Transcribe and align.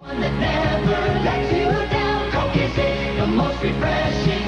One 0.00 0.18
that 0.18 0.32
never 0.40 1.20
lets 1.24 1.52
you 1.52 1.66
down. 1.90 2.30
Coke 2.32 2.56
is 2.56 2.74
the 2.74 3.26
most 3.26 3.62
refreshing 3.62 4.39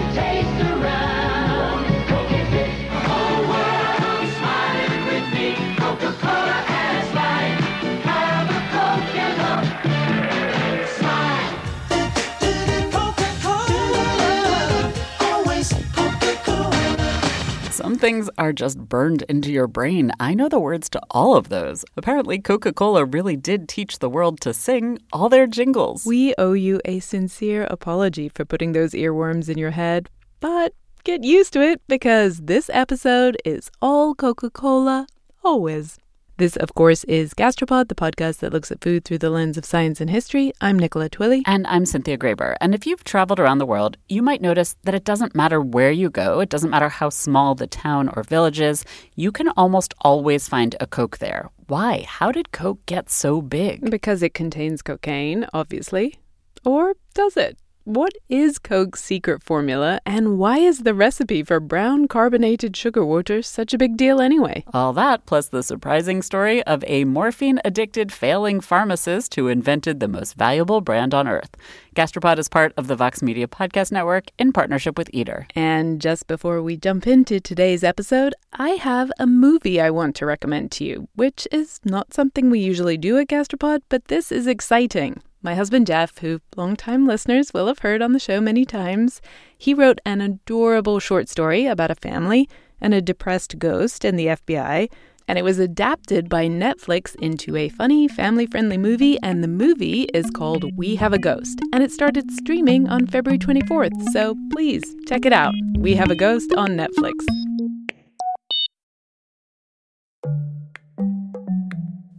things 18.02 18.28
are 18.36 18.52
just 18.52 18.80
burned 18.80 19.22
into 19.28 19.52
your 19.52 19.68
brain. 19.68 20.10
I 20.18 20.34
know 20.34 20.48
the 20.48 20.58
words 20.58 20.88
to 20.88 21.00
all 21.12 21.36
of 21.36 21.50
those. 21.50 21.84
Apparently, 21.96 22.40
Coca 22.40 22.72
Cola 22.72 23.04
really 23.04 23.36
did 23.36 23.68
teach 23.68 24.00
the 24.00 24.10
world 24.10 24.40
to 24.40 24.52
sing 24.52 24.98
all 25.12 25.28
their 25.28 25.46
jingles. 25.46 26.04
We 26.04 26.34
owe 26.36 26.54
you 26.54 26.80
a 26.84 26.98
sincere 26.98 27.62
apology 27.70 28.28
for 28.28 28.44
putting 28.44 28.72
those 28.72 28.90
earworms 28.90 29.48
in 29.48 29.56
your 29.56 29.70
head, 29.70 30.10
but 30.40 30.74
get 31.04 31.22
used 31.22 31.52
to 31.52 31.62
it 31.62 31.80
because 31.86 32.40
this 32.40 32.68
episode 32.72 33.36
is 33.44 33.70
all 33.80 34.16
Coca 34.16 34.50
Cola, 34.50 35.06
always. 35.44 36.00
This, 36.42 36.56
of 36.56 36.74
course, 36.74 37.04
is 37.04 37.34
Gastropod, 37.34 37.86
the 37.86 37.94
podcast 37.94 38.38
that 38.38 38.52
looks 38.52 38.72
at 38.72 38.80
food 38.80 39.04
through 39.04 39.18
the 39.18 39.30
lens 39.30 39.56
of 39.56 39.64
science 39.64 40.00
and 40.00 40.10
history. 40.10 40.52
I'm 40.60 40.76
Nicola 40.76 41.08
Twilley. 41.08 41.42
And 41.46 41.64
I'm 41.68 41.86
Cynthia 41.86 42.18
Graber. 42.18 42.56
And 42.60 42.74
if 42.74 42.84
you've 42.84 43.04
traveled 43.04 43.38
around 43.38 43.58
the 43.58 43.64
world, 43.64 43.96
you 44.08 44.22
might 44.22 44.42
notice 44.42 44.74
that 44.82 44.96
it 44.96 45.04
doesn't 45.04 45.36
matter 45.36 45.60
where 45.60 45.92
you 45.92 46.10
go, 46.10 46.40
it 46.40 46.48
doesn't 46.48 46.70
matter 46.70 46.88
how 46.88 47.10
small 47.10 47.54
the 47.54 47.68
town 47.68 48.08
or 48.08 48.24
village 48.24 48.60
is, 48.60 48.84
you 49.14 49.30
can 49.30 49.50
almost 49.50 49.94
always 50.00 50.48
find 50.48 50.74
a 50.80 50.86
Coke 50.88 51.18
there. 51.18 51.48
Why? 51.68 52.04
How 52.08 52.32
did 52.32 52.50
Coke 52.50 52.84
get 52.86 53.08
so 53.08 53.40
big? 53.40 53.88
Because 53.88 54.20
it 54.20 54.34
contains 54.34 54.82
cocaine, 54.82 55.46
obviously. 55.54 56.16
Or 56.64 56.94
does 57.14 57.36
it? 57.36 57.56
What 57.84 58.12
is 58.28 58.60
Coke's 58.60 59.02
secret 59.02 59.42
formula, 59.42 60.00
and 60.06 60.38
why 60.38 60.58
is 60.58 60.84
the 60.84 60.94
recipe 60.94 61.42
for 61.42 61.58
brown 61.58 62.06
carbonated 62.06 62.76
sugar 62.76 63.04
water 63.04 63.42
such 63.42 63.74
a 63.74 63.78
big 63.78 63.96
deal 63.96 64.20
anyway? 64.20 64.62
All 64.72 64.92
that, 64.92 65.26
plus 65.26 65.48
the 65.48 65.64
surprising 65.64 66.22
story 66.22 66.62
of 66.62 66.84
a 66.86 67.04
morphine 67.04 67.58
addicted 67.64 68.12
failing 68.12 68.60
pharmacist 68.60 69.34
who 69.34 69.48
invented 69.48 69.98
the 69.98 70.06
most 70.06 70.34
valuable 70.36 70.80
brand 70.80 71.12
on 71.12 71.26
earth. 71.26 71.56
Gastropod 71.96 72.38
is 72.38 72.48
part 72.48 72.72
of 72.76 72.86
the 72.86 72.94
Vox 72.94 73.20
Media 73.20 73.48
Podcast 73.48 73.90
Network 73.90 74.26
in 74.38 74.52
partnership 74.52 74.96
with 74.96 75.10
Eater. 75.12 75.48
And 75.56 76.00
just 76.00 76.28
before 76.28 76.62
we 76.62 76.76
jump 76.76 77.08
into 77.08 77.40
today's 77.40 77.82
episode, 77.82 78.32
I 78.52 78.70
have 78.70 79.10
a 79.18 79.26
movie 79.26 79.80
I 79.80 79.90
want 79.90 80.14
to 80.16 80.26
recommend 80.26 80.70
to 80.72 80.84
you, 80.84 81.08
which 81.16 81.48
is 81.50 81.80
not 81.84 82.14
something 82.14 82.48
we 82.48 82.60
usually 82.60 82.96
do 82.96 83.18
at 83.18 83.26
Gastropod, 83.26 83.80
but 83.88 84.04
this 84.04 84.30
is 84.30 84.46
exciting. 84.46 85.20
My 85.44 85.56
husband 85.56 85.88
Jeff, 85.88 86.18
who 86.18 86.40
longtime 86.56 87.04
listeners 87.04 87.52
will 87.52 87.66
have 87.66 87.80
heard 87.80 88.00
on 88.00 88.12
the 88.12 88.20
show 88.20 88.40
many 88.40 88.64
times, 88.64 89.20
he 89.58 89.74
wrote 89.74 90.00
an 90.04 90.20
adorable 90.20 91.00
short 91.00 91.28
story 91.28 91.66
about 91.66 91.90
a 91.90 91.96
family 91.96 92.48
and 92.80 92.94
a 92.94 93.02
depressed 93.02 93.58
ghost 93.58 94.04
in 94.04 94.14
the 94.14 94.26
FBI, 94.26 94.88
and 95.26 95.38
it 95.38 95.42
was 95.42 95.58
adapted 95.58 96.28
by 96.28 96.46
Netflix 96.46 97.16
into 97.16 97.56
a 97.56 97.68
funny, 97.68 98.06
family 98.06 98.46
friendly 98.46 98.78
movie. 98.78 99.18
And 99.20 99.42
the 99.42 99.48
movie 99.48 100.02
is 100.14 100.30
called 100.30 100.64
We 100.76 100.94
Have 100.96 101.12
a 101.12 101.18
Ghost, 101.18 101.60
and 101.72 101.82
it 101.82 101.90
started 101.90 102.30
streaming 102.30 102.88
on 102.88 103.08
February 103.08 103.38
24th. 103.38 104.10
So 104.12 104.36
please 104.52 104.82
check 105.08 105.26
it 105.26 105.32
out. 105.32 105.54
We 105.76 105.94
Have 105.94 106.12
a 106.12 106.16
Ghost 106.16 106.52
on 106.56 106.70
Netflix. 106.70 107.14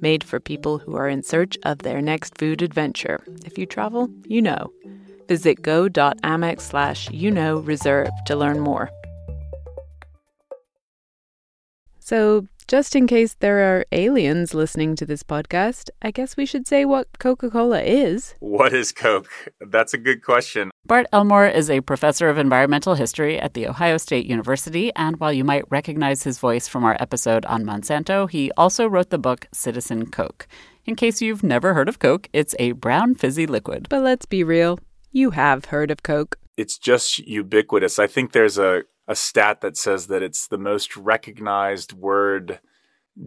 made 0.00 0.24
for 0.24 0.40
people 0.40 0.78
who 0.78 0.96
are 0.96 1.08
in 1.08 1.22
search 1.22 1.58
of 1.64 1.78
their 1.78 2.00
next 2.00 2.38
food 2.38 2.62
adventure. 2.62 3.26
If 3.44 3.58
you 3.58 3.66
travel, 3.66 4.10
you 4.28 4.42
know. 4.42 4.72
Visit 5.28 5.62
go.amex 5.62 6.60
slash 6.62 7.10
you 7.10 7.30
know 7.30 7.58
reserve 7.58 8.10
to 8.26 8.36
learn 8.36 8.60
more. 8.60 8.90
So, 12.00 12.48
just 12.70 12.94
in 12.94 13.08
case 13.08 13.34
there 13.40 13.58
are 13.58 13.84
aliens 13.90 14.54
listening 14.54 14.94
to 14.94 15.04
this 15.04 15.24
podcast, 15.24 15.90
I 16.02 16.12
guess 16.12 16.36
we 16.36 16.46
should 16.46 16.68
say 16.68 16.84
what 16.84 17.18
Coca 17.18 17.50
Cola 17.50 17.82
is. 17.82 18.36
What 18.38 18.72
is 18.72 18.92
Coke? 18.92 19.28
That's 19.60 19.92
a 19.92 19.98
good 19.98 20.22
question. 20.22 20.70
Bart 20.86 21.06
Elmore 21.12 21.48
is 21.48 21.68
a 21.68 21.80
professor 21.80 22.28
of 22.28 22.38
environmental 22.38 22.94
history 22.94 23.40
at 23.40 23.54
The 23.54 23.66
Ohio 23.66 23.96
State 23.96 24.24
University, 24.26 24.92
and 24.94 25.18
while 25.18 25.32
you 25.32 25.42
might 25.42 25.64
recognize 25.68 26.22
his 26.22 26.38
voice 26.38 26.68
from 26.68 26.84
our 26.84 26.96
episode 27.00 27.44
on 27.46 27.64
Monsanto, 27.64 28.30
he 28.30 28.52
also 28.56 28.86
wrote 28.86 29.10
the 29.10 29.18
book 29.18 29.48
Citizen 29.52 30.08
Coke. 30.08 30.46
In 30.86 30.94
case 30.94 31.20
you've 31.20 31.42
never 31.42 31.74
heard 31.74 31.88
of 31.88 31.98
Coke, 31.98 32.28
it's 32.32 32.54
a 32.60 32.70
brown 32.70 33.16
fizzy 33.16 33.48
liquid. 33.48 33.88
But 33.90 34.02
let's 34.02 34.26
be 34.26 34.44
real, 34.44 34.78
you 35.10 35.30
have 35.30 35.64
heard 35.66 35.90
of 35.90 36.04
Coke. 36.04 36.36
It's 36.56 36.78
just 36.78 37.18
ubiquitous. 37.18 37.98
I 37.98 38.06
think 38.06 38.30
there's 38.30 38.58
a, 38.58 38.84
a 39.10 39.16
stat 39.16 39.60
that 39.60 39.76
says 39.76 40.06
that 40.06 40.22
it's 40.22 40.46
the 40.46 40.56
most 40.56 40.96
recognized 40.96 41.92
word 41.92 42.60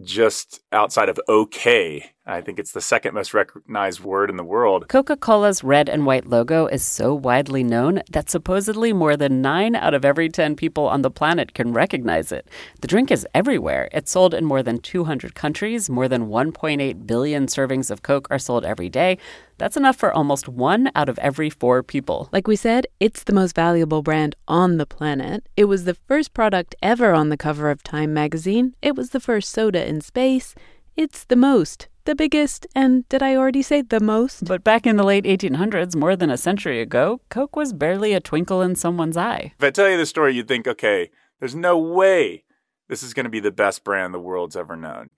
just 0.02 0.62
outside 0.72 1.10
of 1.10 1.20
OK. 1.28 2.10
I 2.26 2.40
think 2.40 2.58
it's 2.58 2.72
the 2.72 2.80
second 2.80 3.12
most 3.12 3.34
recognized 3.34 4.00
word 4.00 4.30
in 4.30 4.36
the 4.36 4.42
world. 4.44 4.88
Coca 4.88 5.14
Cola's 5.14 5.62
red 5.62 5.90
and 5.90 6.06
white 6.06 6.26
logo 6.26 6.66
is 6.66 6.82
so 6.82 7.12
widely 7.14 7.62
known 7.62 8.00
that 8.10 8.30
supposedly 8.30 8.94
more 8.94 9.14
than 9.14 9.42
9 9.42 9.76
out 9.76 9.92
of 9.92 10.06
every 10.06 10.30
10 10.30 10.56
people 10.56 10.88
on 10.88 11.02
the 11.02 11.10
planet 11.10 11.52
can 11.52 11.74
recognize 11.74 12.32
it. 12.32 12.48
The 12.80 12.88
drink 12.88 13.10
is 13.10 13.26
everywhere. 13.34 13.90
It's 13.92 14.10
sold 14.10 14.32
in 14.32 14.46
more 14.46 14.62
than 14.62 14.78
200 14.78 15.34
countries. 15.34 15.90
More 15.90 16.08
than 16.08 16.28
1.8 16.28 17.06
billion 17.06 17.46
servings 17.46 17.90
of 17.90 18.02
Coke 18.02 18.26
are 18.30 18.38
sold 18.38 18.64
every 18.64 18.88
day. 18.88 19.18
That's 19.58 19.76
enough 19.76 19.96
for 19.96 20.12
almost 20.12 20.48
one 20.48 20.90
out 20.94 21.08
of 21.08 21.18
every 21.18 21.50
four 21.50 21.82
people. 21.82 22.28
Like 22.32 22.46
we 22.46 22.56
said, 22.56 22.86
it's 23.00 23.24
the 23.24 23.32
most 23.32 23.54
valuable 23.54 24.02
brand 24.02 24.34
on 24.48 24.78
the 24.78 24.86
planet. 24.86 25.48
It 25.56 25.66
was 25.66 25.84
the 25.84 25.94
first 25.94 26.34
product 26.34 26.74
ever 26.82 27.12
on 27.12 27.28
the 27.28 27.36
cover 27.36 27.70
of 27.70 27.82
Time 27.82 28.12
magazine. 28.12 28.74
It 28.82 28.96
was 28.96 29.10
the 29.10 29.20
first 29.20 29.50
soda 29.50 29.88
in 29.88 30.00
space. 30.00 30.54
It's 30.96 31.24
the 31.24 31.36
most, 31.36 31.88
the 32.04 32.14
biggest, 32.14 32.66
and 32.74 33.08
did 33.08 33.22
I 33.22 33.36
already 33.36 33.62
say 33.62 33.82
the 33.82 34.00
most? 34.00 34.44
But 34.44 34.62
back 34.62 34.86
in 34.86 34.96
the 34.96 35.04
late 35.04 35.24
1800s, 35.24 35.96
more 35.96 36.16
than 36.16 36.30
a 36.30 36.36
century 36.36 36.80
ago, 36.80 37.20
Coke 37.30 37.56
was 37.56 37.72
barely 37.72 38.12
a 38.12 38.20
twinkle 38.20 38.62
in 38.62 38.76
someone's 38.76 39.16
eye. 39.16 39.52
If 39.58 39.64
I 39.64 39.70
tell 39.70 39.88
you 39.88 39.96
the 39.96 40.06
story, 40.06 40.34
you'd 40.34 40.48
think, 40.48 40.68
okay, 40.68 41.10
there's 41.40 41.54
no 41.54 41.78
way 41.78 42.44
this 42.88 43.02
is 43.02 43.14
going 43.14 43.24
to 43.24 43.30
be 43.30 43.40
the 43.40 43.50
best 43.50 43.84
brand 43.84 44.14
the 44.14 44.20
world's 44.20 44.56
ever 44.56 44.76
known. 44.76 45.10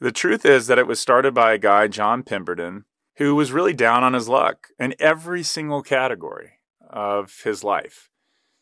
The 0.00 0.12
truth 0.12 0.44
is 0.44 0.66
that 0.66 0.78
it 0.78 0.86
was 0.86 1.00
started 1.00 1.34
by 1.34 1.52
a 1.52 1.58
guy, 1.58 1.88
John 1.88 2.22
Pemberton, 2.22 2.84
who 3.16 3.34
was 3.34 3.52
really 3.52 3.72
down 3.72 4.04
on 4.04 4.12
his 4.12 4.28
luck 4.28 4.68
in 4.78 4.94
every 4.98 5.42
single 5.42 5.82
category 5.82 6.52
of 6.88 7.42
his 7.44 7.64
life. 7.64 8.10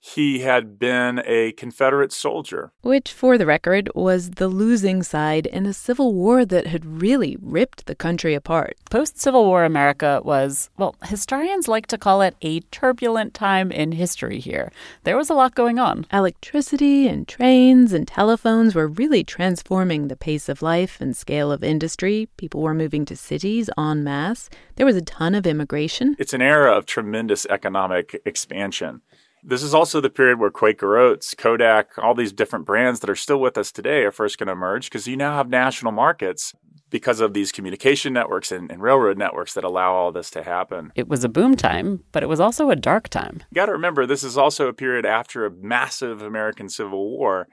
He 0.06 0.40
had 0.40 0.78
been 0.78 1.22
a 1.24 1.52
Confederate 1.52 2.12
soldier. 2.12 2.72
Which, 2.82 3.10
for 3.10 3.38
the 3.38 3.46
record, 3.46 3.88
was 3.94 4.32
the 4.32 4.48
losing 4.48 5.02
side 5.02 5.46
in 5.46 5.64
a 5.64 5.72
civil 5.72 6.12
war 6.12 6.44
that 6.44 6.66
had 6.66 7.00
really 7.00 7.38
ripped 7.40 7.86
the 7.86 7.94
country 7.94 8.34
apart. 8.34 8.76
Post 8.90 9.18
Civil 9.18 9.46
War 9.46 9.64
America 9.64 10.20
was, 10.22 10.68
well, 10.76 10.94
historians 11.06 11.68
like 11.68 11.86
to 11.86 11.96
call 11.96 12.20
it 12.20 12.36
a 12.42 12.60
turbulent 12.70 13.32
time 13.32 13.72
in 13.72 13.92
history 13.92 14.40
here. 14.40 14.70
There 15.04 15.16
was 15.16 15.30
a 15.30 15.34
lot 15.34 15.54
going 15.54 15.78
on. 15.78 16.04
Electricity 16.12 17.08
and 17.08 17.26
trains 17.26 17.94
and 17.94 18.06
telephones 18.06 18.74
were 18.74 18.86
really 18.86 19.24
transforming 19.24 20.08
the 20.08 20.16
pace 20.16 20.50
of 20.50 20.60
life 20.60 21.00
and 21.00 21.16
scale 21.16 21.50
of 21.50 21.64
industry. 21.64 22.28
People 22.36 22.60
were 22.60 22.74
moving 22.74 23.06
to 23.06 23.16
cities 23.16 23.70
en 23.78 24.04
masse. 24.04 24.50
There 24.76 24.84
was 24.84 24.96
a 24.96 25.02
ton 25.02 25.34
of 25.34 25.46
immigration. 25.46 26.14
It's 26.18 26.34
an 26.34 26.42
era 26.42 26.76
of 26.76 26.84
tremendous 26.84 27.46
economic 27.46 28.20
expansion. 28.26 29.00
This 29.46 29.62
is 29.62 29.74
also 29.74 30.00
the 30.00 30.08
period 30.08 30.38
where 30.38 30.50
Quaker 30.50 30.96
Oats, 30.96 31.34
Kodak, 31.34 31.98
all 31.98 32.14
these 32.14 32.32
different 32.32 32.64
brands 32.64 33.00
that 33.00 33.10
are 33.10 33.14
still 33.14 33.38
with 33.38 33.58
us 33.58 33.70
today 33.70 34.02
are 34.04 34.10
first 34.10 34.38
going 34.38 34.46
to 34.46 34.52
emerge 34.52 34.86
because 34.86 35.06
you 35.06 35.18
now 35.18 35.36
have 35.36 35.50
national 35.50 35.92
markets 35.92 36.54
because 36.88 37.20
of 37.20 37.34
these 37.34 37.52
communication 37.52 38.14
networks 38.14 38.50
and, 38.50 38.70
and, 38.70 38.80
railroad 38.80 39.18
networks 39.18 39.52
that 39.54 39.64
allow 39.64 39.92
all 39.92 40.12
this 40.12 40.30
to 40.30 40.42
happen. 40.42 40.92
It 40.94 41.08
was 41.08 41.24
a 41.24 41.28
boom 41.28 41.56
time, 41.56 42.04
but 42.12 42.22
it 42.22 42.28
was 42.28 42.40
also 42.40 42.70
a 42.70 42.76
dark 42.76 43.08
time. 43.08 43.42
You 43.50 43.56
got 43.56 43.66
to 43.66 43.72
remember, 43.72 44.06
this 44.06 44.24
is 44.24 44.38
also 44.38 44.68
a 44.68 44.72
period 44.72 45.04
after 45.04 45.44
a 45.44 45.50
massive 45.50 46.22
American 46.22 46.68
Civil 46.68 47.10
War 47.10 47.48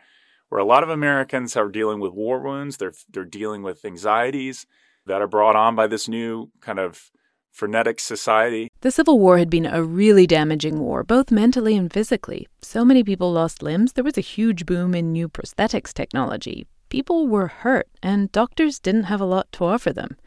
where 0.49 0.61
a 0.61 0.65
lot 0.65 0.83
of 0.83 0.89
Americans 0.89 1.57
are 1.57 1.69
dealing 1.69 1.99
with 1.99 2.13
war 2.13 2.39
wounds, 2.39 2.77
they're, 2.77 2.93
they're 3.09 3.25
dealing 3.25 3.63
with 3.63 3.83
anxieties 3.83 4.65
that 5.07 5.21
are 5.21 5.27
brought 5.27 5.55
on 5.55 5.75
by 5.75 5.87
this 5.87 6.07
new 6.07 6.51
kind 6.61 6.79
of 6.79 7.09
frenetic 7.51 7.99
society. 7.99 8.69
The 8.81 8.91
Civil 8.91 9.19
War 9.19 9.37
had 9.37 9.49
been 9.49 9.65
a 9.65 9.83
really 9.83 10.25
damaging 10.25 10.79
war, 10.79 11.03
both 11.03 11.31
mentally 11.31 11.75
and 11.75 11.91
physically. 11.91 12.47
So 12.61 12.83
many 12.83 13.03
people 13.03 13.31
lost 13.31 13.61
limbs, 13.61 13.93
there 13.93 14.03
was 14.03 14.17
a 14.17 14.21
huge 14.21 14.65
boom 14.65 14.95
in 14.95 15.11
new 15.11 15.29
prosthetics 15.29 15.93
technology. 15.93 16.65
People 16.89 17.27
were 17.27 17.47
hurt, 17.47 17.87
and 18.01 18.31
doctors 18.31 18.79
didn't 18.79 19.03
have 19.03 19.21
a 19.21 19.25
lot 19.25 19.51
to 19.53 19.65
offer 19.65 19.93
them. 19.93 20.17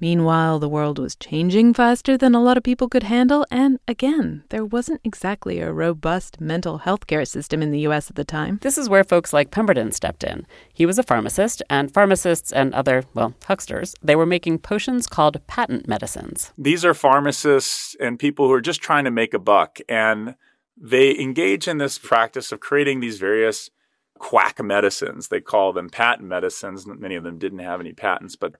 Meanwhile, 0.00 0.60
the 0.60 0.68
world 0.68 0.98
was 0.98 1.16
changing 1.16 1.74
faster 1.74 2.16
than 2.16 2.34
a 2.34 2.42
lot 2.42 2.56
of 2.56 2.62
people 2.62 2.88
could 2.88 3.02
handle, 3.02 3.44
and 3.50 3.80
again, 3.88 4.44
there 4.50 4.64
wasn't 4.64 5.00
exactly 5.02 5.58
a 5.58 5.72
robust 5.72 6.40
mental 6.40 6.78
health 6.78 7.06
care 7.06 7.24
system 7.24 7.62
in 7.62 7.72
the 7.72 7.80
US 7.80 8.08
at 8.08 8.16
the 8.16 8.24
time. 8.24 8.58
This 8.62 8.78
is 8.78 8.88
where 8.88 9.02
folks 9.02 9.32
like 9.32 9.50
Pemberton 9.50 9.90
stepped 9.92 10.22
in. 10.22 10.46
He 10.72 10.86
was 10.86 10.98
a 10.98 11.02
pharmacist, 11.02 11.62
and 11.68 11.92
pharmacists 11.92 12.52
and 12.52 12.72
other, 12.74 13.04
well, 13.14 13.34
hucksters, 13.46 13.94
they 14.02 14.14
were 14.14 14.26
making 14.26 14.58
potions 14.60 15.06
called 15.06 15.44
patent 15.46 15.88
medicines. 15.88 16.52
These 16.56 16.84
are 16.84 16.94
pharmacists 16.94 17.96
and 18.00 18.18
people 18.18 18.46
who 18.46 18.52
are 18.52 18.60
just 18.60 18.80
trying 18.80 19.04
to 19.04 19.10
make 19.10 19.34
a 19.34 19.38
buck, 19.38 19.78
and 19.88 20.36
they 20.80 21.18
engage 21.18 21.66
in 21.66 21.78
this 21.78 21.98
practice 21.98 22.52
of 22.52 22.60
creating 22.60 23.00
these 23.00 23.18
various 23.18 23.70
quack 24.18 24.62
medicines. 24.62 25.28
They 25.28 25.40
call 25.40 25.72
them 25.72 25.90
patent 25.90 26.28
medicines. 26.28 26.86
Many 26.86 27.16
of 27.16 27.24
them 27.24 27.38
didn't 27.38 27.60
have 27.60 27.80
any 27.80 27.92
patents, 27.92 28.36
but 28.36 28.54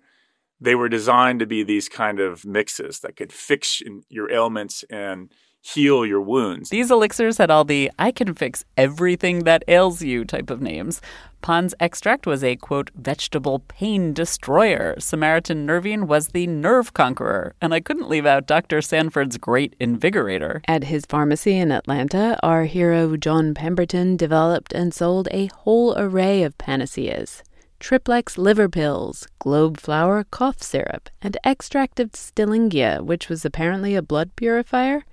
they 0.61 0.75
were 0.75 0.89
designed 0.89 1.41
to 1.41 1.47
be 1.47 1.63
these 1.63 1.89
kind 1.89 2.21
of 2.21 2.45
mixes 2.45 3.01
that 3.01 3.17
could 3.17 3.33
fix 3.33 3.83
your 4.09 4.31
ailments 4.31 4.85
and 4.91 5.33
heal 5.61 6.07
your 6.07 6.21
wounds. 6.21 6.71
These 6.71 6.91
elixirs 6.91 7.39
had 7.39 7.51
all 7.51 7.65
the 7.65 7.91
I 7.99 8.11
can 8.11 8.35
fix 8.35 8.65
everything 8.77 9.41
that 9.41 9.65
ails 9.69 10.03
you 10.03 10.25
type 10.25 10.51
of 10.51 10.63
names. 10.63 11.01
Pond's 11.41 11.75
extract 11.79 12.27
was 12.27 12.43
a 12.43 12.57
quote 12.57 12.91
vegetable 12.95 13.61
pain 13.69 14.13
destroyer. 14.13 14.95
Samaritan 14.99 15.67
nervine 15.67 16.07
was 16.07 16.29
the 16.29 16.47
nerve 16.47 16.95
conqueror, 16.95 17.55
and 17.61 17.73
I 17.73 17.81
couldn't 17.81 18.09
leave 18.09 18.27
out 18.27 18.47
Dr. 18.47 18.81
Sanford's 18.81 19.37
great 19.37 19.79
invigorator. 19.79 20.63
At 20.67 20.85
his 20.85 21.07
pharmacy 21.07 21.57
in 21.57 21.71
Atlanta, 21.71 22.39
our 22.43 22.65
hero 22.65 23.17
John 23.17 23.55
Pemberton 23.55 24.17
developed 24.17 24.73
and 24.73 24.93
sold 24.93 25.29
a 25.31 25.47
whole 25.47 25.97
array 25.97 26.43
of 26.43 26.59
panaceas 26.59 27.43
triplex 27.79 28.39
liver 28.39 28.69
pills, 28.69 29.27
globe 29.39 29.79
flower 29.79 30.25
cough 30.25 30.63
syrup, 30.63 31.09
and 31.23 31.37
extract 31.45 32.01
of 32.01 32.13
stillingia, 32.13 33.03
which 33.03 33.29
was 33.29 33.45
apparently 33.45 33.95
a 33.95 34.03
blood 34.03 34.35
purifier. 34.37 35.05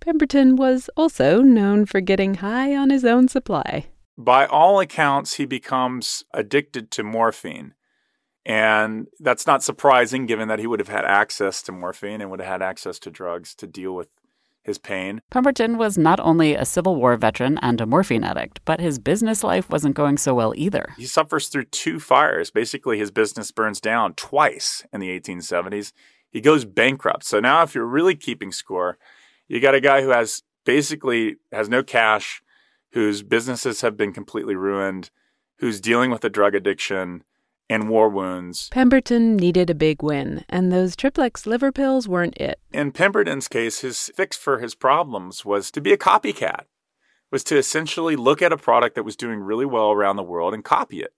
Pemberton 0.00 0.56
was 0.56 0.90
also 0.96 1.42
known 1.42 1.86
for 1.86 2.00
getting 2.00 2.34
high 2.36 2.74
on 2.74 2.90
his 2.90 3.04
own 3.04 3.28
supply. 3.28 3.86
By 4.18 4.46
all 4.46 4.80
accounts, 4.80 5.34
he 5.34 5.46
becomes 5.46 6.24
addicted 6.34 6.90
to 6.92 7.02
morphine. 7.02 7.74
And 8.44 9.06
that's 9.20 9.46
not 9.46 9.62
surprising 9.62 10.26
given 10.26 10.48
that 10.48 10.58
he 10.58 10.66
would 10.66 10.80
have 10.80 10.88
had 10.88 11.04
access 11.04 11.62
to 11.62 11.72
morphine 11.72 12.20
and 12.20 12.30
would 12.30 12.40
have 12.40 12.48
had 12.48 12.62
access 12.62 12.98
to 13.00 13.10
drugs 13.10 13.54
to 13.56 13.66
deal 13.66 13.94
with 13.94 14.08
his 14.62 14.78
pain. 14.78 15.20
Pemberton 15.30 15.76
was 15.76 15.98
not 15.98 16.20
only 16.20 16.54
a 16.54 16.64
Civil 16.64 16.96
War 16.96 17.16
veteran 17.16 17.58
and 17.62 17.80
a 17.80 17.86
morphine 17.86 18.24
addict, 18.24 18.60
but 18.64 18.80
his 18.80 18.98
business 18.98 19.42
life 19.42 19.68
wasn't 19.70 19.96
going 19.96 20.16
so 20.16 20.34
well 20.34 20.52
either. 20.56 20.94
He 20.96 21.06
suffers 21.06 21.48
through 21.48 21.64
two 21.66 21.98
fires. 21.98 22.50
Basically, 22.50 22.98
his 22.98 23.10
business 23.10 23.50
burns 23.50 23.80
down 23.80 24.14
twice 24.14 24.84
in 24.92 25.00
the 25.00 25.08
1870s. 25.20 25.92
He 26.30 26.40
goes 26.40 26.64
bankrupt. 26.64 27.24
So 27.24 27.40
now, 27.40 27.62
if 27.62 27.74
you're 27.74 27.84
really 27.84 28.14
keeping 28.14 28.52
score, 28.52 28.98
you 29.48 29.60
got 29.60 29.74
a 29.74 29.80
guy 29.80 30.02
who 30.02 30.10
has 30.10 30.42
basically 30.64 31.36
has 31.50 31.68
no 31.68 31.82
cash, 31.82 32.42
whose 32.92 33.22
businesses 33.22 33.80
have 33.80 33.96
been 33.96 34.12
completely 34.12 34.54
ruined, 34.54 35.10
who's 35.58 35.80
dealing 35.80 36.10
with 36.10 36.24
a 36.24 36.30
drug 36.30 36.54
addiction, 36.54 37.24
and 37.72 37.88
war 37.88 38.08
wounds. 38.08 38.68
Pemberton 38.70 39.36
needed 39.36 39.70
a 39.70 39.74
big 39.74 40.02
win, 40.02 40.44
and 40.48 40.70
those 40.70 40.94
triplex 40.94 41.46
liver 41.46 41.72
pills 41.72 42.06
weren't 42.06 42.36
it. 42.36 42.60
In 42.72 42.92
Pemberton's 42.92 43.48
case, 43.48 43.80
his 43.80 44.10
fix 44.14 44.36
for 44.36 44.58
his 44.58 44.74
problems 44.74 45.44
was 45.44 45.70
to 45.72 45.80
be 45.80 45.92
a 45.92 45.98
copycat, 45.98 46.64
was 47.30 47.42
to 47.44 47.56
essentially 47.56 48.14
look 48.16 48.42
at 48.42 48.52
a 48.52 48.56
product 48.56 48.94
that 48.94 49.04
was 49.04 49.16
doing 49.16 49.40
really 49.40 49.66
well 49.66 49.90
around 49.90 50.16
the 50.16 50.22
world 50.22 50.54
and 50.54 50.64
copy 50.64 51.00
it. 51.00 51.14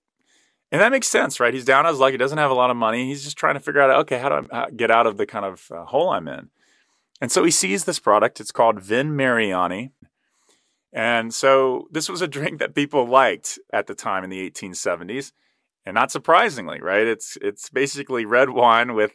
And 0.71 0.81
that 0.81 0.91
makes 0.91 1.07
sense, 1.07 1.39
right? 1.39 1.53
He's 1.53 1.65
down 1.65 1.85
on 1.85 1.93
his 1.93 1.99
luck. 1.99 2.11
He 2.11 2.17
doesn't 2.17 2.37
have 2.37 2.51
a 2.51 2.55
lot 2.55 2.71
of 2.71 2.77
money. 2.77 3.05
He's 3.05 3.23
just 3.23 3.37
trying 3.37 3.53
to 3.53 3.59
figure 3.59 3.81
out, 3.81 3.91
okay, 4.01 4.17
how 4.17 4.29
do 4.29 4.47
I 4.51 4.69
get 4.71 4.91
out 4.91 5.07
of 5.07 5.17
the 5.17 5.25
kind 5.25 5.45
of 5.45 5.71
uh, 5.71 5.85
hole 5.85 6.09
I'm 6.09 6.27
in? 6.27 6.49
And 7.21 7.31
so 7.31 7.43
he 7.43 7.51
sees 7.51 7.85
this 7.85 7.99
product. 7.99 8.39
It's 8.39 8.51
called 8.51 8.81
Vin 8.81 9.15
Mariani. 9.15 9.91
And 10.91 11.33
so 11.33 11.87
this 11.91 12.09
was 12.09 12.21
a 12.21 12.27
drink 12.27 12.59
that 12.59 12.73
people 12.73 13.05
liked 13.05 13.59
at 13.71 13.87
the 13.87 13.95
time 13.95 14.23
in 14.23 14.29
the 14.29 14.49
1870s. 14.49 15.33
And 15.85 15.93
not 15.93 16.11
surprisingly, 16.11 16.81
right? 16.81 17.05
It's 17.05 17.37
it's 17.41 17.69
basically 17.69 18.25
red 18.25 18.49
wine 18.49 18.93
with 18.95 19.13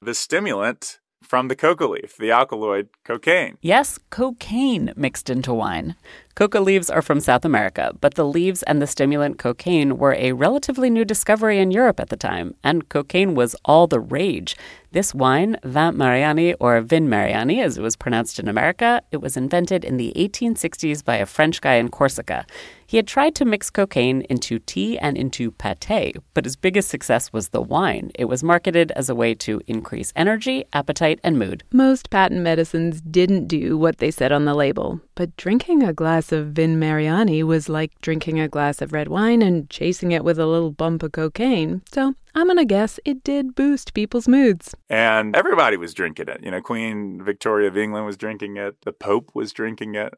the 0.00 0.14
stimulant 0.14 0.98
from 1.22 1.48
the 1.48 1.56
coca 1.56 1.86
leaf, 1.86 2.16
the 2.16 2.30
alkaloid 2.30 2.88
cocaine. 3.04 3.58
Yes, 3.60 3.98
cocaine 4.10 4.92
mixed 4.96 5.28
into 5.28 5.52
wine. 5.52 5.96
Coca 6.34 6.60
leaves 6.60 6.88
are 6.88 7.02
from 7.02 7.20
South 7.20 7.44
America, 7.44 7.92
but 8.00 8.14
the 8.14 8.24
leaves 8.24 8.62
and 8.62 8.80
the 8.80 8.86
stimulant 8.86 9.38
cocaine 9.38 9.98
were 9.98 10.14
a 10.14 10.32
relatively 10.32 10.88
new 10.88 11.04
discovery 11.04 11.58
in 11.58 11.70
Europe 11.70 11.98
at 11.98 12.08
the 12.08 12.16
time, 12.16 12.54
and 12.62 12.88
cocaine 12.88 13.34
was 13.34 13.56
all 13.64 13.86
the 13.86 14.00
rage. 14.00 14.56
This 14.90 15.14
wine, 15.14 15.58
Vin 15.64 15.98
Mariani 15.98 16.54
or 16.54 16.80
Vin 16.80 17.10
Mariani 17.10 17.60
as 17.60 17.76
it 17.76 17.82
was 17.82 17.94
pronounced 17.94 18.38
in 18.38 18.48
America, 18.48 19.02
it 19.12 19.18
was 19.18 19.36
invented 19.36 19.84
in 19.84 19.98
the 19.98 20.14
1860s 20.16 21.04
by 21.04 21.16
a 21.16 21.26
French 21.26 21.60
guy 21.60 21.74
in 21.74 21.90
Corsica. 21.90 22.46
He 22.86 22.96
had 22.96 23.06
tried 23.06 23.34
to 23.34 23.44
mix 23.44 23.68
cocaine 23.68 24.22
into 24.30 24.58
tea 24.58 24.98
and 24.98 25.18
into 25.18 25.50
pate, 25.50 26.16
but 26.32 26.46
his 26.46 26.56
biggest 26.56 26.88
success 26.88 27.34
was 27.34 27.50
the 27.50 27.60
wine. 27.60 28.10
It 28.14 28.24
was 28.24 28.42
marketed 28.42 28.90
as 28.92 29.10
a 29.10 29.14
way 29.14 29.34
to 29.34 29.60
increase 29.66 30.10
energy, 30.16 30.64
appetite, 30.72 31.20
and 31.22 31.38
mood. 31.38 31.64
Most 31.70 32.08
patent 32.08 32.40
medicines 32.40 33.02
didn't 33.02 33.46
do 33.46 33.76
what 33.76 33.98
they 33.98 34.10
said 34.10 34.32
on 34.32 34.46
the 34.46 34.54
label, 34.54 35.02
but 35.18 35.36
drinking 35.36 35.82
a 35.82 35.92
glass 35.92 36.30
of 36.30 36.52
Vin 36.52 36.78
Mariani 36.78 37.42
was 37.42 37.68
like 37.68 37.90
drinking 38.00 38.38
a 38.38 38.46
glass 38.46 38.80
of 38.80 38.92
red 38.92 39.08
wine 39.08 39.42
and 39.42 39.68
chasing 39.68 40.12
it 40.12 40.22
with 40.22 40.38
a 40.38 40.46
little 40.46 40.70
bump 40.70 41.02
of 41.02 41.10
cocaine. 41.10 41.82
So 41.90 42.14
I'm 42.36 42.46
going 42.46 42.56
to 42.58 42.64
guess 42.64 43.00
it 43.04 43.24
did 43.24 43.56
boost 43.56 43.94
people's 43.94 44.28
moods. 44.28 44.76
And 44.88 45.34
everybody 45.34 45.76
was 45.76 45.92
drinking 45.92 46.28
it. 46.28 46.44
You 46.44 46.52
know, 46.52 46.60
Queen 46.60 47.20
Victoria 47.20 47.66
of 47.66 47.76
England 47.76 48.06
was 48.06 48.16
drinking 48.16 48.58
it, 48.58 48.80
the 48.82 48.92
Pope 48.92 49.34
was 49.34 49.52
drinking 49.52 49.96
it. 49.96 50.14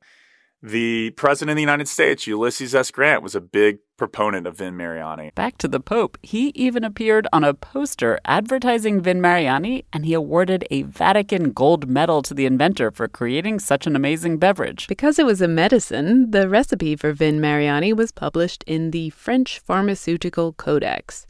The 0.63 1.11
President 1.13 1.53
of 1.53 1.57
the 1.57 1.63
United 1.63 1.89
States, 1.89 2.27
Ulysses 2.27 2.75
S. 2.75 2.91
Grant, 2.91 3.23
was 3.23 3.35
a 3.35 3.41
big 3.41 3.79
proponent 3.97 4.47
of 4.47 4.59
Vin 4.59 4.77
Mariani. 4.77 5.33
Back 5.35 5.57
to 5.59 5.69
the 5.69 5.81
Pope, 5.81 6.19
he 6.21 6.49
even 6.49 6.85
appeared 6.85 7.27
on 7.33 7.45
a 7.45 7.55
poster 7.55 8.19
advertising 8.27 9.01
Vin 9.01 9.23
Mariani, 9.23 9.87
and 9.91 10.05
he 10.05 10.13
awarded 10.13 10.67
a 10.71 10.83
Vatican 10.83 11.53
gold 11.53 11.89
medal 11.89 12.21
to 12.21 12.35
the 12.35 12.45
inventor 12.45 12.91
for 12.91 13.09
creating 13.09 13.59
such 13.59 13.87
an 13.87 13.97
amazing 13.97 14.37
beverage. 14.37 14.87
Because 14.87 15.19
it 15.19 15.25
was 15.25 15.41
a 15.41 15.49
medicine, 15.49 16.31
the 16.31 16.47
recipe 16.47 16.95
for 16.95 17.13
Vin 17.13 17.41
Mariani 17.41 17.95
was 17.95 18.13
published 18.13 18.63
in 18.67 18.91
the 18.91 19.09
French 19.11 19.61
Pharmaceutical 19.61 20.53
Codex. 20.53 21.27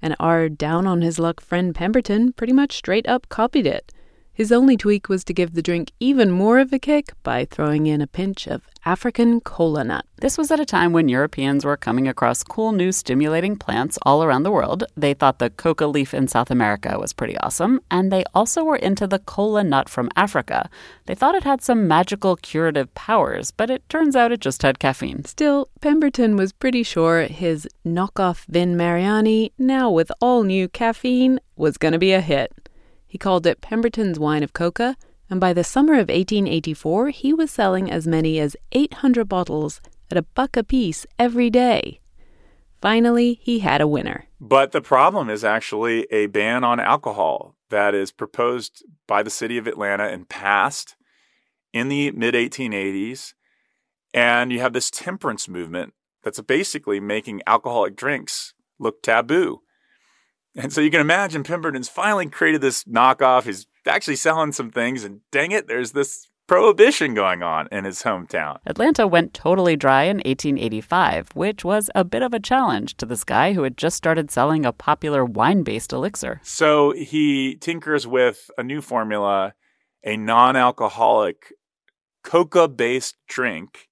And 0.00 0.16
our 0.18 0.48
down 0.48 0.88
on 0.88 1.02
his 1.02 1.20
luck 1.20 1.40
friend 1.40 1.72
Pemberton 1.72 2.32
pretty 2.32 2.52
much 2.52 2.78
straight 2.78 3.06
up 3.06 3.28
copied 3.28 3.66
it. 3.66 3.92
His 4.34 4.50
only 4.50 4.78
tweak 4.78 5.10
was 5.10 5.24
to 5.24 5.34
give 5.34 5.52
the 5.52 5.62
drink 5.62 5.92
even 6.00 6.30
more 6.30 6.58
of 6.58 6.72
a 6.72 6.78
kick 6.78 7.12
by 7.22 7.44
throwing 7.44 7.86
in 7.86 8.00
a 8.00 8.06
pinch 8.06 8.46
of 8.46 8.62
African 8.84 9.40
cola 9.40 9.84
nut. 9.84 10.06
This 10.16 10.38
was 10.38 10.50
at 10.50 10.58
a 10.58 10.64
time 10.64 10.92
when 10.92 11.08
Europeans 11.08 11.64
were 11.64 11.76
coming 11.76 12.08
across 12.08 12.42
cool 12.42 12.72
new 12.72 12.92
stimulating 12.92 13.56
plants 13.56 13.98
all 14.02 14.24
around 14.24 14.42
the 14.42 14.50
world. 14.50 14.84
They 14.96 15.12
thought 15.12 15.38
the 15.38 15.50
coca 15.50 15.86
leaf 15.86 16.14
in 16.14 16.28
South 16.28 16.50
America 16.50 16.96
was 16.98 17.12
pretty 17.12 17.36
awesome, 17.38 17.80
and 17.90 18.10
they 18.10 18.24
also 18.34 18.64
were 18.64 18.76
into 18.76 19.06
the 19.06 19.18
cola 19.18 19.62
nut 19.62 19.90
from 19.90 20.08
Africa. 20.16 20.70
They 21.04 21.14
thought 21.14 21.34
it 21.34 21.44
had 21.44 21.60
some 21.60 21.86
magical 21.86 22.36
curative 22.36 22.92
powers, 22.94 23.50
but 23.50 23.68
it 23.68 23.86
turns 23.90 24.16
out 24.16 24.32
it 24.32 24.40
just 24.40 24.62
had 24.62 24.78
caffeine. 24.78 25.24
Still, 25.26 25.68
Pemberton 25.80 26.36
was 26.36 26.52
pretty 26.52 26.82
sure 26.82 27.22
his 27.24 27.68
knockoff 27.84 28.46
Vin 28.46 28.76
Mariani, 28.78 29.52
now 29.58 29.90
with 29.90 30.10
all 30.20 30.42
new 30.42 30.68
caffeine, 30.68 31.38
was 31.56 31.76
going 31.76 31.92
to 31.92 31.98
be 31.98 32.12
a 32.12 32.20
hit. 32.20 32.52
He 33.12 33.18
called 33.18 33.46
it 33.46 33.60
Pemberton's 33.60 34.18
Wine 34.18 34.42
of 34.42 34.54
Coca, 34.54 34.96
and 35.28 35.38
by 35.38 35.52
the 35.52 35.64
summer 35.64 35.92
of 35.92 36.08
1884, 36.08 37.10
he 37.10 37.34
was 37.34 37.50
selling 37.50 37.90
as 37.90 38.06
many 38.06 38.38
as 38.38 38.56
800 38.72 39.28
bottles 39.28 39.82
at 40.10 40.16
a 40.16 40.22
buck 40.22 40.56
apiece 40.56 41.06
every 41.18 41.50
day. 41.50 42.00
Finally, 42.80 43.38
he 43.42 43.58
had 43.58 43.82
a 43.82 43.86
winner. 43.86 44.28
But 44.40 44.72
the 44.72 44.80
problem 44.80 45.28
is 45.28 45.44
actually 45.44 46.04
a 46.04 46.24
ban 46.24 46.64
on 46.64 46.80
alcohol 46.80 47.54
that 47.68 47.94
is 47.94 48.12
proposed 48.12 48.82
by 49.06 49.22
the 49.22 49.28
city 49.28 49.58
of 49.58 49.66
Atlanta 49.66 50.04
and 50.04 50.26
passed 50.26 50.96
in 51.74 51.90
the 51.90 52.12
mid 52.12 52.32
1880s. 52.32 53.34
And 54.14 54.50
you 54.50 54.60
have 54.60 54.72
this 54.72 54.90
temperance 54.90 55.50
movement 55.50 55.92
that's 56.22 56.40
basically 56.40 56.98
making 56.98 57.42
alcoholic 57.46 57.94
drinks 57.94 58.54
look 58.78 59.02
taboo. 59.02 59.60
And 60.54 60.72
so 60.72 60.80
you 60.80 60.90
can 60.90 61.00
imagine 61.00 61.44
Pemberton's 61.44 61.88
finally 61.88 62.26
created 62.26 62.60
this 62.60 62.84
knockoff. 62.84 63.44
He's 63.44 63.66
actually 63.86 64.16
selling 64.16 64.52
some 64.52 64.70
things, 64.70 65.04
and 65.04 65.20
dang 65.30 65.52
it, 65.52 65.66
there's 65.66 65.92
this 65.92 66.28
prohibition 66.46 67.14
going 67.14 67.42
on 67.42 67.68
in 67.72 67.84
his 67.84 68.02
hometown. 68.02 68.58
Atlanta 68.66 69.06
went 69.06 69.32
totally 69.32 69.76
dry 69.76 70.02
in 70.02 70.18
1885, 70.18 71.30
which 71.34 71.64
was 71.64 71.88
a 71.94 72.04
bit 72.04 72.22
of 72.22 72.34
a 72.34 72.40
challenge 72.40 72.96
to 72.98 73.06
this 73.06 73.24
guy 73.24 73.54
who 73.54 73.62
had 73.62 73.78
just 73.78 73.96
started 73.96 74.30
selling 74.30 74.66
a 74.66 74.72
popular 74.72 75.24
wine 75.24 75.62
based 75.62 75.92
elixir. 75.92 76.40
So 76.42 76.92
he 76.92 77.56
tinkers 77.56 78.06
with 78.06 78.50
a 78.58 78.62
new 78.62 78.82
formula 78.82 79.54
a 80.04 80.16
non 80.16 80.56
alcoholic 80.56 81.54
coca 82.22 82.68
based 82.68 83.16
drink 83.28 83.88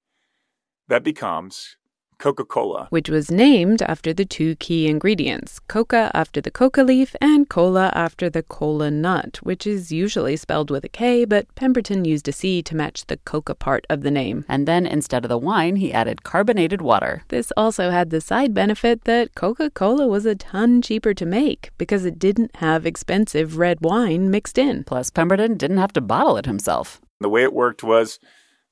that 0.89 1.05
becomes 1.05 1.77
Coca 2.21 2.45
Cola. 2.45 2.87
which 2.91 3.09
was 3.09 3.31
named 3.31 3.81
after 3.81 4.13
the 4.13 4.27
two 4.27 4.55
key 4.57 4.87
ingredients 4.87 5.59
coca 5.69 6.11
after 6.13 6.41
the 6.41 6.51
coca 6.51 6.83
leaf 6.83 7.17
and 7.21 7.49
cola 7.49 7.91
after 7.95 8.29
the 8.29 8.43
cola 8.43 8.91
nut, 8.91 9.39
which 9.43 9.67
is 9.67 9.91
usually 9.91 10.37
spelled 10.37 10.71
with 10.71 10.85
a 10.85 10.89
K, 10.89 11.25
but 11.25 11.53
Pemberton 11.55 12.05
used 12.05 12.29
a 12.29 12.33
C 12.33 12.63
to 12.63 12.77
match 12.77 13.07
the 13.07 13.17
coca 13.19 13.55
part 13.55 13.87
of 13.89 14.03
the 14.03 14.11
name. 14.11 14.45
And 14.49 14.69
then 14.69 14.85
instead 14.87 15.25
of 15.25 15.31
the 15.31 15.39
wine, 15.39 15.77
he 15.77 15.93
added 15.93 16.23
carbonated 16.23 16.83
water. 16.83 17.23
This 17.29 17.53
also 17.57 17.91
had 17.91 18.11
the 18.11 18.21
side 18.21 18.53
benefit 18.53 19.05
that 19.05 19.35
Coca 19.35 19.71
Cola 19.71 20.07
was 20.07 20.27
a 20.27 20.35
ton 20.35 20.83
cheaper 20.83 21.15
to 21.15 21.25
make 21.25 21.71
because 21.79 22.05
it 22.05 22.19
didn't 22.19 22.55
have 22.57 22.85
expensive 22.85 23.57
red 23.57 23.79
wine 23.81 24.31
mixed 24.31 24.59
in. 24.59 24.85
Plus, 24.85 25.11
Pemberton 25.11 25.57
didn't 25.57 25.79
have 25.79 25.95
to 25.95 26.01
bottle 26.01 26.37
it 26.37 26.47
himself. 26.47 27.01
The 27.21 27.29
way 27.29 27.43
it 27.43 27.53
worked 27.53 27.83
was 27.83 28.19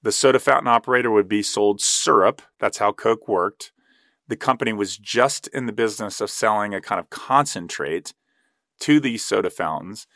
the 0.03 0.13
soda 0.13 0.39
fountain 0.39 0.69
operator 0.69 1.11
would 1.11 1.29
be 1.29 1.43
sold 1.43 1.81
syrup. 1.81 2.43
That's 2.61 2.79
how 2.79 2.93
Coke 2.93 3.29
worked. 3.29 3.73
The 4.29 4.37
company 4.37 4.73
was 4.73 4.97
just 4.97 5.49
in 5.49 5.67
the 5.67 5.73
business 5.73 6.21
of 6.21 6.31
selling 6.31 6.75
a 6.75 6.81
kind 6.81 7.01
of 7.01 7.11
concentrate 7.11 8.13
to 8.81 9.01
these 9.01 9.25
soda 9.25 9.51
fountains. 9.51 10.07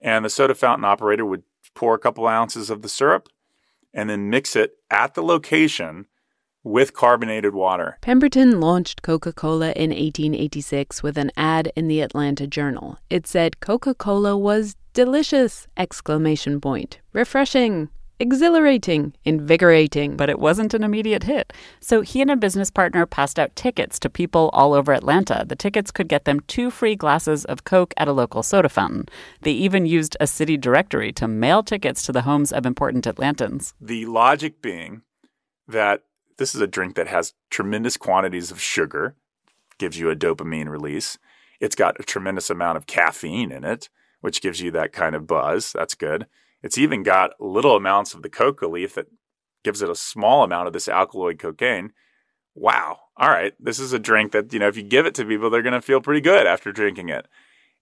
And 0.00 0.24
the 0.24 0.30
soda 0.30 0.54
fountain 0.54 0.84
operator 0.84 1.24
would 1.24 1.44
pour 1.74 1.94
a 1.94 1.98
couple 1.98 2.26
ounces 2.26 2.70
of 2.70 2.82
the 2.82 2.88
syrup 2.88 3.28
and 3.94 4.10
then 4.10 4.30
mix 4.30 4.56
it 4.56 4.72
at 4.90 5.14
the 5.14 5.22
location 5.22 6.06
with 6.64 6.94
carbonated 6.94 7.54
water. 7.54 7.98
Pemberton 8.00 8.60
launched 8.60 9.02
Coca 9.02 9.32
Cola 9.32 9.72
in 9.72 9.90
1886 9.90 11.02
with 11.02 11.18
an 11.18 11.30
ad 11.36 11.72
in 11.74 11.88
the 11.88 12.00
Atlanta 12.00 12.46
Journal. 12.46 12.98
It 13.10 13.26
said 13.26 13.60
Coca 13.60 13.94
Cola 13.94 14.36
was 14.36 14.76
delicious! 14.92 15.66
Exclamation 15.76 16.60
point. 16.60 17.00
Refreshing! 17.12 17.88
Exhilarating! 18.22 19.14
Invigorating! 19.24 20.16
But 20.16 20.30
it 20.30 20.38
wasn't 20.38 20.74
an 20.74 20.84
immediate 20.84 21.24
hit. 21.24 21.52
So 21.80 22.02
he 22.02 22.20
and 22.20 22.30
a 22.30 22.36
business 22.36 22.70
partner 22.70 23.04
passed 23.04 23.36
out 23.36 23.56
tickets 23.56 23.98
to 23.98 24.08
people 24.08 24.48
all 24.52 24.74
over 24.74 24.92
Atlanta. 24.92 25.44
The 25.44 25.56
tickets 25.56 25.90
could 25.90 26.06
get 26.06 26.24
them 26.24 26.38
two 26.46 26.70
free 26.70 26.94
glasses 26.94 27.44
of 27.46 27.64
Coke 27.64 27.92
at 27.96 28.06
a 28.06 28.12
local 28.12 28.44
soda 28.44 28.68
fountain. 28.68 29.08
They 29.40 29.50
even 29.50 29.86
used 29.86 30.16
a 30.20 30.28
city 30.28 30.56
directory 30.56 31.10
to 31.14 31.26
mail 31.26 31.64
tickets 31.64 32.04
to 32.04 32.12
the 32.12 32.22
homes 32.22 32.52
of 32.52 32.64
important 32.64 33.06
Atlantans. 33.06 33.72
The 33.80 34.06
logic 34.06 34.62
being 34.62 35.02
that 35.66 36.04
this 36.36 36.54
is 36.54 36.60
a 36.60 36.68
drink 36.68 36.94
that 36.94 37.08
has 37.08 37.34
tremendous 37.50 37.96
quantities 37.96 38.52
of 38.52 38.60
sugar, 38.60 39.16
gives 39.78 39.98
you 39.98 40.10
a 40.10 40.14
dopamine 40.14 40.68
release. 40.68 41.18
It's 41.58 41.74
got 41.74 41.98
a 41.98 42.04
tremendous 42.04 42.50
amount 42.50 42.76
of 42.76 42.86
caffeine 42.86 43.50
in 43.50 43.64
it, 43.64 43.88
which 44.20 44.40
gives 44.40 44.60
you 44.60 44.70
that 44.70 44.92
kind 44.92 45.16
of 45.16 45.26
buzz. 45.26 45.72
That's 45.72 45.96
good. 45.96 46.28
It's 46.62 46.78
even 46.78 47.02
got 47.02 47.32
little 47.40 47.76
amounts 47.76 48.14
of 48.14 48.22
the 48.22 48.30
coca 48.30 48.66
leaf 48.66 48.94
that 48.94 49.06
gives 49.64 49.82
it 49.82 49.90
a 49.90 49.94
small 49.94 50.44
amount 50.44 50.66
of 50.66 50.72
this 50.72 50.88
alkaloid 50.88 51.38
cocaine. 51.38 51.92
Wow. 52.54 52.98
All 53.16 53.30
right. 53.30 53.54
This 53.58 53.78
is 53.78 53.92
a 53.92 53.98
drink 53.98 54.32
that, 54.32 54.52
you 54.52 54.58
know, 54.58 54.68
if 54.68 54.76
you 54.76 54.82
give 54.82 55.06
it 55.06 55.14
to 55.16 55.24
people, 55.24 55.50
they're 55.50 55.62
going 55.62 55.72
to 55.72 55.80
feel 55.80 56.00
pretty 56.00 56.20
good 56.20 56.46
after 56.46 56.72
drinking 56.72 57.08
it. 57.08 57.26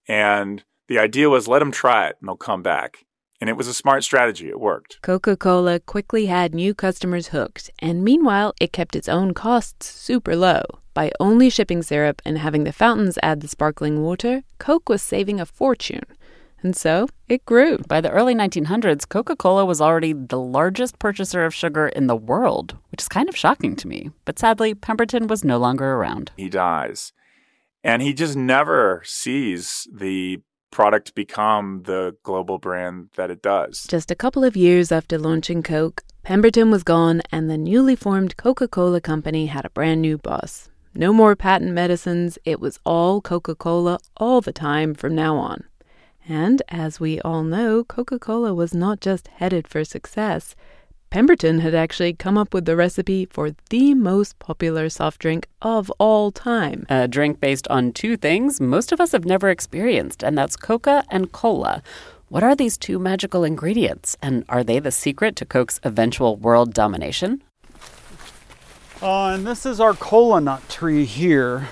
And 0.07 0.63
the 0.87 0.99
idea 0.99 1.29
was 1.29 1.47
let 1.47 1.59
them 1.59 1.71
try 1.71 2.07
it 2.07 2.17
and 2.19 2.27
they'll 2.27 2.35
come 2.35 2.63
back. 2.63 3.05
And 3.39 3.49
it 3.49 3.57
was 3.57 3.67
a 3.67 3.73
smart 3.73 4.03
strategy. 4.03 4.49
It 4.49 4.59
worked. 4.59 4.99
Coca 5.01 5.35
Cola 5.35 5.79
quickly 5.79 6.27
had 6.27 6.53
new 6.53 6.75
customers 6.75 7.29
hooked, 7.29 7.71
and 7.79 8.03
meanwhile, 8.03 8.53
it 8.61 8.71
kept 8.71 8.95
its 8.95 9.09
own 9.09 9.33
costs 9.33 9.87
super 9.87 10.35
low. 10.35 10.61
By 10.93 11.11
only 11.19 11.49
shipping 11.49 11.81
syrup 11.81 12.21
and 12.23 12.37
having 12.37 12.65
the 12.65 12.71
fountains 12.71 13.17
add 13.23 13.41
the 13.41 13.47
sparkling 13.47 14.03
water, 14.03 14.43
Coke 14.59 14.89
was 14.89 15.01
saving 15.01 15.39
a 15.39 15.47
fortune. 15.47 16.03
And 16.63 16.75
so 16.75 17.07
it 17.27 17.45
grew. 17.45 17.79
By 17.87 18.01
the 18.01 18.11
early 18.11 18.35
1900s, 18.35 19.07
Coca 19.07 19.35
Cola 19.35 19.65
was 19.65 19.81
already 19.81 20.13
the 20.13 20.39
largest 20.39 20.99
purchaser 20.99 21.43
of 21.43 21.55
sugar 21.55 21.87
in 21.87 22.07
the 22.07 22.15
world, 22.15 22.77
which 22.91 23.01
is 23.01 23.07
kind 23.07 23.29
of 23.29 23.35
shocking 23.35 23.75
to 23.77 23.87
me. 23.87 24.11
But 24.25 24.37
sadly, 24.37 24.73
Pemberton 24.73 25.27
was 25.27 25.43
no 25.43 25.57
longer 25.57 25.93
around. 25.93 26.31
He 26.37 26.49
dies. 26.49 27.13
And 27.83 28.01
he 28.01 28.13
just 28.13 28.35
never 28.35 29.01
sees 29.05 29.87
the 29.91 30.39
product 30.71 31.15
become 31.15 31.83
the 31.85 32.15
global 32.23 32.57
brand 32.57 33.09
that 33.15 33.31
it 33.31 33.41
does. 33.41 33.85
Just 33.87 34.11
a 34.11 34.15
couple 34.15 34.43
of 34.43 34.55
years 34.55 34.91
after 34.91 35.17
launching 35.17 35.63
Coke, 35.63 36.03
Pemberton 36.23 36.71
was 36.71 36.83
gone, 36.83 37.21
and 37.31 37.49
the 37.49 37.57
newly 37.57 37.95
formed 37.95 38.37
Coca 38.37 38.67
Cola 38.67 39.01
Company 39.01 39.47
had 39.47 39.65
a 39.65 39.71
brand 39.71 40.01
new 40.01 40.17
boss. 40.17 40.69
No 40.93 41.11
more 41.11 41.35
patent 41.35 41.71
medicines, 41.71 42.37
it 42.45 42.59
was 42.59 42.79
all 42.85 43.21
Coca 43.21 43.55
Cola 43.55 43.99
all 44.17 44.41
the 44.41 44.53
time 44.53 44.93
from 44.93 45.15
now 45.15 45.37
on. 45.37 45.63
And 46.27 46.61
as 46.69 46.99
we 46.99 47.19
all 47.21 47.43
know, 47.43 47.83
Coca 47.83 48.19
Cola 48.19 48.53
was 48.53 48.73
not 48.73 49.01
just 49.01 49.27
headed 49.27 49.67
for 49.67 49.83
success. 49.83 50.55
Pemberton 51.09 51.59
had 51.59 51.75
actually 51.75 52.13
come 52.13 52.37
up 52.37 52.53
with 52.53 52.63
the 52.63 52.75
recipe 52.77 53.25
for 53.25 53.51
the 53.69 53.93
most 53.93 54.39
popular 54.39 54.87
soft 54.87 55.19
drink 55.19 55.47
of 55.61 55.91
all 55.99 56.31
time. 56.31 56.85
A 56.89 57.05
drink 57.05 57.41
based 57.41 57.67
on 57.67 57.91
two 57.91 58.15
things 58.15 58.61
most 58.61 58.93
of 58.93 59.01
us 59.01 59.11
have 59.11 59.25
never 59.25 59.49
experienced, 59.49 60.23
and 60.23 60.37
that's 60.37 60.55
Coca 60.55 61.03
and 61.09 61.31
Cola. 61.33 61.83
What 62.29 62.43
are 62.43 62.55
these 62.55 62.77
two 62.77 62.97
magical 62.97 63.43
ingredients, 63.43 64.15
and 64.21 64.45
are 64.47 64.63
they 64.63 64.79
the 64.79 64.89
secret 64.89 65.35
to 65.35 65.45
Coke's 65.45 65.81
eventual 65.83 66.37
world 66.37 66.73
domination? 66.73 67.43
Uh, 69.01 69.33
and 69.33 69.45
this 69.45 69.65
is 69.65 69.81
our 69.81 69.95
cola 69.95 70.39
nut 70.39 70.61
tree 70.69 71.03
here. 71.03 71.67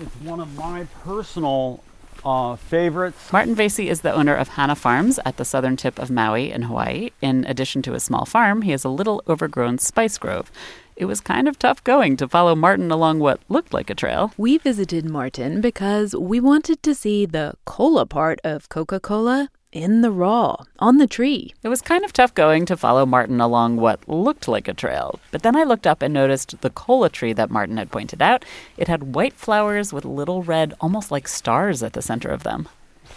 It's 0.00 0.14
one 0.22 0.40
of 0.40 0.56
my 0.56 0.84
personal 1.04 1.84
uh, 2.24 2.56
favorites. 2.56 3.32
Martin 3.32 3.54
Vasey 3.54 3.88
is 3.88 4.00
the 4.00 4.12
owner 4.12 4.34
of 4.34 4.48
Hana 4.48 4.74
Farms 4.74 5.18
at 5.24 5.36
the 5.36 5.44
southern 5.44 5.76
tip 5.76 5.98
of 5.98 6.10
Maui 6.10 6.50
in 6.50 6.62
Hawaii. 6.62 7.10
In 7.20 7.44
addition 7.46 7.82
to 7.82 7.94
a 7.94 8.00
small 8.00 8.24
farm, 8.24 8.62
he 8.62 8.70
has 8.70 8.84
a 8.84 8.88
little 8.88 9.22
overgrown 9.28 9.78
spice 9.78 10.18
grove. 10.18 10.50
It 10.94 11.06
was 11.06 11.20
kind 11.20 11.48
of 11.48 11.58
tough 11.58 11.82
going 11.84 12.16
to 12.18 12.28
follow 12.28 12.54
Martin 12.54 12.90
along 12.90 13.18
what 13.18 13.40
looked 13.48 13.72
like 13.72 13.90
a 13.90 13.94
trail. 13.94 14.32
We 14.36 14.58
visited 14.58 15.04
Martin 15.04 15.60
because 15.60 16.14
we 16.14 16.38
wanted 16.38 16.82
to 16.82 16.94
see 16.94 17.26
the 17.26 17.54
cola 17.64 18.06
part 18.06 18.40
of 18.44 18.68
Coca 18.68 19.00
Cola 19.00 19.48
in 19.72 20.02
the 20.02 20.10
raw, 20.10 20.56
on 20.78 20.98
the 20.98 21.06
tree. 21.06 21.54
It 21.62 21.68
was 21.68 21.80
kind 21.80 22.04
of 22.04 22.12
tough 22.12 22.34
going 22.34 22.66
to 22.66 22.76
follow 22.76 23.06
Martin 23.06 23.40
along 23.40 23.76
what 23.76 24.06
looked 24.08 24.46
like 24.46 24.68
a 24.68 24.74
trail. 24.74 25.18
But 25.30 25.42
then 25.42 25.56
I 25.56 25.64
looked 25.64 25.86
up 25.86 26.02
and 26.02 26.12
noticed 26.12 26.60
the 26.60 26.70
cola 26.70 27.08
tree 27.08 27.32
that 27.32 27.50
Martin 27.50 27.78
had 27.78 27.90
pointed 27.90 28.20
out. 28.20 28.44
It 28.76 28.88
had 28.88 29.14
white 29.14 29.32
flowers 29.32 29.92
with 29.92 30.04
little 30.04 30.42
red, 30.42 30.74
almost 30.80 31.10
like 31.10 31.26
stars 31.26 31.82
at 31.82 31.94
the 31.94 32.02
center 32.02 32.28
of 32.28 32.42
them. 32.42 32.68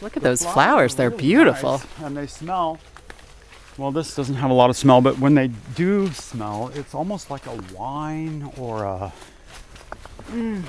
Look 0.02 0.16
at 0.18 0.24
those 0.24 0.46
flowers, 0.46 0.96
they're 0.96 1.10
Really 1.10 1.22
beautiful. 1.22 1.72
nice, 1.74 1.86
and 2.04 2.18
they 2.18 2.28
smell. 2.28 2.80
Well, 3.78 3.92
this 3.92 4.16
doesn't 4.16 4.36
have 4.36 4.50
a 4.50 4.54
lot 4.54 4.70
of 4.70 4.78
smell, 4.78 5.02
but 5.02 5.20
when 5.20 5.36
they 5.36 5.50
do 5.76 6.10
smell, 6.12 6.72
it's 6.74 6.96
almost 6.96 7.30
like 7.30 7.46
a 7.46 7.56
wine 7.78 8.50
or 8.58 8.86
a. 8.86 9.12
Mm, 10.32 10.64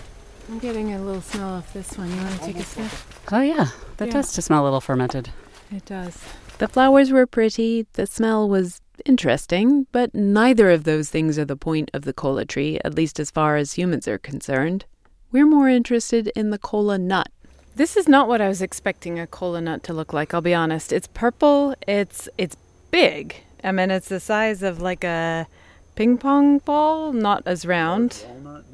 I'm 0.48 0.58
getting 0.58 0.92
a 0.94 1.00
little 1.00 1.22
smell 1.22 1.56
of 1.58 1.72
this 1.72 1.96
one. 1.96 2.10
You 2.10 2.16
want 2.16 2.40
to 2.40 2.46
take 2.46 2.56
a 2.56 2.64
sniff? 2.64 3.20
Oh, 3.32 3.40
yeah, 3.40 3.68
that 3.98 4.06
Yeah. 4.08 4.12
does 4.12 4.32
to 4.32 4.42
smell 4.42 4.62
a 4.62 4.64
little 4.64 4.80
fermented. 4.80 5.30
It 5.70 5.84
does. 5.84 6.22
The 6.58 6.68
flowers 6.68 7.10
were 7.10 7.26
pretty, 7.26 7.86
the 7.94 8.06
smell 8.06 8.48
was 8.48 8.80
interesting, 9.04 9.86
but 9.92 10.14
neither 10.14 10.70
of 10.70 10.84
those 10.84 11.10
things 11.10 11.38
are 11.38 11.44
the 11.44 11.56
point 11.56 11.90
of 11.92 12.02
the 12.02 12.12
cola 12.12 12.44
tree, 12.44 12.78
at 12.84 12.94
least 12.94 13.20
as 13.20 13.30
far 13.30 13.56
as 13.56 13.74
humans 13.74 14.08
are 14.08 14.18
concerned. 14.18 14.84
We're 15.32 15.46
more 15.46 15.68
interested 15.68 16.28
in 16.28 16.50
the 16.50 16.58
cola 16.58 16.98
nut. 16.98 17.28
This 17.74 17.96
is 17.96 18.08
not 18.08 18.26
what 18.26 18.40
I 18.40 18.48
was 18.48 18.62
expecting 18.62 19.18
a 19.18 19.26
cola 19.26 19.60
nut 19.60 19.82
to 19.84 19.92
look 19.92 20.14
like, 20.14 20.32
I'll 20.32 20.40
be 20.40 20.54
honest. 20.54 20.92
It's 20.92 21.08
purple, 21.08 21.74
it's 21.86 22.26
it's 22.38 22.56
big. 22.90 23.36
I 23.62 23.72
mean 23.72 23.90
it's 23.90 24.08
the 24.08 24.20
size 24.20 24.62
of 24.62 24.80
like 24.80 25.04
a 25.04 25.46
ping 25.94 26.16
pong 26.16 26.58
ball, 26.60 27.12
not 27.12 27.42
as 27.44 27.66
round. 27.66 28.24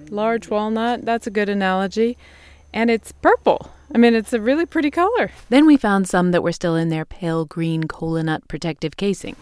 Large 0.08 0.50
walnut, 0.50 1.04
that's 1.04 1.26
a 1.26 1.30
good 1.30 1.48
analogy. 1.48 2.16
And 2.72 2.90
it's 2.90 3.10
purple. 3.10 3.72
I 3.94 3.98
mean, 3.98 4.14
it's 4.14 4.32
a 4.32 4.40
really 4.40 4.64
pretty 4.64 4.90
color. 4.90 5.30
Then 5.50 5.66
we 5.66 5.76
found 5.76 6.08
some 6.08 6.30
that 6.30 6.42
were 6.42 6.52
still 6.52 6.76
in 6.76 6.88
their 6.88 7.04
pale 7.04 7.44
green 7.44 7.84
cola 7.84 8.22
nut 8.22 8.48
protective 8.48 8.96
casing. 8.96 9.36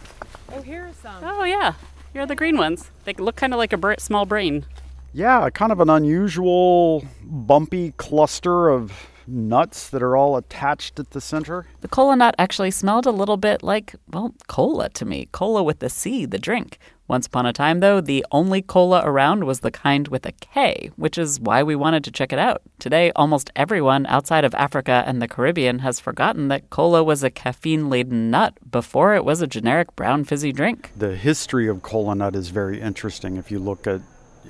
Oh, 0.51 0.61
here 0.61 0.87
are 0.87 0.93
some. 0.93 1.23
Oh, 1.23 1.43
yeah, 1.43 1.73
here 2.11 2.23
are 2.23 2.25
the 2.25 2.35
green 2.35 2.57
ones. 2.57 2.91
They 3.05 3.13
look 3.13 3.37
kind 3.37 3.53
of 3.53 3.57
like 3.57 3.71
a 3.71 3.77
br- 3.77 3.93
small 3.97 4.25
brain. 4.25 4.65
Yeah, 5.13 5.49
kind 5.49 5.71
of 5.71 5.79
an 5.79 5.89
unusual, 5.89 7.05
bumpy 7.23 7.93
cluster 7.97 8.69
of 8.69 8.91
nuts 9.27 9.89
that 9.89 10.03
are 10.03 10.17
all 10.17 10.35
attached 10.35 10.99
at 10.99 11.11
the 11.11 11.21
center. 11.21 11.65
The 11.79 11.87
cola 11.87 12.17
nut 12.17 12.35
actually 12.37 12.71
smelled 12.71 13.05
a 13.05 13.11
little 13.11 13.37
bit 13.37 13.63
like, 13.63 13.95
well, 14.11 14.33
cola 14.47 14.89
to 14.89 15.05
me. 15.05 15.29
Cola 15.31 15.63
with 15.63 15.79
the 15.79 15.89
C, 15.89 16.25
the 16.25 16.39
drink. 16.39 16.77
Once 17.11 17.27
upon 17.27 17.45
a 17.45 17.51
time, 17.51 17.81
though, 17.81 17.99
the 17.99 18.25
only 18.31 18.61
cola 18.61 19.01
around 19.03 19.43
was 19.43 19.59
the 19.59 19.69
kind 19.69 20.07
with 20.07 20.25
a 20.25 20.31
K, 20.31 20.91
which 20.95 21.17
is 21.17 21.41
why 21.41 21.61
we 21.61 21.75
wanted 21.75 22.05
to 22.05 22.09
check 22.11 22.31
it 22.31 22.39
out. 22.39 22.61
Today, 22.79 23.11
almost 23.17 23.51
everyone 23.53 24.05
outside 24.05 24.45
of 24.45 24.55
Africa 24.55 25.03
and 25.05 25.21
the 25.21 25.27
Caribbean 25.27 25.79
has 25.79 25.99
forgotten 25.99 26.47
that 26.47 26.69
cola 26.69 27.03
was 27.03 27.21
a 27.21 27.29
caffeine 27.29 27.89
laden 27.89 28.31
nut 28.31 28.53
before 28.71 29.13
it 29.13 29.25
was 29.25 29.41
a 29.41 29.45
generic 29.45 29.93
brown 29.97 30.23
fizzy 30.23 30.53
drink. 30.53 30.91
The 30.95 31.17
history 31.17 31.67
of 31.67 31.81
cola 31.81 32.15
nut 32.15 32.33
is 32.33 32.47
very 32.47 32.79
interesting. 32.79 33.35
If 33.35 33.51
you 33.51 33.59
look 33.59 33.87
at 33.87 33.99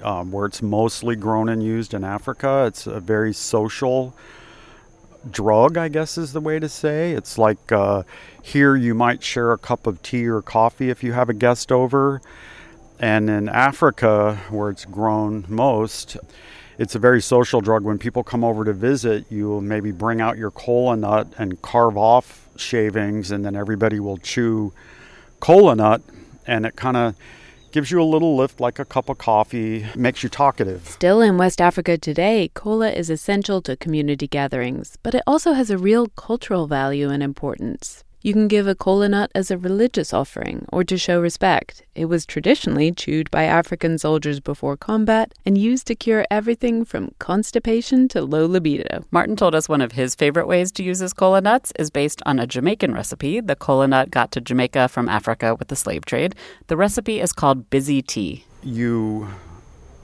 um, 0.04 0.32
where 0.32 0.46
it's 0.46 0.62
mostly 0.62 1.16
grown 1.16 1.50
and 1.50 1.64
used 1.64 1.96
in 1.96 2.04
Africa, 2.04 2.66
it's 2.68 2.86
a 2.86 3.00
very 3.00 3.34
social 3.34 4.16
drug, 5.32 5.78
I 5.78 5.88
guess 5.88 6.16
is 6.16 6.34
the 6.34 6.42
way 6.42 6.60
to 6.60 6.70
say. 6.70 7.14
It's 7.14 7.40
like 7.40 7.72
uh, 7.72 8.04
here 8.44 8.76
you 8.76 8.94
might 8.94 9.24
share 9.24 9.52
a 9.52 9.58
cup 9.58 9.88
of 9.88 10.04
tea 10.04 10.28
or 10.28 10.44
coffee 10.44 10.92
if 10.92 11.04
you 11.04 11.14
have 11.14 11.28
a 11.28 11.34
guest 11.34 11.72
over. 11.72 12.22
And 13.02 13.32
in 13.32 13.50
Africa, 13.50 14.40
where 14.52 14.70
it's 14.70 14.86
grown 14.86 15.44
most, 15.50 16.18
it's 16.78 16.94
a 16.94 17.00
very 17.00 17.20
social 17.20 17.60
drug. 17.60 17.84
When 17.84 17.98
people 17.98 18.24
come 18.24 18.44
over 18.44 18.64
to 18.64 18.74
visit, 18.74 19.26
you 19.32 19.50
will 19.50 19.60
maybe 19.60 19.92
bring 19.92 20.22
out 20.22 20.38
your 20.38 20.52
cola 20.52 20.96
nut 20.96 21.28
and 21.40 21.60
carve 21.64 21.98
off 21.98 22.48
shavings, 22.58 23.32
and 23.32 23.44
then 23.44 23.56
everybody 23.56 24.00
will 24.00 24.18
chew 24.18 24.72
cola 25.40 25.76
nut, 25.76 26.04
and 26.46 26.64
it 26.64 26.76
kind 26.76 26.96
of 26.96 27.16
gives 27.72 27.90
you 27.90 28.00
a 28.00 28.04
little 28.04 28.36
lift 28.36 28.60
like 28.60 28.78
a 28.78 28.86
cup 28.86 29.10
of 29.10 29.18
coffee, 29.18 29.88
makes 29.96 30.22
you 30.22 30.30
talkative. 30.30 30.88
Still 30.88 31.22
in 31.22 31.40
West 31.40 31.60
Africa 31.60 31.98
today, 31.98 32.52
cola 32.54 32.92
is 32.92 33.10
essential 33.10 33.64
to 33.64 33.76
community 33.76 34.28
gatherings, 34.28 34.98
but 35.02 35.16
it 35.16 35.24
also 35.26 35.54
has 35.54 35.72
a 35.72 35.78
real 35.78 36.08
cultural 36.08 36.68
value 36.68 37.10
and 37.10 37.24
importance. 37.24 38.04
You 38.24 38.34
can 38.34 38.48
give 38.48 38.68
a 38.68 38.76
cola 38.76 39.10
nut 39.10 39.32
as 39.34 39.50
a 39.50 39.58
religious 39.58 40.14
offering 40.14 40.68
or 40.72 40.84
to 40.84 40.96
show 40.96 41.20
respect. 41.20 41.82
It 41.96 42.06
was 42.06 42.24
traditionally 42.24 42.92
chewed 42.92 43.32
by 43.32 43.46
African 43.46 43.98
soldiers 43.98 44.40
before 44.40 44.78
combat 44.78 45.34
and 45.44 45.58
used 45.58 45.88
to 45.88 45.96
cure 45.96 46.28
everything 46.30 46.86
from 46.86 47.16
constipation 47.18 48.08
to 48.10 48.22
low 48.22 48.46
libido. 48.46 49.06
Martin 49.10 49.36
told 49.36 49.56
us 49.56 49.68
one 49.68 49.82
of 49.82 49.94
his 49.94 50.14
favorite 50.14 50.46
ways 50.46 50.72
to 50.74 50.84
use 50.84 51.00
his 51.00 51.14
cola 51.14 51.42
nuts 51.42 51.74
is 51.80 51.90
based 51.90 52.22
on 52.28 52.38
a 52.38 52.46
Jamaican 52.46 52.94
recipe. 52.94 53.40
The 53.40 53.56
cola 53.56 53.88
nut 53.88 54.12
got 54.12 54.32
to 54.34 54.42
Jamaica 54.42 54.90
from 54.90 55.10
Africa 55.10 55.56
with 55.56 55.70
the 55.70 55.76
slave 55.76 56.06
trade. 56.06 56.36
The 56.68 56.78
recipe 56.78 57.20
is 57.20 57.34
called 57.34 57.72
busy 57.72 58.04
tea. 58.04 58.46
You 58.62 59.30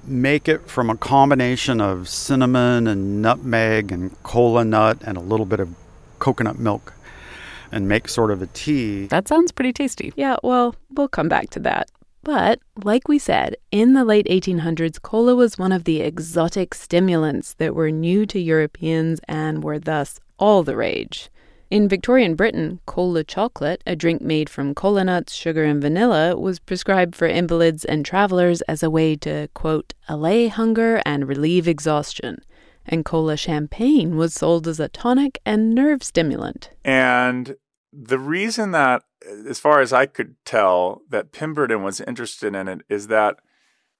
make 0.04 0.48
it 0.48 0.68
from 0.68 0.90
a 0.90 0.98
combination 0.98 1.80
of 1.80 2.10
cinnamon 2.10 2.88
and 2.88 3.22
nutmeg 3.22 3.92
and 3.92 4.12
cola 4.24 4.66
nut 4.66 4.98
and 5.06 5.18
a 5.18 5.22
little 5.22 5.46
bit 5.46 5.60
of 5.60 5.70
coconut 6.18 6.58
milk 6.58 6.94
and 7.72 7.88
make 7.88 8.08
sort 8.08 8.32
of 8.32 8.42
a 8.42 8.48
tea. 8.48 9.08
That 9.08 9.28
sounds 9.28 9.52
pretty 9.52 9.74
tasty. 9.74 10.14
Yeah, 10.16 10.38
well, 10.44 10.76
we'll 10.92 11.08
come 11.08 11.30
back 11.30 11.50
to 11.52 11.60
that. 11.62 11.90
But, 12.24 12.60
like 12.84 13.08
we 13.08 13.20
said, 13.20 13.56
in 13.72 13.94
the 13.94 14.04
late 14.04 14.28
1800s, 14.28 15.02
cola 15.02 15.34
was 15.36 15.58
one 15.58 15.72
of 15.72 15.86
the 15.86 16.02
exotic 16.02 16.74
stimulants 16.74 17.54
that 17.54 17.74
were 17.74 17.90
new 17.90 18.26
to 18.26 18.40
Europeans 18.40 19.22
and 19.28 19.64
were 19.64 19.80
thus 19.80 20.20
all 20.38 20.64
the 20.64 20.76
rage. 20.76 21.30
In 21.70 21.90
Victorian 21.90 22.36
Britain, 22.36 22.80
cola 22.86 23.26
chocolate, 23.26 23.84
a 23.86 23.96
drink 23.96 24.22
made 24.22 24.50
from 24.50 24.74
cola 24.74 25.04
nuts, 25.04 25.34
sugar, 25.34 25.66
and 25.66 25.82
vanilla, 25.82 26.38
was 26.38 26.60
prescribed 26.60 27.14
for 27.16 27.28
invalids 27.28 27.84
and 27.84 28.06
travelers 28.06 28.62
as 28.64 28.84
a 28.84 28.90
way 28.90 29.18
to, 29.18 29.50
quote, 29.54 29.94
allay 30.08 30.48
hunger 30.48 31.02
and 31.06 31.28
relieve 31.28 31.68
exhaustion. 31.68 32.42
And 32.88 33.04
cola 33.04 33.36
champagne 33.36 34.16
was 34.16 34.34
sold 34.34 34.68
as 34.68 34.80
a 34.80 34.88
tonic 34.88 35.40
and 35.46 35.76
nerve 35.76 36.04
stimulant. 36.04 36.70
And 36.86 37.58
the 37.92 38.20
reason 38.20 38.72
that, 38.72 39.04
as 39.48 39.60
far 39.60 39.82
as 39.82 39.92
I 39.92 40.06
could 40.06 40.36
tell, 40.46 41.02
that 41.10 41.32
Pemberton 41.32 41.84
was 41.84 42.02
interested 42.02 42.56
in 42.56 42.68
it 42.68 42.82
is 42.90 43.08
that 43.08 43.38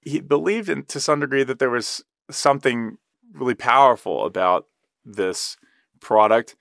he 0.02 0.22
believed 0.22 0.70
in, 0.70 0.84
to 0.86 1.00
some 1.00 1.20
degree 1.20 1.44
that 1.44 1.60
there 1.60 1.70
was 1.70 2.04
something 2.30 2.98
really 3.34 3.56
powerful 3.56 4.26
about 4.26 4.68
this 5.04 5.58
product. 6.00 6.56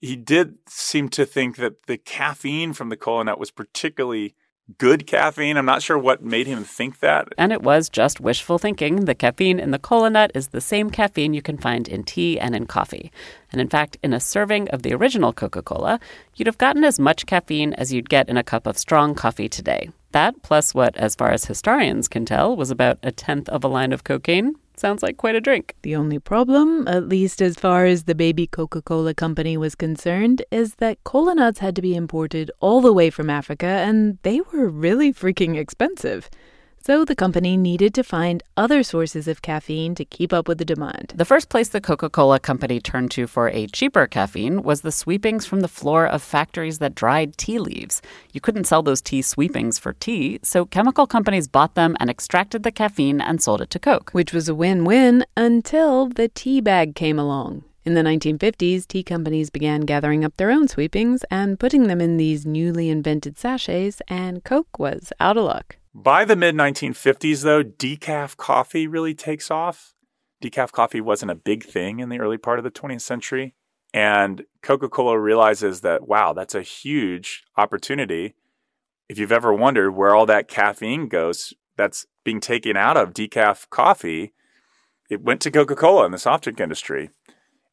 He 0.00 0.16
did 0.16 0.58
seem 0.68 1.08
to 1.10 1.24
think 1.24 1.56
that 1.56 1.86
the 1.86 1.98
caffeine 1.98 2.72
from 2.72 2.88
the 2.88 2.96
cola 2.96 3.24
nut 3.24 3.38
was 3.38 3.50
particularly 3.50 4.34
good 4.76 5.06
caffeine. 5.06 5.56
I'm 5.56 5.64
not 5.64 5.82
sure 5.82 5.98
what 5.98 6.22
made 6.22 6.46
him 6.46 6.64
think 6.64 7.00
that. 7.00 7.28
And 7.38 7.52
it 7.52 7.62
was 7.62 7.88
just 7.88 8.20
wishful 8.20 8.58
thinking. 8.58 9.06
The 9.06 9.14
caffeine 9.14 9.58
in 9.58 9.70
the 9.70 9.78
cola 9.78 10.10
nut 10.10 10.30
is 10.34 10.48
the 10.48 10.60
same 10.60 10.90
caffeine 10.90 11.32
you 11.32 11.40
can 11.40 11.56
find 11.56 11.88
in 11.88 12.04
tea 12.04 12.38
and 12.38 12.54
in 12.54 12.66
coffee. 12.66 13.10
And 13.50 13.60
in 13.60 13.68
fact, 13.68 13.96
in 14.02 14.12
a 14.12 14.20
serving 14.20 14.68
of 14.68 14.82
the 14.82 14.92
original 14.92 15.32
Coca 15.32 15.62
Cola, 15.62 15.98
you'd 16.34 16.46
have 16.46 16.58
gotten 16.58 16.84
as 16.84 17.00
much 17.00 17.24
caffeine 17.24 17.72
as 17.74 17.92
you'd 17.92 18.10
get 18.10 18.28
in 18.28 18.36
a 18.36 18.42
cup 18.42 18.66
of 18.66 18.76
strong 18.76 19.14
coffee 19.14 19.48
today. 19.48 19.90
That, 20.12 20.42
plus 20.42 20.74
what, 20.74 20.96
as 20.96 21.14
far 21.14 21.30
as 21.30 21.46
historians 21.46 22.08
can 22.08 22.24
tell, 22.24 22.56
was 22.56 22.70
about 22.70 22.98
a 23.02 23.12
tenth 23.12 23.48
of 23.48 23.64
a 23.64 23.68
line 23.68 23.92
of 23.92 24.04
cocaine, 24.04 24.56
sounds 24.78 25.02
like 25.02 25.16
quite 25.16 25.34
a 25.34 25.40
drink. 25.40 25.74
The 25.82 25.96
only 25.96 26.18
problem, 26.18 26.86
at 26.88 27.08
least 27.08 27.42
as 27.42 27.56
far 27.56 27.84
as 27.84 28.04
the 28.04 28.14
baby 28.14 28.46
Coca 28.46 28.82
Cola 28.82 29.14
company 29.14 29.56
was 29.56 29.74
concerned, 29.74 30.42
is 30.50 30.76
that 30.76 31.02
cola 31.04 31.34
nuts 31.34 31.58
had 31.58 31.76
to 31.76 31.82
be 31.82 31.94
imported 31.94 32.50
all 32.60 32.80
the 32.80 32.92
way 32.92 33.10
from 33.10 33.30
Africa 33.30 33.66
and 33.66 34.18
they 34.22 34.40
were 34.40 34.68
really 34.68 35.12
freaking 35.12 35.56
expensive. 35.56 36.30
So 36.80 37.04
the 37.04 37.14
company 37.14 37.56
needed 37.56 37.92
to 37.94 38.02
find 38.02 38.42
other 38.56 38.82
sources 38.82 39.28
of 39.28 39.42
caffeine 39.42 39.94
to 39.96 40.04
keep 40.04 40.32
up 40.32 40.48
with 40.48 40.58
the 40.58 40.64
demand. 40.64 41.12
The 41.14 41.24
first 41.24 41.48
place 41.48 41.68
the 41.68 41.80
Coca 41.80 42.08
Cola 42.08 42.40
company 42.40 42.80
turned 42.80 43.10
to 43.12 43.26
for 43.26 43.48
a 43.48 43.66
cheaper 43.66 44.06
caffeine 44.06 44.62
was 44.62 44.80
the 44.80 44.92
sweepings 44.92 45.44
from 45.44 45.60
the 45.60 45.68
floor 45.68 46.06
of 46.06 46.22
factories 46.22 46.78
that 46.78 46.94
dried 46.94 47.36
tea 47.36 47.58
leaves. 47.58 48.00
You 48.32 48.40
couldn't 48.40 48.64
sell 48.64 48.82
those 48.82 49.02
tea 49.02 49.22
sweepings 49.22 49.78
for 49.78 49.92
tea, 49.92 50.38
so 50.42 50.64
chemical 50.64 51.06
companies 51.06 51.46
bought 51.48 51.74
them 51.74 51.96
and 52.00 52.08
extracted 52.08 52.62
the 52.62 52.72
caffeine 52.72 53.20
and 53.20 53.42
sold 53.42 53.60
it 53.60 53.70
to 53.70 53.78
Coke. 53.78 54.10
Which 54.12 54.32
was 54.32 54.48
a 54.48 54.54
win 54.54 54.84
win 54.84 55.26
until 55.36 56.08
the 56.08 56.28
tea 56.28 56.60
bag 56.60 56.94
came 56.94 57.18
along. 57.18 57.64
In 57.84 57.94
the 57.94 58.02
1950s, 58.02 58.86
tea 58.86 59.02
companies 59.02 59.48
began 59.48 59.82
gathering 59.82 60.24
up 60.24 60.36
their 60.36 60.50
own 60.50 60.68
sweepings 60.68 61.24
and 61.30 61.58
putting 61.58 61.86
them 61.86 62.00
in 62.00 62.18
these 62.18 62.44
newly 62.44 62.90
invented 62.90 63.38
sachets, 63.38 64.02
and 64.08 64.44
Coke 64.44 64.78
was 64.78 65.10
out 65.20 65.38
of 65.38 65.44
luck. 65.44 65.76
By 66.00 66.24
the 66.24 66.36
mid 66.36 66.54
1950s, 66.54 67.42
though, 67.42 67.64
decaf 67.64 68.36
coffee 68.36 68.86
really 68.86 69.14
takes 69.14 69.50
off. 69.50 69.94
Decaf 70.40 70.70
coffee 70.70 71.00
wasn't 71.00 71.32
a 71.32 71.34
big 71.34 71.64
thing 71.64 71.98
in 71.98 72.08
the 72.08 72.20
early 72.20 72.38
part 72.38 72.60
of 72.60 72.64
the 72.64 72.70
20th 72.70 73.00
century. 73.00 73.56
And 73.92 74.44
Coca 74.62 74.88
Cola 74.88 75.18
realizes 75.18 75.80
that, 75.80 76.06
wow, 76.06 76.32
that's 76.32 76.54
a 76.54 76.62
huge 76.62 77.42
opportunity. 77.56 78.36
If 79.08 79.18
you've 79.18 79.32
ever 79.32 79.52
wondered 79.52 79.90
where 79.90 80.14
all 80.14 80.24
that 80.26 80.46
caffeine 80.46 81.08
goes 81.08 81.52
that's 81.76 82.06
being 82.22 82.38
taken 82.38 82.76
out 82.76 82.96
of 82.96 83.12
decaf 83.12 83.68
coffee, 83.68 84.34
it 85.10 85.24
went 85.24 85.40
to 85.40 85.50
Coca 85.50 85.74
Cola 85.74 86.06
in 86.06 86.12
the 86.12 86.18
soft 86.18 86.44
drink 86.44 86.60
industry. 86.60 87.10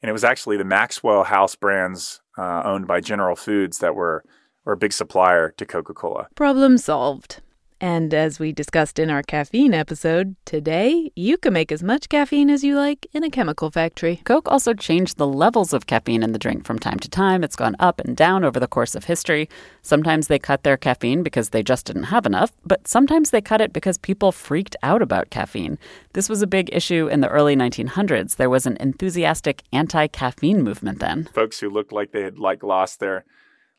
And 0.01 0.09
it 0.09 0.13
was 0.13 0.23
actually 0.23 0.57
the 0.57 0.65
Maxwell 0.65 1.25
House 1.25 1.53
brands 1.53 2.21
uh, 2.39 2.63
owned 2.65 2.87
by 2.87 3.01
General 3.01 3.35
Foods 3.35 3.77
that 3.79 3.93
were, 3.93 4.23
were 4.63 4.73
a 4.73 4.77
big 4.77 4.93
supplier 4.93 5.51
to 5.57 5.65
Coca 5.67 5.93
Cola. 5.93 6.27
Problem 6.33 6.79
solved. 6.79 7.41
And 7.81 8.13
as 8.13 8.39
we 8.39 8.53
discussed 8.53 8.99
in 8.99 9.09
our 9.09 9.21
caffeine 9.21 9.73
episode, 9.73 10.37
today 10.45 11.11
you 11.15 11.37
can 11.37 11.51
make 11.51 11.73
as 11.73 11.83
much 11.83 12.07
caffeine 12.07 12.49
as 12.49 12.63
you 12.63 12.77
like 12.77 13.05
in 13.11 13.23
a 13.23 13.29
chemical 13.29 13.69
factory. 13.69 14.21
Coke 14.23 14.47
also 14.49 14.73
changed 14.73 15.17
the 15.17 15.27
levels 15.27 15.73
of 15.73 15.85
caffeine 15.85 16.23
in 16.23 16.31
the 16.31 16.39
drink 16.39 16.65
from 16.65 16.79
time 16.79 16.99
to 16.99 17.09
time. 17.09 17.43
It's 17.43 17.57
gone 17.57 17.75
up 17.79 17.99
and 17.99 18.15
down 18.15 18.45
over 18.45 18.61
the 18.61 18.67
course 18.67 18.95
of 18.95 19.03
history. 19.03 19.49
Sometimes 19.81 20.27
they 20.27 20.39
cut 20.39 20.63
their 20.63 20.77
caffeine 20.77 21.21
because 21.21 21.49
they 21.49 21.63
just 21.63 21.85
didn't 21.85 22.03
have 22.03 22.25
enough, 22.25 22.53
but 22.65 22.87
sometimes 22.87 23.31
they 23.31 23.41
cut 23.41 23.59
it 23.59 23.73
because 23.73 23.97
people 23.97 24.31
freaked 24.31 24.77
out 24.81 25.01
about 25.01 25.29
caffeine. 25.29 25.77
This 26.13 26.29
was 26.29 26.41
a 26.41 26.47
big 26.47 26.69
issue 26.71 27.07
in 27.07 27.19
the 27.19 27.29
early 27.29 27.57
1900s. 27.57 28.37
There 28.37 28.49
was 28.49 28.65
an 28.65 28.77
enthusiastic 28.79 29.63
anti-caffeine 29.73 30.63
movement 30.63 30.99
then. 30.99 31.25
Folks 31.33 31.59
who 31.59 31.69
looked 31.69 31.91
like 31.91 32.13
they 32.13 32.23
had 32.23 32.39
like 32.39 32.63
lost 32.63 33.01
their 33.01 33.25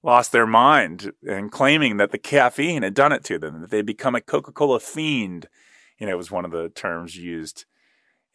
lost 0.07 0.31
their 0.33 0.47
mind 0.47 1.13
and 1.29 1.51
claiming 1.51 1.97
that 1.97 2.13
the 2.13 2.19
caffeine 2.19 2.83
had 2.83 2.95
done 2.95 3.13
it 3.13 3.25
to 3.25 3.39
them, 3.39 3.61
that 3.61 3.71
they'd 3.71 3.85
become 3.85 4.15
a 4.15 4.21
Coca-Cola 4.21 4.81
fiend. 4.81 5.49
You 5.99 6.07
know, 6.07 6.17
was 6.17 6.31
one 6.31 6.45
of 6.45 6.53
the 6.53 6.69
terms 6.69 7.17
used. 7.17 7.65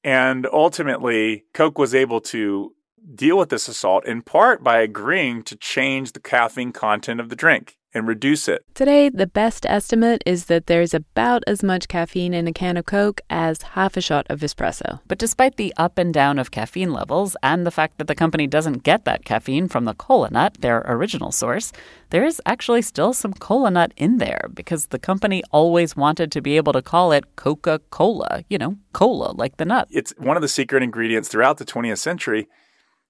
And 0.04 0.48
ultimately, 0.52 1.46
Coke 1.54 1.78
was 1.78 1.96
able 1.96 2.20
to 2.22 2.74
deal 3.16 3.38
with 3.38 3.50
this 3.50 3.68
assault 3.68 4.06
in 4.06 4.22
part 4.22 4.64
by 4.64 4.80
agreeing 4.80 5.44
to 5.44 5.56
change 5.56 6.12
the 6.12 6.20
caffeine 6.20 6.72
content 6.72 7.20
of 7.20 7.30
the 7.30 7.36
drink 7.36 7.78
and 7.94 8.08
reduce 8.08 8.48
it. 8.48 8.64
Today, 8.74 9.10
the 9.10 9.28
best 9.28 9.66
estimate 9.66 10.22
is 10.26 10.46
that 10.46 10.68
there's 10.68 10.94
about 10.94 11.44
as 11.48 11.64
much 11.64 11.88
caffeine 11.88 12.34
in 12.34 12.48
a 12.48 12.54
can 12.54 12.78
of 12.78 12.86
Coke 12.86 13.22
as 13.30 13.62
half 13.62 13.98
a 13.98 14.02
shot 14.02 14.26
of 14.30 14.40
espresso. 14.40 15.00
But 15.08 15.18
despite 15.18 15.58
the 15.58 15.74
up 15.78 15.98
and 15.98 16.14
down 16.14 16.40
of 16.40 16.52
caffeine 16.52 16.94
levels 16.94 17.36
and 17.44 17.66
the 17.66 17.72
fact 17.72 17.98
that 17.98 18.08
the 18.08 18.16
company 18.16 18.48
doesn't 18.48 18.84
get 18.84 19.06
that 19.06 19.26
caffeine 19.26 19.68
from 19.68 19.86
the 19.86 19.94
cola 19.94 20.30
nut, 20.32 20.58
their 20.60 20.84
original 20.88 21.32
source, 21.32 21.72
there 22.10 22.24
is 22.24 22.42
actually 22.46 22.82
still 22.82 23.14
some 23.14 23.34
cola 23.34 23.72
nut 23.72 23.94
in 23.98 24.18
there 24.18 24.50
because 24.54 24.88
the 24.88 25.00
company 25.00 25.44
always 25.52 25.96
wanted 25.96 26.32
to 26.32 26.42
be 26.42 26.58
able 26.58 26.74
to 26.74 26.82
call 26.82 27.12
it 27.12 27.36
Coca 27.36 27.80
Cola, 27.90 28.44
you 28.50 28.58
know, 28.58 28.78
cola 28.94 29.32
like 29.34 29.58
the 29.58 29.66
nut. 29.66 29.88
It's 29.92 30.14
one 30.18 30.38
of 30.38 30.42
the 30.42 30.48
secret 30.48 30.84
ingredients 30.84 31.30
throughout 31.30 31.58
the 31.58 31.66
20th 31.66 32.00
century. 32.00 32.48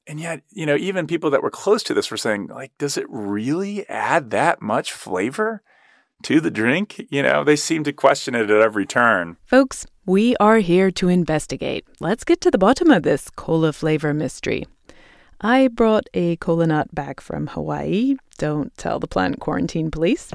And 0.08 0.20
yet, 0.20 0.42
you 0.50 0.66
know, 0.66 0.76
even 0.76 1.08
people 1.08 1.30
that 1.30 1.44
were 1.44 1.52
close 1.52 1.84
to 1.84 1.94
this 1.94 2.10
were 2.10 2.18
saying, 2.18 2.48
like, 2.48 2.72
does 2.78 2.98
it 2.98 3.06
really 3.10 3.88
add 3.88 4.32
that 4.32 4.62
much 4.62 4.92
flavor 4.92 5.62
to 6.24 6.42
the 6.42 6.52
drink? 6.52 7.06
You 7.10 7.24
know, 7.24 7.44
they 7.44 7.56
seem 7.56 7.84
to 7.84 7.94
question 7.94 8.36
it 8.36 8.50
at 8.50 8.62
every 8.62 8.86
turn. 8.86 9.38
Folks, 9.46 9.86
we 10.06 10.36
are 10.38 10.58
here 10.58 10.90
to 10.92 11.08
investigate. 11.08 11.86
Let's 12.00 12.24
get 12.24 12.42
to 12.42 12.52
the 12.52 12.58
bottom 12.58 12.90
of 12.90 13.04
this 13.04 13.30
cola 13.30 13.74
flavor 13.74 14.14
mystery. 14.14 14.66
I 15.40 15.68
brought 15.68 16.08
a 16.14 16.36
cola 16.38 16.68
nut 16.68 16.94
back 16.94 17.22
from 17.22 17.48
Hawaii. 17.48 18.16
Don't 18.38 18.76
tell 18.78 19.00
the 19.00 19.08
plant 19.08 19.40
Quarantine 19.40 19.92
Police. 19.92 20.32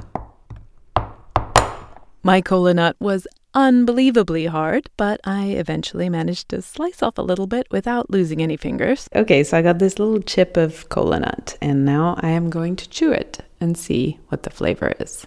My 2.23 2.41
cola 2.41 2.73
nut 2.73 2.95
was 2.99 3.27
unbelievably 3.57 4.45
hard, 4.45 4.87
but 4.97 5.19
I 5.23 5.47
eventually 5.47 6.09
managed 6.09 6.49
to 6.49 6.61
slice 6.61 7.01
off 7.01 7.17
a 7.17 7.23
little 7.23 7.47
bit 7.47 7.65
without 7.71 8.11
losing 8.11 8.39
any 8.39 8.55
fingers. 8.55 9.09
Okay, 9.15 9.43
so 9.43 9.57
I 9.57 9.63
got 9.63 9.79
this 9.79 9.97
little 9.97 10.21
chip 10.21 10.55
of 10.57 10.87
cola 10.89 11.19
nut, 11.19 11.57
and 11.59 11.83
now 11.83 12.19
I 12.19 12.29
am 12.29 12.51
going 12.51 12.75
to 12.75 12.87
chew 12.87 13.11
it 13.11 13.39
and 13.59 13.75
see 13.75 14.19
what 14.27 14.43
the 14.43 14.51
flavor 14.51 14.93
is. 14.99 15.25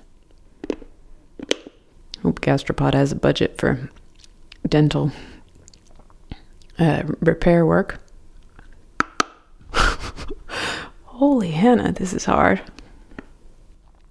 Hope 2.23 2.41
Gastropod 2.41 2.95
has 2.95 3.11
a 3.11 3.17
budget 3.17 3.59
for 3.59 3.91
dental 4.69 5.11
uh, 6.79 7.03
repair 7.19 7.67
work. 7.67 8.01
Holy 11.05 11.51
Hannah, 11.51 11.91
this 11.91 12.13
is 12.13 12.27
hard. 12.27 12.63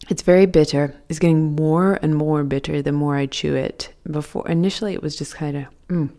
It's 0.10 0.24
very 0.24 0.48
bitter. 0.48 0.96
It's 1.08 1.20
getting 1.20 1.56
more 1.56 2.00
and 2.02 2.16
more 2.16 2.44
bitter 2.44 2.82
the 2.82 2.92
more 2.92 3.16
I 3.16 3.28
chew 3.28 3.54
it. 3.54 3.94
Before 4.10 4.48
initially 4.50 4.96
it 4.96 5.04
was 5.04 5.16
just 5.16 5.36
kind 5.36 5.56
of 5.56 5.66
mm. 5.88 6.10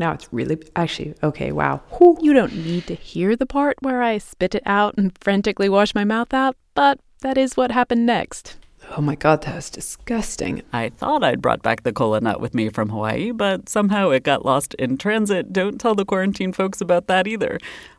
Now 0.00 0.10
it's 0.12 0.28
really 0.32 0.58
actually 0.74 1.14
okay, 1.22 1.52
wow. 1.52 1.80
Whew. 1.92 2.18
You 2.20 2.32
don't 2.32 2.56
need 2.56 2.88
to 2.88 2.94
hear 2.94 3.36
the 3.36 3.46
part 3.46 3.76
where 3.80 4.02
I 4.02 4.18
spit 4.18 4.56
it 4.56 4.64
out 4.66 4.96
and 4.98 5.16
frantically 5.20 5.68
wash 5.68 5.94
my 5.94 6.02
mouth 6.02 6.34
out, 6.34 6.56
but 6.74 6.98
that 7.20 7.38
is 7.38 7.56
what 7.56 7.70
happened 7.70 8.04
next. 8.04 8.56
Oh 8.96 9.00
my 9.00 9.14
god, 9.14 9.42
that 9.42 9.54
was 9.54 9.70
disgusting. 9.70 10.62
I 10.72 10.88
thought 10.88 11.22
I'd 11.22 11.40
brought 11.40 11.62
back 11.62 11.84
the 11.84 11.92
cola 11.92 12.20
nut 12.20 12.40
with 12.40 12.52
me 12.52 12.68
from 12.68 12.90
Hawaii, 12.90 13.30
but 13.30 13.68
somehow 13.68 14.10
it 14.10 14.24
got 14.24 14.44
lost 14.44 14.74
in 14.74 14.98
transit. 14.98 15.52
Don't 15.52 15.80
tell 15.80 15.94
the 15.94 16.04
quarantine 16.04 16.52
folks 16.52 16.80
about 16.80 17.06
that 17.06 17.28
either. 17.28 17.58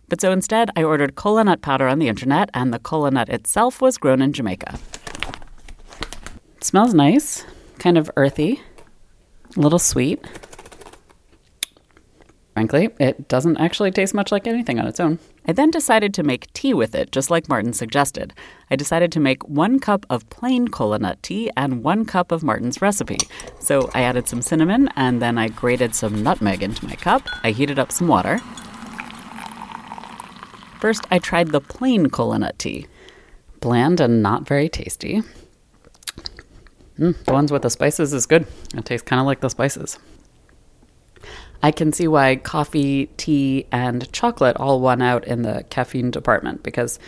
But 0.09 0.19
so 0.21 0.31
instead, 0.31 0.69
I 0.75 0.83
ordered 0.83 1.15
cola 1.15 1.45
nut 1.45 1.61
powder 1.61 1.87
on 1.87 1.99
the 1.99 2.09
internet, 2.09 2.49
and 2.53 2.73
the 2.73 2.79
cola 2.79 3.11
nut 3.11 3.29
itself 3.29 3.81
was 3.81 3.97
grown 3.97 4.21
in 4.21 4.33
Jamaica. 4.33 4.77
Smells 6.65 6.95
nice, 6.95 7.45
kind 7.77 7.95
of 7.95 8.09
earthy, 8.17 8.59
a 9.55 9.59
little 9.59 9.77
sweet. 9.77 10.19
Frankly, 12.55 12.89
it 12.99 13.27
doesn't 13.27 13.57
actually 13.57 13.91
taste 13.91 14.15
much 14.15 14.31
like 14.31 14.47
anything 14.47 14.79
on 14.79 14.87
its 14.87 14.99
own. 14.99 15.19
I 15.47 15.51
then 15.51 15.69
decided 15.69 16.11
to 16.15 16.23
make 16.23 16.51
tea 16.53 16.73
with 16.73 16.95
it, 16.95 17.11
just 17.11 17.29
like 17.29 17.47
Martin 17.47 17.71
suggested. 17.71 18.33
I 18.71 18.75
decided 18.75 19.11
to 19.11 19.19
make 19.19 19.47
one 19.47 19.79
cup 19.79 20.07
of 20.09 20.27
plain 20.31 20.67
cola 20.67 20.97
nut 20.97 21.21
tea 21.21 21.51
and 21.55 21.83
one 21.83 22.03
cup 22.03 22.31
of 22.31 22.41
Martin's 22.41 22.81
recipe. 22.81 23.19
So 23.59 23.91
I 23.93 24.01
added 24.01 24.27
some 24.27 24.41
cinnamon 24.41 24.89
and 24.95 25.21
then 25.21 25.37
I 25.37 25.49
grated 25.49 25.93
some 25.93 26.23
nutmeg 26.23 26.63
into 26.63 26.87
my 26.87 26.95
cup. 26.95 27.21
I 27.43 27.51
heated 27.51 27.77
up 27.77 27.91
some 27.91 28.07
water. 28.07 28.39
First, 30.79 31.05
I 31.11 31.19
tried 31.19 31.49
the 31.49 31.61
plain 31.61 32.09
cola 32.09 32.39
nut 32.39 32.57
tea. 32.57 32.87
Bland 33.59 33.99
and 33.99 34.23
not 34.23 34.47
very 34.47 34.67
tasty. 34.67 35.21
Mm, 36.99 37.23
the 37.25 37.33
ones 37.33 37.51
with 37.51 37.61
the 37.61 37.69
spices 37.69 38.13
is 38.13 38.25
good. 38.25 38.47
It 38.73 38.85
tastes 38.85 39.05
kind 39.07 39.19
of 39.19 39.25
like 39.25 39.41
the 39.41 39.49
spices. 39.49 39.99
I 41.61 41.71
can 41.71 41.91
see 41.91 42.07
why 42.07 42.35
coffee, 42.37 43.07
tea, 43.17 43.65
and 43.71 44.11
chocolate 44.11 44.55
all 44.57 44.79
won 44.79 45.01
out 45.01 45.25
in 45.25 45.41
the 45.41 45.65
caffeine 45.69 46.11
department 46.11 46.63
because 46.63 46.99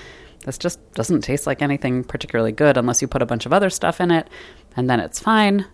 this 0.46 0.58
just 0.58 0.80
doesn't 0.94 1.22
taste 1.22 1.46
like 1.46 1.62
anything 1.62 2.04
particularly 2.04 2.52
good 2.52 2.78
unless 2.78 3.02
you 3.02 3.08
put 3.08 3.22
a 3.22 3.26
bunch 3.26 3.46
of 3.46 3.54
other 3.54 3.70
stuff 3.70 4.02
in 4.02 4.12
it, 4.12 4.30
and 4.76 4.90
then 4.90 5.00
it's 5.00 5.20
fine. 5.20 5.66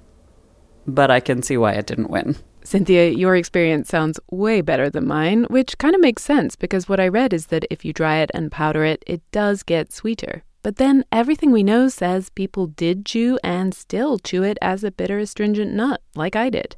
But 0.86 1.10
I 1.10 1.20
can 1.20 1.42
see 1.42 1.58
why 1.58 1.74
it 1.74 1.86
didn't 1.86 2.10
win. 2.10 2.36
Cynthia, 2.64 3.10
your 3.10 3.36
experience 3.36 3.90
sounds 3.90 4.20
way 4.32 4.62
better 4.62 4.90
than 4.90 5.08
mine, 5.08 5.46
which 5.50 5.78
kind 5.78 5.96
of 5.96 6.02
makes 6.02 6.24
sense 6.24 6.56
because 6.56 6.88
what 6.88 7.00
I 7.00 7.08
read 7.08 7.34
is 7.34 7.48
that 7.48 7.66
if 7.70 7.84
you 7.84 7.94
dry 7.94 8.18
it 8.18 8.32
and 8.34 8.52
powder 8.52 8.84
it, 8.84 9.04
it 9.06 9.22
does 9.32 9.64
get 9.64 9.92
sweeter. 9.92 10.44
But 10.64 10.78
then 10.78 11.04
everything 11.12 11.52
we 11.52 11.62
know 11.62 11.90
says 11.90 12.30
people 12.30 12.68
did 12.68 13.06
chew 13.06 13.38
and 13.44 13.74
still 13.74 14.18
chew 14.18 14.44
it 14.44 14.58
as 14.62 14.84
a 14.84 14.92
bitter 14.92 15.20
astringent 15.20 15.74
nut, 15.74 16.02
like 16.16 16.38
I 16.38 16.50
did. 16.50 16.78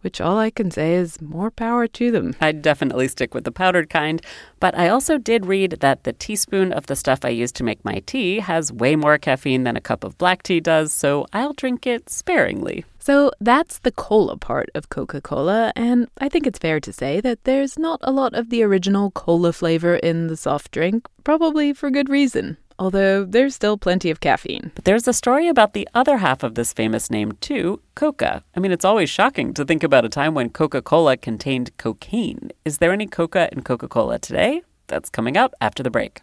Which 0.00 0.20
all 0.20 0.38
I 0.38 0.50
can 0.50 0.70
say 0.70 0.94
is 0.94 1.20
more 1.20 1.50
power 1.50 1.86
to 1.86 2.10
them. 2.10 2.34
I'd 2.40 2.62
definitely 2.62 3.06
stick 3.08 3.34
with 3.34 3.44
the 3.44 3.52
powdered 3.52 3.90
kind, 3.90 4.20
but 4.58 4.76
I 4.76 4.88
also 4.88 5.18
did 5.18 5.46
read 5.46 5.72
that 5.80 6.04
the 6.04 6.14
teaspoon 6.14 6.72
of 6.72 6.86
the 6.86 6.96
stuff 6.96 7.20
I 7.22 7.28
use 7.28 7.52
to 7.52 7.64
make 7.64 7.84
my 7.84 8.02
tea 8.06 8.40
has 8.40 8.72
way 8.72 8.96
more 8.96 9.18
caffeine 9.18 9.62
than 9.62 9.76
a 9.76 9.80
cup 9.80 10.02
of 10.02 10.18
black 10.18 10.42
tea 10.42 10.58
does, 10.58 10.90
so 10.90 11.26
I'll 11.34 11.52
drink 11.52 11.86
it 11.86 12.08
sparingly. 12.10 12.84
So 12.98 13.30
that's 13.40 13.78
the 13.80 13.92
cola 13.92 14.36
part 14.38 14.70
of 14.74 14.88
Coca 14.88 15.20
Cola, 15.20 15.72
and 15.76 16.08
I 16.18 16.28
think 16.28 16.46
it's 16.46 16.58
fair 16.58 16.80
to 16.80 16.92
say 16.92 17.20
that 17.20 17.44
there's 17.44 17.78
not 17.78 18.00
a 18.02 18.10
lot 18.10 18.34
of 18.34 18.48
the 18.48 18.62
original 18.62 19.10
cola 19.10 19.52
flavor 19.52 19.96
in 19.96 20.28
the 20.28 20.36
soft 20.36 20.72
drink, 20.72 21.06
probably 21.22 21.72
for 21.72 21.90
good 21.90 22.08
reason. 22.08 22.56
Although 22.82 23.24
there's 23.24 23.54
still 23.54 23.78
plenty 23.78 24.10
of 24.10 24.18
caffeine. 24.18 24.72
But 24.74 24.86
there's 24.86 25.06
a 25.06 25.12
story 25.12 25.46
about 25.46 25.72
the 25.72 25.88
other 25.94 26.16
half 26.16 26.42
of 26.42 26.56
this 26.56 26.72
famous 26.72 27.12
name, 27.12 27.30
too 27.40 27.80
Coca. 27.94 28.42
I 28.56 28.58
mean, 28.58 28.72
it's 28.72 28.84
always 28.84 29.08
shocking 29.08 29.54
to 29.54 29.64
think 29.64 29.84
about 29.84 30.04
a 30.04 30.08
time 30.08 30.34
when 30.34 30.50
Coca 30.50 30.82
Cola 30.82 31.16
contained 31.16 31.70
cocaine. 31.76 32.50
Is 32.64 32.78
there 32.78 32.90
any 32.90 33.06
Coca 33.06 33.48
in 33.52 33.62
Coca 33.62 33.86
Cola 33.86 34.18
today? 34.18 34.62
That's 34.88 35.10
coming 35.10 35.36
up 35.36 35.54
after 35.60 35.84
the 35.84 35.92
break. 35.92 36.22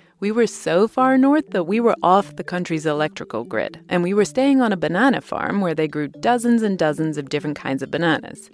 We 0.21 0.31
were 0.31 0.45
so 0.45 0.87
far 0.87 1.17
north 1.17 1.49
that 1.49 1.63
we 1.63 1.79
were 1.79 1.95
off 2.03 2.35
the 2.35 2.43
country's 2.43 2.85
electrical 2.85 3.43
grid, 3.43 3.83
and 3.89 4.03
we 4.03 4.13
were 4.13 4.23
staying 4.23 4.61
on 4.61 4.71
a 4.71 4.77
banana 4.77 5.19
farm 5.19 5.61
where 5.61 5.73
they 5.73 5.87
grew 5.87 6.09
dozens 6.09 6.61
and 6.61 6.77
dozens 6.77 7.17
of 7.17 7.29
different 7.29 7.57
kinds 7.57 7.81
of 7.81 7.89
bananas. 7.89 8.51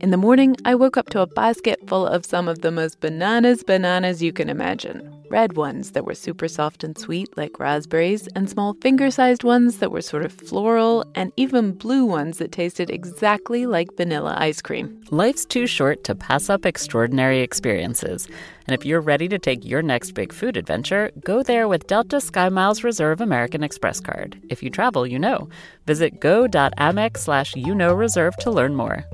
In 0.00 0.12
the 0.12 0.16
morning, 0.16 0.56
I 0.64 0.74
woke 0.74 0.96
up 0.96 1.10
to 1.10 1.20
a 1.20 1.26
basket 1.26 1.78
full 1.86 2.06
of 2.06 2.24
some 2.24 2.48
of 2.48 2.62
the 2.62 2.70
most 2.70 3.00
bananas 3.00 3.62
bananas 3.62 4.22
you 4.22 4.32
can 4.32 4.48
imagine. 4.48 5.14
Red 5.30 5.56
ones 5.56 5.90
that 5.90 6.06
were 6.06 6.14
super 6.14 6.48
soft 6.48 6.82
and 6.82 6.96
sweet, 6.96 7.28
like 7.36 7.60
raspberries, 7.60 8.26
and 8.34 8.48
small 8.48 8.72
finger 8.80 9.10
sized 9.10 9.44
ones 9.44 9.76
that 9.76 9.92
were 9.92 10.00
sort 10.00 10.24
of 10.24 10.32
floral, 10.32 11.04
and 11.14 11.32
even 11.36 11.72
blue 11.72 12.06
ones 12.06 12.38
that 12.38 12.50
tasted 12.50 12.88
exactly 12.88 13.66
like 13.66 13.94
vanilla 13.96 14.36
ice 14.38 14.62
cream. 14.62 15.00
Life's 15.10 15.44
too 15.44 15.66
short 15.66 16.02
to 16.04 16.14
pass 16.14 16.48
up 16.48 16.64
extraordinary 16.64 17.40
experiences. 17.40 18.26
And 18.70 18.78
if 18.78 18.86
you're 18.86 19.00
ready 19.00 19.26
to 19.26 19.36
take 19.36 19.64
your 19.64 19.82
next 19.82 20.12
big 20.12 20.32
food 20.32 20.56
adventure, 20.56 21.10
go 21.24 21.42
there 21.42 21.66
with 21.66 21.88
Delta 21.88 22.20
Sky 22.20 22.48
Miles 22.48 22.84
Reserve 22.84 23.20
American 23.20 23.64
Express 23.64 23.98
card. 23.98 24.40
If 24.48 24.62
you 24.62 24.70
travel, 24.70 25.04
you 25.04 25.18
know. 25.18 25.48
Visit 25.86 26.20
go.amex 26.20 27.16
slash 27.16 27.56
you 27.56 27.74
know 27.74 27.92
reserve 27.92 28.36
to 28.36 28.50
learn 28.52 28.76
more. 28.76 29.04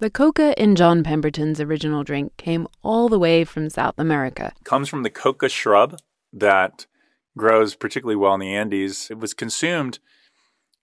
The 0.00 0.10
coca 0.10 0.60
in 0.60 0.74
John 0.74 1.04
Pemberton's 1.04 1.60
original 1.60 2.02
drink 2.02 2.36
came 2.36 2.66
all 2.82 3.08
the 3.08 3.16
way 3.16 3.44
from 3.44 3.70
South 3.70 3.94
America. 3.96 4.52
It 4.60 4.64
comes 4.64 4.88
from 4.88 5.04
the 5.04 5.10
coca 5.10 5.48
shrub 5.48 6.00
that 6.32 6.86
grows 7.38 7.76
particularly 7.76 8.16
well 8.16 8.34
in 8.34 8.40
the 8.40 8.56
Andes. 8.56 9.08
It 9.08 9.20
was 9.20 9.34
consumed 9.34 10.00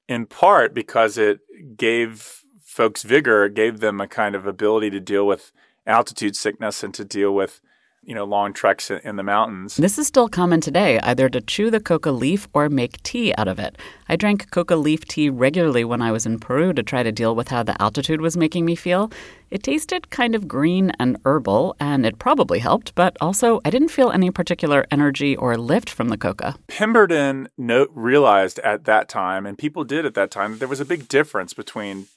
in 0.08 0.28
part 0.28 0.74
because 0.74 1.18
it 1.18 1.42
gave 1.76 2.46
folks 2.64 3.04
vigor, 3.04 3.44
it 3.44 3.54
gave 3.54 3.82
them 3.82 4.00
a 4.00 4.08
kind 4.08 4.34
of 4.34 4.48
ability 4.48 4.92
to 4.92 5.02
deal 5.02 5.28
with 5.28 5.52
altitude 5.90 6.36
sickness 6.36 6.84
and 6.84 6.94
to 6.94 7.04
deal 7.04 7.34
with, 7.34 7.60
you 8.04 8.16
know, 8.16 8.24
long 8.24 8.54
treks 8.54 8.90
in, 8.90 9.18
the 9.18 9.24
mountains. 9.24 9.76
This 9.76 10.00
is 10.00 10.08
still 10.08 10.30
common 10.30 10.62
today, 10.62 11.00
either 11.00 11.28
to 11.30 11.42
chew 11.42 11.70
the 11.70 11.82
coca 11.82 12.12
leaf 12.12 12.48
or 12.54 12.70
make 12.70 13.04
tea 13.04 13.34
out 13.38 13.48
of 13.48 13.60
it. 13.60 13.78
I 14.08 14.16
drank 14.16 14.50
coca 14.52 14.76
leaf 14.76 15.06
tea 15.06 15.30
regularly 15.30 15.84
when 15.84 16.02
I 16.02 16.12
was 16.12 16.26
in 16.26 16.40
Peru 16.40 16.72
to 16.74 16.82
try 16.82 17.04
to 17.04 17.12
deal 17.12 17.36
with 17.36 17.50
how 17.50 17.64
the 17.64 17.80
altitude 17.82 18.22
was 18.22 18.38
making 18.38 18.66
me 18.66 18.76
feel. 18.76 19.12
It 19.52 19.64
tasted 19.64 20.12
kind 20.12 20.34
of 20.34 20.48
green 20.48 20.92
and 21.00 21.18
herbal, 21.26 21.76
and 21.80 22.06
it 22.06 22.20
probably 22.20 22.60
helped, 22.60 22.96
but 22.96 23.18
also 23.20 23.60
I 23.66 23.70
didn't 23.70 23.90
feel 23.90 24.12
any 24.12 24.32
particular 24.32 24.86
energy 24.92 25.36
or 25.36 25.58
lift 25.58 25.90
from 25.90 26.10
the 26.10 26.18
coca. 26.18 26.56
Pemberton 26.68 27.50
no- 27.58 27.88
realized 27.94 28.60
at 28.60 28.86
that 28.86 29.10
time, 29.10 29.46
and 29.46 29.58
people 29.58 29.84
did 29.84 30.06
at 30.06 30.14
that 30.14 30.32
time, 30.32 30.52
that 30.54 30.60
there 30.60 30.68
was 30.68 30.80
a 30.80 30.86
big 30.86 31.08
difference 31.08 31.54
between 31.54 32.08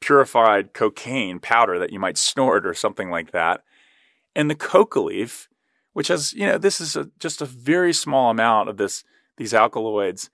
purified 0.00 0.72
cocaine 0.72 1.38
powder 1.38 1.78
that 1.78 1.92
you 1.92 1.98
might 1.98 2.18
snort 2.18 2.66
or 2.66 2.74
something 2.74 3.10
like 3.10 3.32
that, 3.32 3.62
and 4.34 4.50
the 4.50 4.54
coca 4.54 5.00
leaf, 5.00 5.48
which 5.92 6.08
has, 6.08 6.32
you 6.32 6.46
know, 6.46 6.58
this 6.58 6.80
is 6.80 6.96
a, 6.96 7.10
just 7.18 7.42
a 7.42 7.46
very 7.46 7.92
small 7.92 8.30
amount 8.30 8.68
of 8.68 8.76
this 8.76 9.04
these 9.36 9.54
alkaloids. 9.54 10.30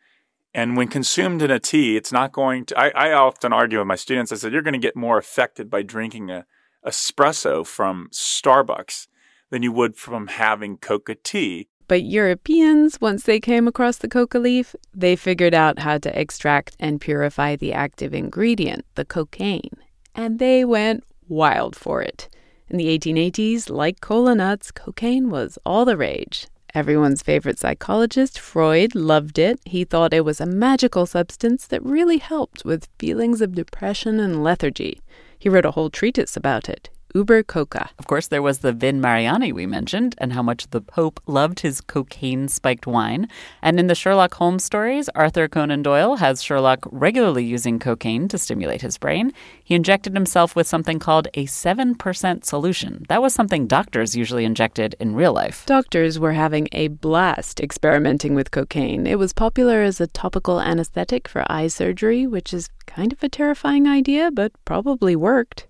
And 0.53 0.77
when 0.77 0.89
consumed 0.89 1.43
in 1.43 1.51
a 1.51 1.61
tea, 1.61 1.97
it's 1.97 2.13
not 2.13 2.33
going 2.33 2.65
to. 2.67 2.79
I, 2.79 3.11
I 3.11 3.13
often 3.13 3.53
argue 3.53 3.79
with 3.79 3.87
my 3.87 3.95
students. 3.95 4.33
I 4.33 4.37
said 4.37 4.53
you're 4.53 4.63
going 4.63 4.73
to 4.73 4.79
get 4.79 4.97
more 4.97 5.19
affected 5.19 5.69
by 5.69 5.83
drinking 5.83 6.31
a 6.31 6.47
espresso 6.87 7.67
from 7.67 8.09
Starbucks 8.13 9.09
than 9.51 9.63
you 9.63 9.73
would 9.73 9.97
from 9.97 10.29
having 10.29 10.79
coca 10.79 11.15
tea. 11.15 11.69
But 11.89 12.03
Europeans, 12.03 13.01
once 13.01 13.23
they 13.23 13.39
came 13.39 13.69
across 13.69 13.99
the 13.99 14.09
coca 14.09 14.39
leaf, 14.39 14.75
they 14.93 15.15
figured 15.15 15.55
out 15.55 15.79
how 15.81 15.99
to 15.99 16.21
extract 16.21 16.77
and 16.81 17.01
purify 17.01 17.55
the 17.55 17.73
active 17.73 18.13
ingredient, 18.13 18.85
the 18.97 19.05
cocaine. 19.05 19.77
And 20.15 20.39
they 20.39 20.65
went 20.65 21.05
wild 21.29 21.77
for 21.77 22.03
it. 22.03 22.29
In 22.69 22.79
the 22.79 22.99
1880s, 22.99 23.71
like 23.71 24.01
cola 24.01 24.35
nuts, 24.35 24.73
cocaine 24.73 25.31
was 25.31 25.59
all 25.65 25.85
the 25.85 25.97
rage. 25.97 26.49
Everyone's 26.75 27.23
favorite 27.23 27.59
psychologist, 27.59 28.39
Freud, 28.39 28.95
loved 28.95 29.39
it. 29.39 29.61
He 29.65 29.85
thought 29.85 30.13
it 30.13 30.25
was 30.25 30.41
a 30.41 30.47
magical 30.47 31.07
substance 31.07 31.67
that 31.69 31.83
really 31.83 32.19
helped 32.19 32.65
with 32.65 32.89
feelings 32.99 33.41
of 33.41 33.55
depression 33.55 34.19
and 34.19 34.43
lethargy. 34.43 35.01
He 35.39 35.49
wrote 35.49 35.65
a 35.65 35.71
whole 35.71 35.91
treatise 35.91 36.37
about 36.37 36.69
it. 36.69 36.91
Uber 37.15 37.43
Coca. 37.43 37.91
Of 37.99 38.07
course, 38.07 38.27
there 38.29 38.43
was 38.43 38.59
the 38.59 38.73
Vin 38.73 39.01
Mariani 39.01 39.53
we 39.53 39.67
mentioned, 39.67 40.15
and 40.19 40.33
how 40.33 40.43
much 40.43 40.69
the 40.71 40.81
Pope 40.81 41.21
loved 41.27 41.61
his 41.61 41.81
cocaine 41.81 42.49
spiked 42.49 42.87
wine. 42.87 43.29
And 43.63 43.81
in 43.81 43.87
the 43.87 43.95
Sherlock 43.95 44.35
Holmes 44.35 44.65
stories, 44.65 45.09
Arthur 45.15 45.49
Conan 45.49 45.83
Doyle 45.83 46.17
has 46.17 46.43
Sherlock 46.43 46.87
regularly 46.91 47.45
using 47.45 47.79
cocaine 47.79 48.29
to 48.29 48.39
stimulate 48.39 48.83
his 48.83 48.99
brain. 48.99 49.33
He 49.65 49.75
injected 49.75 50.15
himself 50.15 50.55
with 50.55 50.67
something 50.67 50.99
called 50.99 51.29
a 51.35 51.47
7% 51.47 52.45
solution. 52.45 53.05
That 53.09 53.23
was 53.23 53.35
something 53.35 53.67
doctors 53.67 54.17
usually 54.17 54.45
injected 54.45 54.95
in 55.01 55.15
real 55.15 55.33
life. 55.33 55.65
Doctors 55.67 56.19
were 56.19 56.33
having 56.33 56.69
a 56.73 56.89
blast 56.89 57.61
experimenting 57.61 58.35
with 58.35 58.51
cocaine. 58.51 59.07
It 59.07 59.19
was 59.19 59.33
popular 59.33 59.83
as 59.83 60.01
a 60.01 60.07
topical 60.07 60.61
anesthetic 60.61 61.29
for 61.29 61.51
eye 61.51 61.69
surgery, 61.69 62.27
which 62.27 62.53
is 62.53 62.69
kind 62.87 63.13
of 63.13 63.23
a 63.23 63.29
terrifying 63.29 63.87
idea, 63.87 64.31
but 64.31 64.53
probably 64.65 65.17
worked. 65.17 65.67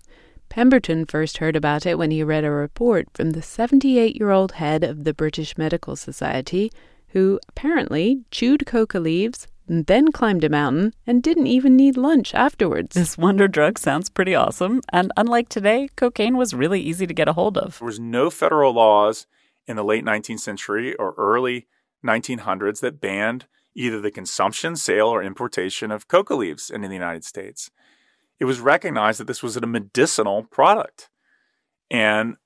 Pemberton 0.48 1.04
first 1.04 1.38
heard 1.38 1.56
about 1.56 1.86
it 1.86 1.98
when 1.98 2.10
he 2.10 2.22
read 2.22 2.44
a 2.44 2.50
report 2.50 3.08
from 3.14 3.30
the 3.30 3.42
78 3.42 4.16
year 4.16 4.30
old 4.30 4.52
head 4.52 4.84
of 4.84 5.04
the 5.04 5.14
British 5.14 5.58
Medical 5.58 5.96
Society, 5.96 6.70
who 7.08 7.38
apparently 7.48 8.24
chewed 8.30 8.66
coca 8.66 8.98
leaves, 9.00 9.46
then 9.68 10.12
climbed 10.12 10.44
a 10.44 10.48
mountain, 10.48 10.94
and 11.06 11.22
didn't 11.22 11.46
even 11.46 11.76
need 11.76 11.96
lunch 11.96 12.34
afterwards. 12.34 12.94
This 12.94 13.18
wonder 13.18 13.48
drug 13.48 13.78
sounds 13.78 14.08
pretty 14.08 14.34
awesome, 14.34 14.80
and 14.92 15.12
unlike 15.16 15.48
today, 15.48 15.88
cocaine 15.96 16.36
was 16.36 16.54
really 16.54 16.80
easy 16.80 17.06
to 17.06 17.14
get 17.14 17.28
a 17.28 17.32
hold 17.32 17.58
of. 17.58 17.78
There 17.78 17.86
was 17.86 18.00
no 18.00 18.30
federal 18.30 18.72
laws 18.72 19.26
in 19.66 19.76
the 19.76 19.84
late 19.84 20.04
19th 20.04 20.40
century 20.40 20.94
or 20.94 21.14
early 21.18 21.66
1900s 22.04 22.80
that 22.80 23.00
banned 23.00 23.46
either 23.74 24.00
the 24.00 24.10
consumption, 24.10 24.74
sale, 24.76 25.08
or 25.08 25.22
importation 25.22 25.90
of 25.90 26.08
coca 26.08 26.34
leaves 26.34 26.70
into 26.70 26.88
the 26.88 26.94
United 26.94 27.24
States. 27.24 27.70
It 28.38 28.44
was 28.44 28.60
recognized 28.60 29.20
that 29.20 29.26
this 29.26 29.42
was 29.42 29.56
a 29.56 29.66
medicinal 29.66 30.44
product. 30.44 31.08
And 31.90 32.36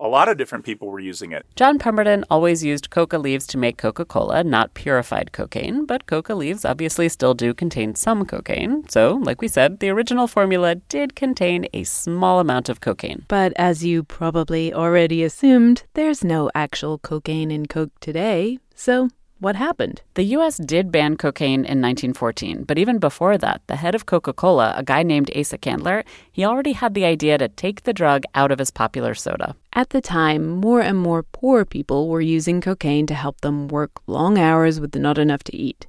a 0.00 0.08
lot 0.08 0.28
of 0.28 0.36
different 0.36 0.64
people 0.64 0.88
were 0.88 1.00
using 1.00 1.32
it. 1.32 1.46
John 1.56 1.78
Pemberton 1.78 2.24
always 2.30 2.64
used 2.64 2.90
coca 2.90 3.18
leaves 3.18 3.46
to 3.48 3.58
make 3.58 3.76
Coca 3.76 4.04
Cola, 4.04 4.42
not 4.44 4.74
purified 4.74 5.32
cocaine, 5.32 5.86
but 5.86 6.06
coca 6.06 6.34
leaves 6.34 6.64
obviously 6.64 7.08
still 7.08 7.34
do 7.34 7.54
contain 7.54 7.94
some 7.94 8.24
cocaine. 8.24 8.88
So, 8.88 9.20
like 9.22 9.40
we 9.40 9.48
said, 9.48 9.80
the 9.80 9.90
original 9.90 10.26
formula 10.26 10.76
did 10.76 11.14
contain 11.14 11.66
a 11.72 11.84
small 11.84 12.40
amount 12.40 12.68
of 12.68 12.80
cocaine. 12.80 13.24
But 13.28 13.52
as 13.56 13.84
you 13.84 14.02
probably 14.02 14.72
already 14.72 15.22
assumed, 15.22 15.84
there's 15.94 16.24
no 16.24 16.50
actual 16.54 16.98
cocaine 16.98 17.50
in 17.50 17.66
Coke 17.66 17.92
today. 18.00 18.58
So, 18.74 19.08
what 19.38 19.56
happened? 19.56 20.02
The 20.14 20.24
US 20.36 20.56
did 20.56 20.92
ban 20.92 21.16
cocaine 21.16 21.64
in 21.64 21.80
1914, 21.80 22.64
but 22.64 22.78
even 22.78 22.98
before 22.98 23.36
that, 23.38 23.62
the 23.66 23.76
head 23.76 23.94
of 23.94 24.06
Coca 24.06 24.32
Cola, 24.32 24.74
a 24.76 24.82
guy 24.82 25.02
named 25.02 25.30
Asa 25.36 25.58
Candler, 25.58 26.04
he 26.30 26.44
already 26.44 26.72
had 26.72 26.94
the 26.94 27.04
idea 27.04 27.36
to 27.38 27.48
take 27.48 27.82
the 27.82 27.92
drug 27.92 28.24
out 28.34 28.50
of 28.50 28.58
his 28.58 28.70
popular 28.70 29.14
soda. 29.14 29.54
At 29.72 29.90
the 29.90 30.00
time, 30.00 30.48
more 30.48 30.80
and 30.80 30.98
more 30.98 31.22
poor 31.22 31.64
people 31.64 32.08
were 32.08 32.20
using 32.20 32.60
cocaine 32.60 33.06
to 33.06 33.14
help 33.14 33.40
them 33.40 33.68
work 33.68 33.92
long 34.06 34.38
hours 34.38 34.80
with 34.80 34.94
not 34.94 35.18
enough 35.18 35.42
to 35.44 35.56
eat. 35.56 35.86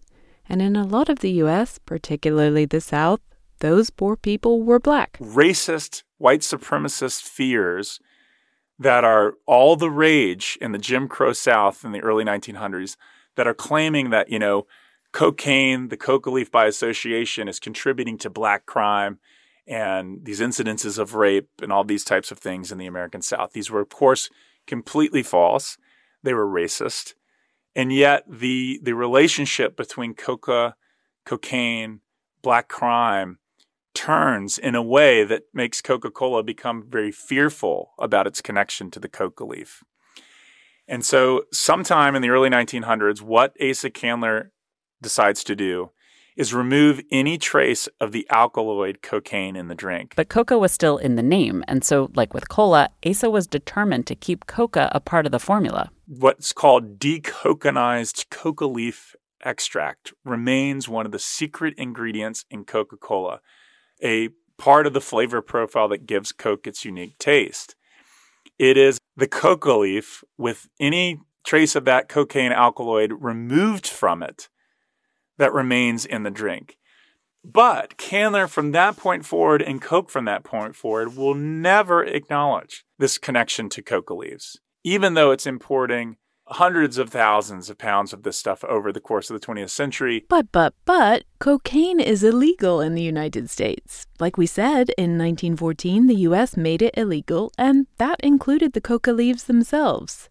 And 0.50 0.62
in 0.62 0.76
a 0.76 0.86
lot 0.86 1.10
of 1.10 1.20
the 1.20 1.32
US, 1.44 1.80
particularly 1.86 2.66
the 2.66 2.82
South, 2.82 3.22
those 3.60 3.90
poor 3.90 4.16
people 4.16 4.64
were 4.64 4.80
black. 4.80 5.18
Racist, 5.20 6.04
white 6.18 6.42
supremacist 6.42 7.22
fears 7.22 8.00
that 8.78 9.04
are 9.04 9.36
all 9.46 9.76
the 9.76 9.90
rage 9.90 10.58
in 10.60 10.72
the 10.72 10.78
Jim 10.78 11.08
Crow 11.08 11.34
South 11.34 11.86
in 11.86 11.92
the 11.92 12.02
early 12.02 12.26
1900s 12.26 12.98
that 13.36 13.48
are 13.48 13.54
claiming 13.54 14.10
that, 14.10 14.30
you 14.30 14.40
know, 14.40 14.66
cocaine, 15.12 15.88
the 15.90 15.98
coca 15.98 16.30
leaf 16.30 16.52
by 16.52 16.66
association, 16.66 17.48
is 17.48 17.60
contributing 17.60 18.18
to 18.18 18.30
black 18.30 18.66
crime 18.66 19.20
and 19.68 20.24
these 20.26 20.42
incidences 20.42 21.00
of 21.00 21.16
rape 21.16 21.50
and 21.62 21.72
all 21.72 21.84
these 21.84 22.04
types 22.04 22.32
of 22.32 22.38
things 22.38 22.72
in 22.72 22.78
the 22.78 22.86
American 22.86 23.22
South. 23.22 23.54
These 23.54 23.72
were, 23.72 23.82
of 23.82 23.90
course, 23.90 24.30
completely 24.68 25.24
false. 25.24 25.78
They 26.22 26.34
were 26.34 26.48
racist. 26.48 27.14
And 27.76 27.92
yet 27.92 28.24
the 28.30 28.80
the 28.82 28.94
relationship 28.94 29.76
between 29.76 30.14
coca, 30.14 30.76
cocaine, 31.26 32.02
black 32.42 32.70
crime 32.70 33.40
turns 33.94 34.58
in 34.58 34.76
a 34.76 34.84
way 34.84 35.24
that 35.24 35.44
makes 35.54 35.82
Coca-Cola 35.82 36.44
become 36.44 36.86
very 36.88 37.12
fearful 37.12 37.94
about 37.98 38.28
its 38.28 38.42
connection 38.42 38.92
to 38.92 39.00
the 39.00 39.10
coca 39.10 39.46
leaf. 39.46 39.84
And 40.88 41.04
so, 41.04 41.46
sometime 41.52 42.16
in 42.16 42.22
the 42.22 42.30
early 42.30 42.50
1900s, 42.50 43.22
what 43.22 43.56
Asa 43.62 43.90
Candler 43.90 44.52
decides 45.02 45.44
to 45.46 45.56
do 45.56 45.92
is 46.36 46.54
remove 46.54 47.02
any 47.12 47.38
trace 47.38 47.88
of 48.00 48.12
the 48.12 48.28
alkaloid 48.30 49.02
cocaine 49.02 49.56
in 49.56 49.68
the 49.68 49.76
drink. 49.76 50.14
But 50.16 50.30
coca 50.30 50.58
was 50.58 50.72
still 50.72 50.98
in 50.98 51.16
the 51.16 51.24
name, 51.24 51.64
and 51.68 51.84
so, 51.84 52.12
like 52.14 52.34
with 52.34 52.50
cola, 52.50 52.90
Asa 53.06 53.30
was 53.30 53.48
determined 53.48 54.06
to 54.08 54.16
keep 54.16 54.46
coca 54.46 54.90
a 54.92 55.00
part 55.00 55.26
of 55.26 55.32
the 55.32 55.40
formula. 55.40 55.90
What's 56.08 56.52
called 56.52 57.00
decocainized 57.00 58.30
coca 58.30 58.66
leaf 58.66 59.16
extract 59.44 60.14
remains 60.24 60.90
one 60.90 61.06
of 61.06 61.12
the 61.12 61.20
secret 61.20 61.74
ingredients 61.78 62.46
in 62.50 62.66
Coca 62.66 62.98
Cola, 62.98 63.40
a 64.04 64.30
part 64.58 64.88
of 64.88 64.94
the 64.94 65.02
flavor 65.02 65.42
profile 65.42 65.88
that 65.90 66.08
gives 66.08 66.32
Coke 66.32 66.68
its 66.68 66.84
unique 66.84 67.18
taste. 67.20 67.76
It 68.58 68.78
is 68.78 68.98
the 69.16 69.28
coca 69.28 69.74
leaf 69.74 70.24
with 70.38 70.68
any 70.80 71.20
trace 71.46 71.76
of 71.76 71.86
that 71.86 72.10
cocaine 72.10 72.52
alkaloid 72.52 73.14
removed 73.20 73.88
from 73.88 74.24
it 74.24 74.50
that 75.38 75.54
remains 75.54 76.06
in 76.06 76.24
the 76.24 76.32
drink. 76.32 76.78
But 77.44 77.98
Candler, 77.98 78.48
from 78.48 78.72
that 78.72 78.98
point 78.98 79.26
forward, 79.26 79.62
and 79.62 79.82
Coke 79.82 80.10
from 80.10 80.26
that 80.26 80.44
point 80.44 80.76
forward, 80.76 81.16
will 81.16 81.36
never 81.36 82.04
acknowledge 82.04 82.86
this 82.98 83.20
connection 83.20 83.70
to 83.70 83.84
coca 83.84 84.16
leaves, 84.16 84.60
even 84.84 85.14
though 85.14 85.32
it's 85.32 85.46
importing 85.46 86.18
hundreds 86.48 86.98
of 86.98 87.10
thousands 87.10 87.70
of 87.70 87.78
pounds 87.78 88.14
of 88.14 88.24
this 88.24 88.38
stuff 88.38 88.64
over 88.66 88.92
the 88.92 89.00
course 89.00 89.30
of 89.30 89.40
the 89.40 89.46
20th 89.46 89.70
century. 89.70 90.26
But, 90.30 90.52
but, 90.52 90.74
but, 90.86 91.24
cocaine 91.40 92.00
is 92.00 92.24
illegal 92.24 92.82
in 92.82 92.96
the 92.96 93.02
United 93.02 93.50
States. 93.50 94.06
Like 94.20 94.38
we 94.38 94.46
said, 94.46 94.90
in 94.98 95.18
1914, 95.18 96.08
the 96.08 96.16
U.S. 96.16 96.56
made 96.56 96.82
it 96.82 96.94
illegal, 96.96 97.52
and 97.58 97.88
that 97.98 98.20
included 98.22 98.74
the 98.74 98.82
coca 98.82 99.12
leaves 99.12 99.46
themselves. 99.46 100.30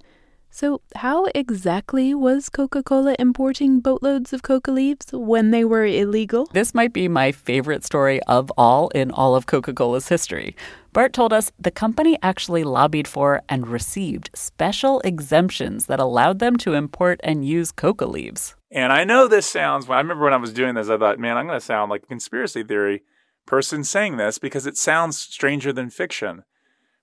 So, 0.57 0.83
how 0.95 1.27
exactly 1.35 2.15
was 2.15 2.49
Coca 2.49 2.85
Cola 2.85 3.17
importing 3.19 3.81
boatloads 3.81 4.33
of 4.33 4.45
coca 4.45 4.71
leaves 4.71 5.07
when 5.11 5.51
they 5.51 5.65
were 5.65 5.85
illegal? 5.85 6.47
This 6.53 6.73
might 6.73 6.93
be 6.93 7.09
my 7.09 7.33
favorite 7.33 7.85
story 7.85 8.23
of 8.29 8.53
all 8.57 8.89
in 8.91 9.11
all 9.11 9.35
of 9.35 9.47
Coca 9.47 9.75
Cola's 9.75 10.07
history. 10.07 10.55
Bart 10.93 11.13
told 11.13 11.33
us 11.33 11.51
the 11.59 11.73
company 11.73 12.17
actually 12.23 12.63
lobbied 12.63 13.09
for 13.09 13.43
and 13.49 13.67
received 13.67 14.31
special 14.33 15.01
exemptions 15.01 15.87
that 15.87 15.99
allowed 15.99 16.39
them 16.39 16.57
to 16.59 16.75
import 16.75 17.19
and 17.25 17.45
use 17.45 17.73
coca 17.73 18.07
leaves. 18.07 18.55
And 18.71 18.93
I 18.93 19.03
know 19.03 19.27
this 19.27 19.47
sounds, 19.47 19.91
I 19.91 19.99
remember 19.99 20.23
when 20.23 20.35
I 20.35 20.37
was 20.37 20.53
doing 20.53 20.77
this, 20.77 20.89
I 20.89 20.97
thought, 20.97 21.19
man, 21.19 21.37
I'm 21.37 21.49
going 21.49 21.59
to 21.59 21.67
sound 21.67 21.91
like 21.91 22.05
a 22.05 22.07
conspiracy 22.07 22.63
theory 22.63 23.03
person 23.45 23.83
saying 23.83 24.19
this 24.19 24.39
because 24.39 24.69
it 24.69 24.77
sounds 24.77 25.19
stranger 25.19 25.73
than 25.73 25.91
fiction. 25.91 26.45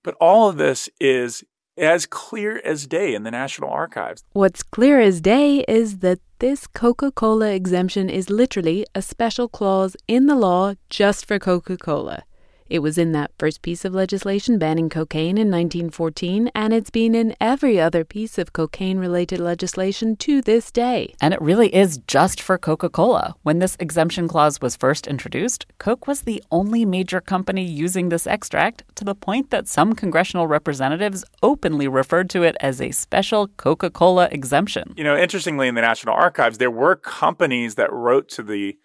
But 0.02 0.14
all 0.22 0.48
of 0.48 0.56
this 0.56 0.88
is 0.98 1.44
as 1.76 2.06
clear 2.06 2.60
as 2.64 2.86
day 2.86 3.14
in 3.14 3.22
the 3.22 3.30
National 3.30 3.70
Archives. 3.70 4.24
What's 4.32 4.62
clear 4.62 5.00
as 5.00 5.20
day 5.20 5.64
is 5.68 5.98
that 5.98 6.20
this 6.38 6.66
Coca 6.66 7.10
Cola 7.12 7.52
exemption 7.52 8.10
is 8.10 8.28
literally 8.28 8.84
a 8.94 9.02
special 9.02 9.48
clause 9.48 9.96
in 10.08 10.26
the 10.26 10.34
law 10.34 10.74
just 10.90 11.26
for 11.26 11.38
Coca 11.38 11.76
Cola. 11.76 12.24
It 12.72 12.80
was 12.80 12.96
in 12.96 13.12
that 13.12 13.32
first 13.38 13.60
piece 13.60 13.84
of 13.84 13.92
legislation 13.92 14.58
banning 14.58 14.88
cocaine 14.88 15.36
in 15.36 15.50
1914, 15.50 16.50
and 16.54 16.72
it's 16.72 16.88
been 16.88 17.14
in 17.14 17.36
every 17.38 17.78
other 17.78 18.02
piece 18.02 18.38
of 18.38 18.54
cocaine 18.54 18.96
related 18.96 19.40
legislation 19.40 20.16
to 20.16 20.40
this 20.40 20.72
day. 20.72 21.14
And 21.20 21.34
it 21.34 21.42
really 21.42 21.68
is 21.74 21.98
just 22.06 22.40
for 22.40 22.56
Coca 22.56 22.88
Cola. 22.88 23.34
When 23.42 23.58
this 23.58 23.76
exemption 23.78 24.26
clause 24.26 24.62
was 24.62 24.74
first 24.74 25.06
introduced, 25.06 25.66
Coke 25.76 26.06
was 26.06 26.22
the 26.22 26.42
only 26.50 26.86
major 26.86 27.20
company 27.20 27.62
using 27.62 28.08
this 28.08 28.26
extract 28.26 28.84
to 28.94 29.04
the 29.04 29.14
point 29.14 29.50
that 29.50 29.68
some 29.68 29.92
congressional 29.92 30.46
representatives 30.46 31.26
openly 31.42 31.88
referred 31.88 32.30
to 32.30 32.42
it 32.42 32.56
as 32.60 32.80
a 32.80 32.90
special 32.90 33.48
Coca 33.48 33.90
Cola 33.90 34.30
exemption. 34.32 34.94
You 34.96 35.04
know, 35.04 35.14
interestingly, 35.14 35.68
in 35.68 35.74
the 35.74 35.82
National 35.82 36.14
Archives, 36.14 36.56
there 36.56 36.70
were 36.70 36.96
companies 36.96 37.74
that 37.74 37.92
wrote 37.92 38.30
to 38.30 38.42
the 38.42 38.78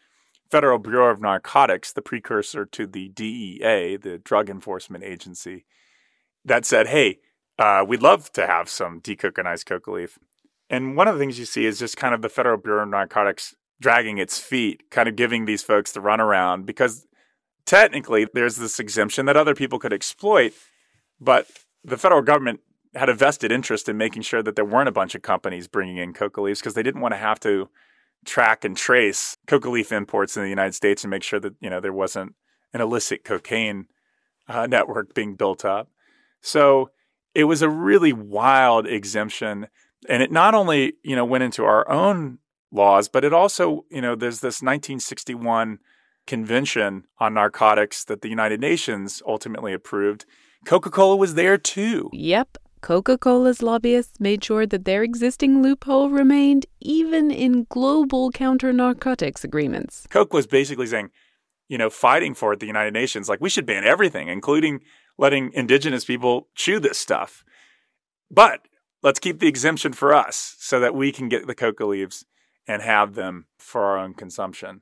Federal 0.50 0.80
Bureau 0.80 1.12
of 1.12 1.22
Narcotics, 1.22 1.92
the 1.92 2.02
precursor 2.02 2.66
to 2.66 2.88
the 2.88 3.10
DEA, 3.10 3.98
the 3.98 4.20
Drug 4.24 4.50
Enforcement 4.50 5.04
Agency, 5.04 5.66
that 6.46 6.66
said, 6.66 6.88
hey, 6.88 7.20
uh, 7.60 7.84
we'd 7.88 8.02
love 8.02 8.32
to 8.34 8.48
have 8.48 8.70
some 8.70 9.02
decocainized 9.02 9.66
coca 9.66 9.92
leaf. 9.92 10.18
And 10.70 10.96
one 10.96 11.08
of 11.08 11.16
the 11.16 11.20
things 11.20 11.40
you 11.40 11.46
see 11.46 11.66
is 11.66 11.80
just 11.80 11.98
kind 11.98 12.14
of 12.14 12.22
the 12.22 12.30
Federal 12.30 12.58
Bureau 12.58 12.84
of 12.84 12.90
Narcotics 12.90 13.56
dragging 13.80 14.18
its 14.18 14.40
feet, 14.40 14.90
kind 14.90 15.08
of 15.08 15.16
giving 15.16 15.46
these 15.46 15.64
folks 15.64 15.92
the 15.92 16.00
runaround 16.00 16.66
because 16.66 17.06
technically 17.66 18.28
there's 18.34 18.56
this 18.56 18.80
exemption 18.80 19.26
that 19.26 19.38
other 19.38 19.54
people 19.54 19.80
could 19.80 19.94
exploit, 19.94 20.54
but 21.20 21.48
the 21.84 21.98
federal 21.98 22.22
government 22.22 22.60
had 22.96 23.10
a 23.10 23.14
vested 23.14 23.52
interest 23.52 23.88
in 23.88 23.98
making 23.98 24.24
sure 24.24 24.42
that 24.42 24.56
there 24.56 24.66
weren't 24.66 24.90
a 24.90 24.94
bunch 24.94 25.14
of 25.14 25.22
companies 25.22 25.68
bringing 25.68 25.98
in 25.98 26.14
coca 26.14 26.42
leaves 26.42 26.60
because 26.60 26.74
they 26.74 26.84
didn't 26.84 27.02
want 27.02 27.14
to 27.14 27.18
have 27.18 27.40
to 27.40 27.70
track 28.28 28.64
and 28.64 28.78
trace 28.78 29.38
coca 29.48 29.70
leaf 29.70 29.92
imports 29.92 30.38
in 30.38 30.44
the 30.44 30.50
United 30.50 30.76
States 30.76 31.04
and 31.04 31.10
make 31.10 31.24
sure 31.24 31.40
that 31.40 31.56
you 31.60 31.70
know 31.70 31.80
there 31.80 31.94
wasn't 31.94 32.36
an 32.74 32.82
illicit 32.82 33.24
cocaine 33.24 33.88
uh, 34.48 34.68
network 34.68 35.16
being 35.16 35.36
built 35.36 35.66
up. 35.66 35.90
So 36.42 36.92
it 37.34 37.46
was 37.46 37.62
a 37.62 37.70
really 37.70 38.14
wild 38.14 38.86
exemption, 38.86 39.68
and 40.08 40.22
it 40.22 40.32
not 40.32 40.54
only 40.54 40.94
you 41.04 41.16
know 41.16 41.26
went 41.26 41.44
into 41.44 41.64
our 41.64 41.90
own 41.90 42.40
laws, 42.72 43.08
but 43.08 43.24
it 43.24 43.34
also 43.34 43.86
you 43.90 44.02
know 44.02 44.16
there's 44.16 44.42
this 44.42 44.62
1961 44.62 45.80
convention 46.28 47.06
on 47.20 47.34
narcotics 47.34 48.04
that 48.04 48.22
the 48.22 48.30
United 48.30 48.60
Nations 48.60 49.22
ultimately 49.26 49.74
approved. 49.74 50.26
Coca 50.66 50.92
Cola 50.92 51.16
was 51.16 51.36
there 51.36 51.58
too. 51.58 52.10
Yep. 52.12 52.58
Coca 52.82 53.18
Cola's 53.18 53.62
lobbyists 53.62 54.20
made 54.20 54.44
sure 54.44 54.66
that 54.66 54.86
their 54.86 55.04
existing 55.04 55.62
loophole 55.62 56.10
remained 56.10 56.66
even 56.80 57.32
in 57.32 57.66
global 57.70 58.32
counter 58.32 58.72
narcotics 58.72 59.44
agreements. 59.44 60.08
Coke 60.10 60.34
was 60.34 60.48
basically 60.48 60.88
saying, 60.88 61.10
you 61.68 61.78
know, 61.78 61.90
fighting 61.90 62.34
for 62.34 62.54
it, 62.54 62.60
the 62.60 62.68
United 62.68 62.94
Nations, 62.94 63.28
like 63.28 63.42
we 63.42 63.50
should 63.50 63.66
ban 63.66 63.84
everything, 63.84 64.28
including 64.28 64.82
letting 65.18 65.52
indigenous 65.54 66.06
people 66.06 66.48
chew 66.56 66.80
this 66.80 66.98
stuff. 66.98 67.44
But 68.30 68.68
let's 69.02 69.20
keep 69.20 69.40
the 69.40 69.48
exemption 69.48 69.94
for 69.94 70.14
us 70.14 70.56
so 70.60 70.80
that 70.80 70.96
we 70.96 71.12
can 71.12 71.30
get 71.30 71.48
the 71.48 71.56
coca 71.56 71.86
leaves 71.86 72.26
and 72.68 72.82
have 72.82 73.16
them 73.16 73.46
for 73.58 73.84
our 73.84 73.98
own 73.98 74.14
consumption. 74.14 74.82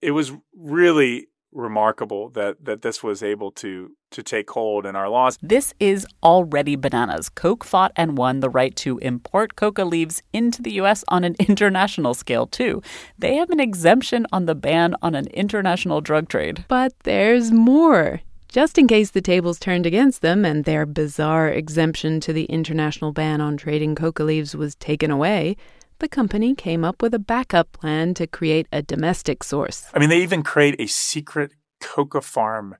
It 0.00 0.12
was 0.12 0.32
really 0.54 1.28
remarkable 1.52 2.28
that 2.30 2.64
that 2.64 2.82
this 2.82 3.02
was 3.02 3.22
able 3.22 3.50
to 3.50 3.92
to 4.16 4.22
take 4.22 4.50
hold 4.50 4.86
in 4.86 4.96
our 4.96 5.08
laws. 5.08 5.38
This 5.42 5.74
is 5.78 6.06
already 6.22 6.74
bananas. 6.74 7.28
Coke 7.28 7.64
fought 7.64 7.92
and 7.96 8.16
won 8.16 8.40
the 8.40 8.48
right 8.48 8.74
to 8.76 8.96
import 8.98 9.56
coca 9.56 9.84
leaves 9.84 10.22
into 10.32 10.62
the 10.62 10.72
US 10.82 11.04
on 11.08 11.22
an 11.22 11.36
international 11.48 12.14
scale 12.14 12.46
too. 12.46 12.82
They 13.18 13.36
have 13.36 13.50
an 13.50 13.60
exemption 13.60 14.26
on 14.32 14.46
the 14.46 14.54
ban 14.54 14.94
on 15.02 15.14
an 15.14 15.26
international 15.28 16.00
drug 16.00 16.28
trade. 16.28 16.64
But 16.66 16.94
there's 17.04 17.52
more. 17.52 18.22
Just 18.48 18.78
in 18.78 18.86
case 18.88 19.10
the 19.10 19.20
tables 19.20 19.58
turned 19.58 19.84
against 19.84 20.22
them 20.22 20.46
and 20.46 20.64
their 20.64 20.86
bizarre 20.86 21.48
exemption 21.48 22.18
to 22.20 22.32
the 22.32 22.44
international 22.44 23.12
ban 23.12 23.42
on 23.42 23.58
trading 23.58 23.94
coca 23.94 24.24
leaves 24.24 24.56
was 24.56 24.74
taken 24.76 25.10
away, 25.10 25.56
the 25.98 26.08
company 26.08 26.54
came 26.54 26.84
up 26.84 27.02
with 27.02 27.12
a 27.12 27.18
backup 27.18 27.70
plan 27.72 28.14
to 28.14 28.26
create 28.26 28.66
a 28.72 28.80
domestic 28.80 29.44
source. 29.44 29.90
I 29.92 29.98
mean, 29.98 30.08
they 30.08 30.22
even 30.22 30.42
create 30.42 30.80
a 30.80 30.86
secret 30.86 31.52
coca 31.82 32.22
farm 32.22 32.76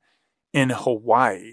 in 0.56 0.70
Hawaii 0.70 1.52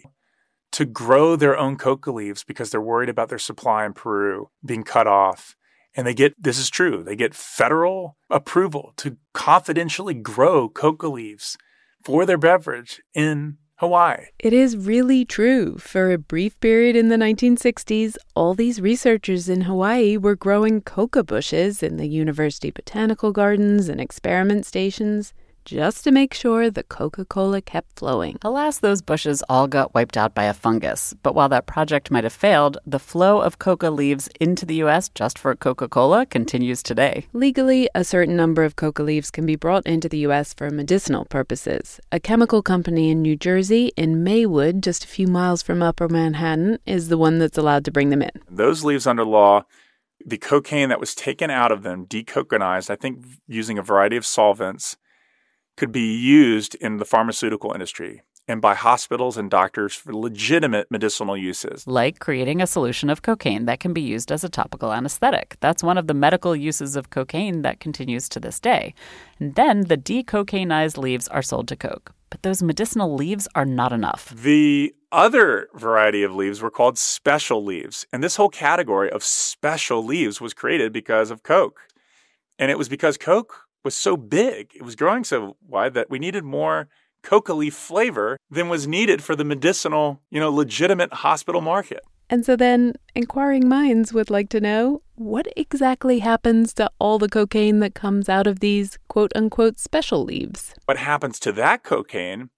to 0.71 0.85
grow 0.85 1.35
their 1.35 1.57
own 1.57 1.75
coca 1.75 2.09
leaves 2.09 2.45
because 2.45 2.71
they're 2.71 2.81
worried 2.81 3.09
about 3.09 3.27
their 3.27 3.37
supply 3.37 3.85
in 3.85 3.91
Peru 3.91 4.49
being 4.65 4.83
cut 4.83 5.07
off. 5.07 5.57
And 5.93 6.07
they 6.07 6.13
get 6.13 6.41
this 6.41 6.57
is 6.57 6.69
true, 6.69 7.03
they 7.03 7.17
get 7.17 7.35
federal 7.35 8.15
approval 8.29 8.93
to 8.97 9.17
confidentially 9.33 10.13
grow 10.13 10.69
coca 10.69 11.09
leaves 11.09 11.57
for 12.01 12.25
their 12.25 12.37
beverage 12.37 13.01
in 13.13 13.57
Hawaii. 13.75 14.27
It 14.39 14.53
is 14.53 14.77
really 14.77 15.25
true. 15.25 15.77
For 15.77 16.13
a 16.13 16.17
brief 16.17 16.57
period 16.61 16.95
in 16.95 17.09
the 17.09 17.17
1960s, 17.17 18.15
all 18.35 18.53
these 18.53 18.79
researchers 18.79 19.49
in 19.49 19.61
Hawaii 19.61 20.15
were 20.15 20.35
growing 20.35 20.79
coca 20.81 21.23
bushes 21.23 21.83
in 21.83 21.97
the 21.97 22.07
university 22.07 22.71
botanical 22.71 23.33
gardens 23.33 23.89
and 23.89 23.99
experiment 23.99 24.65
stations 24.65 25.33
just 25.65 26.03
to 26.03 26.11
make 26.11 26.33
sure 26.33 26.69
the 26.69 26.83
Coca 26.83 27.25
Cola 27.25 27.61
kept 27.61 27.97
flowing. 27.99 28.37
Alas, 28.41 28.79
those 28.79 29.01
bushes 29.01 29.43
all 29.49 29.67
got 29.67 29.93
wiped 29.93 30.17
out 30.17 30.33
by 30.33 30.43
a 30.43 30.53
fungus. 30.53 31.13
But 31.23 31.35
while 31.35 31.49
that 31.49 31.65
project 31.65 32.11
might 32.11 32.23
have 32.23 32.33
failed, 32.33 32.77
the 32.85 32.99
flow 32.99 33.41
of 33.41 33.59
coca 33.59 33.89
leaves 33.89 34.29
into 34.39 34.65
the 34.65 34.75
U.S. 34.75 35.09
just 35.09 35.39
for 35.39 35.55
Coca 35.55 35.87
Cola 35.87 36.25
continues 36.25 36.83
today. 36.83 37.27
Legally, 37.33 37.89
a 37.95 38.03
certain 38.03 38.35
number 38.35 38.63
of 38.63 38.75
coca 38.75 39.03
leaves 39.03 39.31
can 39.31 39.45
be 39.45 39.55
brought 39.55 39.85
into 39.85 40.09
the 40.09 40.19
U.S. 40.19 40.53
for 40.53 40.69
medicinal 40.69 41.25
purposes. 41.25 41.99
A 42.11 42.19
chemical 42.19 42.61
company 42.61 43.09
in 43.09 43.21
New 43.21 43.35
Jersey, 43.35 43.91
in 43.95 44.23
Maywood, 44.23 44.81
just 44.81 45.03
a 45.03 45.07
few 45.07 45.27
miles 45.27 45.61
from 45.61 45.81
Upper 45.81 46.09
Manhattan, 46.09 46.79
is 46.85 47.09
the 47.09 47.17
one 47.17 47.39
that's 47.39 47.57
allowed 47.57 47.85
to 47.85 47.91
bring 47.91 48.09
them 48.09 48.21
in. 48.21 48.31
Those 48.49 48.83
leaves 48.83 49.07
under 49.07 49.25
law, 49.25 49.65
the 50.25 50.37
cocaine 50.37 50.89
that 50.89 50.99
was 50.99 51.15
taken 51.15 51.49
out 51.49 51.71
of 51.71 51.83
them, 51.83 52.05
decocainized, 52.05 52.89
I 52.89 52.95
think 52.95 53.25
using 53.47 53.77
a 53.77 53.83
variety 53.83 54.15
of 54.15 54.25
solvents, 54.25 54.97
could 55.77 55.91
be 55.91 56.15
used 56.15 56.75
in 56.75 56.97
the 56.97 57.05
pharmaceutical 57.05 57.71
industry 57.73 58.21
and 58.47 58.61
by 58.61 58.75
hospitals 58.75 59.37
and 59.37 59.49
doctors 59.49 59.95
for 59.95 60.13
legitimate 60.13 60.91
medicinal 60.91 61.37
uses. 61.37 61.87
Like 61.87 62.19
creating 62.19 62.61
a 62.61 62.67
solution 62.67 63.09
of 63.09 63.21
cocaine 63.21 63.65
that 63.65 63.79
can 63.79 63.93
be 63.93 64.01
used 64.01 64.31
as 64.31 64.43
a 64.43 64.49
topical 64.49 64.91
anesthetic. 64.91 65.57
That's 65.61 65.83
one 65.83 65.97
of 65.97 66.07
the 66.07 66.13
medical 66.13 66.55
uses 66.55 66.95
of 66.95 67.09
cocaine 67.09 67.61
that 67.61 67.79
continues 67.79 68.27
to 68.29 68.39
this 68.39 68.59
day. 68.59 68.93
And 69.39 69.55
then 69.55 69.81
the 69.81 69.97
decocainized 69.97 70.97
leaves 70.97 71.27
are 71.29 71.41
sold 71.41 71.67
to 71.69 71.75
Coke. 71.75 72.13
But 72.29 72.41
those 72.41 72.63
medicinal 72.63 73.13
leaves 73.15 73.47
are 73.55 73.65
not 73.65 73.93
enough. 73.93 74.33
The 74.35 74.93
other 75.11 75.69
variety 75.75 76.23
of 76.23 76.35
leaves 76.35 76.61
were 76.61 76.71
called 76.71 76.97
special 76.97 77.63
leaves. 77.63 78.07
And 78.11 78.23
this 78.23 78.35
whole 78.35 78.49
category 78.49 79.09
of 79.09 79.23
special 79.23 80.03
leaves 80.03 80.41
was 80.41 80.53
created 80.53 80.91
because 80.91 81.31
of 81.31 81.43
Coke. 81.43 81.81
And 82.59 82.71
it 82.71 82.77
was 82.77 82.89
because 82.89 83.17
Coke 83.17 83.62
was 83.83 83.95
so 83.95 84.17
big, 84.17 84.71
it 84.75 84.83
was 84.83 84.95
growing 84.95 85.23
so 85.23 85.57
wide 85.67 85.93
that 85.93 86.09
we 86.09 86.19
needed 86.19 86.43
more 86.43 86.87
coca 87.23 87.53
leaf 87.53 87.73
flavor 87.73 88.37
than 88.49 88.69
was 88.69 88.87
needed 88.87 89.23
for 89.23 89.35
the 89.35 89.45
medicinal, 89.45 90.21
you 90.29 90.39
know, 90.39 90.51
legitimate 90.51 91.13
hospital 91.13 91.61
market. 91.61 92.01
And 92.29 92.45
so 92.45 92.55
then, 92.55 92.93
inquiring 93.15 93.67
minds 93.67 94.13
would 94.13 94.29
like 94.29 94.49
to 94.49 94.61
know 94.61 95.01
what 95.15 95.47
exactly 95.55 96.19
happens 96.19 96.73
to 96.75 96.89
all 96.99 97.19
the 97.19 97.29
cocaine 97.29 97.79
that 97.79 97.93
comes 97.93 98.27
out 98.27 98.47
of 98.47 98.59
these 98.59 98.97
quote 99.07 99.31
unquote 99.35 99.79
special 99.79 100.23
leaves? 100.23 100.73
What 100.85 100.97
happens 100.97 101.39
to 101.39 101.51
that 101.53 101.83
cocaine? 101.83 102.49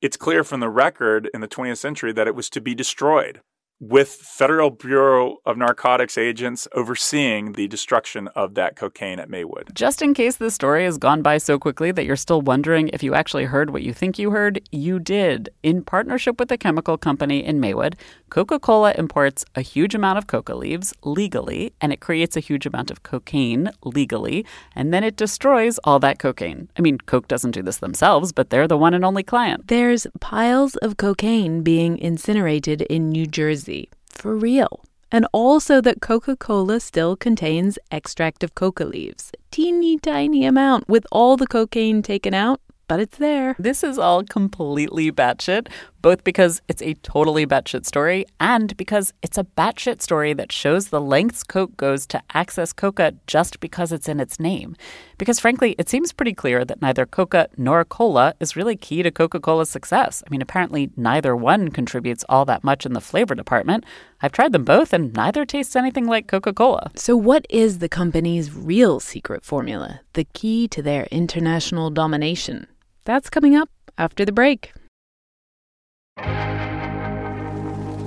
It's 0.00 0.16
clear 0.16 0.44
from 0.44 0.60
the 0.60 0.68
record 0.68 1.28
in 1.34 1.40
the 1.40 1.48
20th 1.48 1.78
century 1.78 2.12
that 2.12 2.28
it 2.28 2.34
was 2.34 2.48
to 2.50 2.60
be 2.60 2.74
destroyed 2.74 3.40
with 3.80 4.08
Federal 4.08 4.70
Bureau 4.70 5.36
of 5.46 5.56
Narcotics 5.56 6.18
agents 6.18 6.66
overseeing 6.72 7.52
the 7.52 7.68
destruction 7.68 8.26
of 8.28 8.54
that 8.54 8.74
cocaine 8.74 9.20
at 9.20 9.30
Maywood. 9.30 9.70
Just 9.72 10.02
in 10.02 10.14
case 10.14 10.36
this 10.36 10.54
story 10.54 10.84
has 10.84 10.98
gone 10.98 11.22
by 11.22 11.38
so 11.38 11.58
quickly 11.58 11.92
that 11.92 12.04
you're 12.04 12.16
still 12.16 12.40
wondering 12.40 12.88
if 12.88 13.04
you 13.04 13.14
actually 13.14 13.44
heard 13.44 13.70
what 13.70 13.82
you 13.82 13.92
think 13.92 14.18
you 14.18 14.32
heard, 14.32 14.60
you 14.72 14.98
did. 14.98 15.48
In 15.62 15.82
partnership 15.82 16.40
with 16.40 16.50
a 16.50 16.58
chemical 16.58 16.98
company 16.98 17.44
in 17.44 17.60
Maywood, 17.60 17.96
Coca 18.30 18.58
Cola 18.58 18.94
imports 18.98 19.44
a 19.54 19.60
huge 19.60 19.94
amount 19.94 20.18
of 20.18 20.26
coca 20.26 20.54
leaves 20.54 20.92
legally, 21.04 21.72
and 21.80 21.92
it 21.92 22.00
creates 22.00 22.36
a 22.36 22.40
huge 22.40 22.66
amount 22.66 22.90
of 22.90 23.04
cocaine 23.04 23.70
legally, 23.84 24.44
and 24.74 24.92
then 24.92 25.04
it 25.04 25.16
destroys 25.16 25.78
all 25.84 26.00
that 26.00 26.18
cocaine. 26.18 26.68
I 26.76 26.82
mean, 26.82 26.98
Coke 26.98 27.28
doesn't 27.28 27.52
do 27.52 27.62
this 27.62 27.78
themselves, 27.78 28.32
but 28.32 28.50
they're 28.50 28.68
the 28.68 28.76
one 28.76 28.92
and 28.92 29.04
only 29.04 29.22
client. 29.22 29.68
There's 29.68 30.06
piles 30.20 30.74
of 30.76 30.96
cocaine 30.96 31.62
being 31.62 31.96
incinerated 31.98 32.82
in 32.82 33.08
New 33.10 33.26
Jersey. 33.26 33.67
For 34.10 34.34
real. 34.36 34.84
And 35.10 35.26
also 35.32 35.80
that 35.80 36.00
Coca 36.00 36.36
Cola 36.36 36.80
still 36.80 37.16
contains 37.16 37.78
extract 37.90 38.42
of 38.44 38.54
coca 38.54 38.84
leaves. 38.84 39.32
Teeny 39.50 39.98
tiny 39.98 40.44
amount 40.44 40.88
with 40.88 41.06
all 41.10 41.36
the 41.36 41.46
cocaine 41.46 42.02
taken 42.02 42.34
out, 42.34 42.60
but 42.88 43.00
it's 43.00 43.18
there. 43.18 43.54
This 43.58 43.82
is 43.82 43.98
all 43.98 44.24
completely 44.24 45.10
batshit, 45.10 45.68
both 46.02 46.24
because 46.24 46.62
it's 46.68 46.82
a 46.82 46.94
totally 46.94 47.46
batshit 47.46 47.86
story 47.86 48.24
and 48.40 48.76
because 48.76 49.12
it's 49.22 49.38
a 49.38 49.44
batshit 49.44 50.00
story 50.00 50.32
that 50.34 50.52
shows 50.52 50.88
the 50.88 51.00
lengths 51.00 51.42
Coke 51.42 51.76
goes 51.76 52.06
to 52.06 52.22
access 52.34 52.72
coca 52.72 53.14
just 53.26 53.60
because 53.60 53.92
it's 53.92 54.08
in 54.08 54.20
its 54.20 54.40
name. 54.40 54.76
Because 55.18 55.40
frankly, 55.40 55.74
it 55.78 55.88
seems 55.88 56.12
pretty 56.12 56.34
clear 56.34 56.64
that 56.64 56.80
neither 56.80 57.06
coca 57.06 57.48
nor 57.56 57.84
cola 57.84 58.34
is 58.40 58.56
really 58.56 58.76
key 58.76 59.02
to 59.02 59.10
Coca 59.10 59.40
Cola's 59.40 59.70
success. 59.70 60.22
I 60.26 60.30
mean, 60.30 60.42
apparently, 60.42 60.90
neither 60.96 61.34
one 61.34 61.70
contributes 61.70 62.24
all 62.28 62.44
that 62.46 62.64
much 62.64 62.86
in 62.86 62.92
the 62.92 63.00
flavor 63.00 63.34
department. 63.34 63.84
I've 64.22 64.32
tried 64.32 64.52
them 64.52 64.64
both, 64.64 64.92
and 64.92 65.12
neither 65.12 65.44
tastes 65.44 65.76
anything 65.76 66.06
like 66.06 66.26
Coca 66.28 66.52
Cola. 66.52 66.90
So, 66.94 67.16
what 67.16 67.46
is 67.50 67.78
the 67.78 67.88
company's 67.88 68.54
real 68.54 69.00
secret 69.00 69.44
formula? 69.44 70.00
The 70.14 70.24
key 70.24 70.68
to 70.68 70.82
their 70.82 71.06
international 71.10 71.90
domination? 71.90 72.66
That's 73.04 73.30
coming 73.30 73.56
up 73.56 73.70
after 73.96 74.24
the 74.24 74.32
break. 74.32 74.72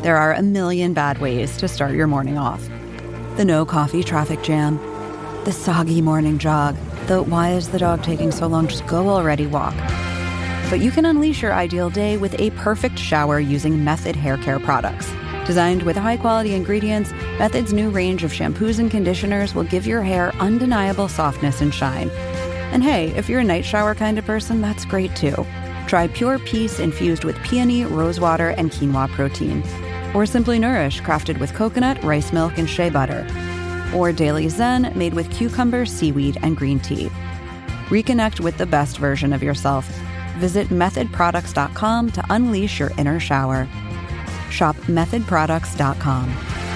There 0.02 0.18
are 0.18 0.34
a 0.34 0.42
million 0.42 0.94
bad 0.94 1.20
ways 1.20 1.58
to 1.58 1.68
start 1.68 1.94
your 1.94 2.08
morning 2.08 2.38
off. 2.38 2.68
The 3.38 3.46
no 3.46 3.66
coffee 3.66 4.04
traffic 4.04 4.42
jam, 4.42 4.78
the 5.46 5.52
soggy 5.52 6.02
morning 6.02 6.38
jog, 6.38 6.76
the 7.08 7.22
why 7.22 7.52
is 7.52 7.70
the 7.70 7.80
dog 7.80 8.04
taking 8.04 8.32
so 8.32 8.48
long, 8.48 8.68
just 8.68 8.86
go 8.88 9.10
already 9.10 9.48
walk. 9.48 9.76
But 10.70 10.80
you 10.80 10.92
can 10.92 11.06
unleash 11.06 11.42
your 11.42 11.54
ideal 11.54 11.90
day 11.90 12.18
with 12.18 12.40
a 12.40 12.52
perfect 12.52 12.98
shower 12.98 13.40
using 13.40 13.84
Method 13.84 14.16
Hair 14.16 14.38
Care 14.38 14.60
products. 14.60 15.12
Designed 15.46 15.84
with 15.84 15.98
high 15.98 16.18
quality 16.18 16.54
ingredients, 16.54 17.12
Method's 17.40 17.74
new 17.74 17.90
range 17.90 18.24
of 18.24 18.32
shampoos 18.32 18.80
and 18.80 18.92
conditioners 18.92 19.56
will 19.56 19.64
give 19.64 19.88
your 19.88 20.02
hair 20.02 20.34
undeniable 20.36 21.08
softness 21.08 21.62
and 21.62 21.74
shine. 21.74 22.10
And 22.72 22.84
hey, 22.84 23.08
if 23.18 23.28
you're 23.28 23.42
a 23.42 23.44
night 23.44 23.66
shower 23.66 23.96
kind 23.96 24.18
of 24.18 24.26
person, 24.26 24.62
that's 24.62 24.86
great 24.86 25.16
too. 25.16 25.46
Try 25.88 26.08
Pure 26.08 26.40
Peace 26.40 26.80
infused 26.80 27.24
with 27.24 27.42
peony, 27.44 27.86
rosewater, 27.86 28.50
and 28.50 28.72
quinoa 28.72 29.10
protein. 29.10 29.64
Or 30.14 30.26
Simply 30.26 30.60
Nourish, 30.60 31.02
crafted 31.02 31.40
with 31.40 31.54
coconut, 31.54 32.04
rice 32.04 32.34
milk, 32.34 32.58
and 32.58 32.70
shea 32.70 32.90
butter. 32.90 33.28
Or 33.96 34.12
Daily 34.12 34.50
Zen, 34.50 34.92
made 34.96 35.14
with 35.14 35.32
cucumber, 35.32 35.86
seaweed, 35.86 36.38
and 36.42 36.58
green 36.58 36.80
tea. 36.80 37.10
Reconnect 37.90 38.40
with 38.40 38.58
the 38.58 38.66
best 38.66 38.98
version 38.98 39.34
of 39.34 39.44
yourself. 39.44 39.86
Visit 40.38 40.70
methodproducts.com 40.70 42.12
to 42.12 42.26
unleash 42.30 42.80
your 42.80 42.92
inner 42.98 43.20
shower. 43.20 43.68
Shop 44.50 44.76
methodproducts.com. 44.88 46.71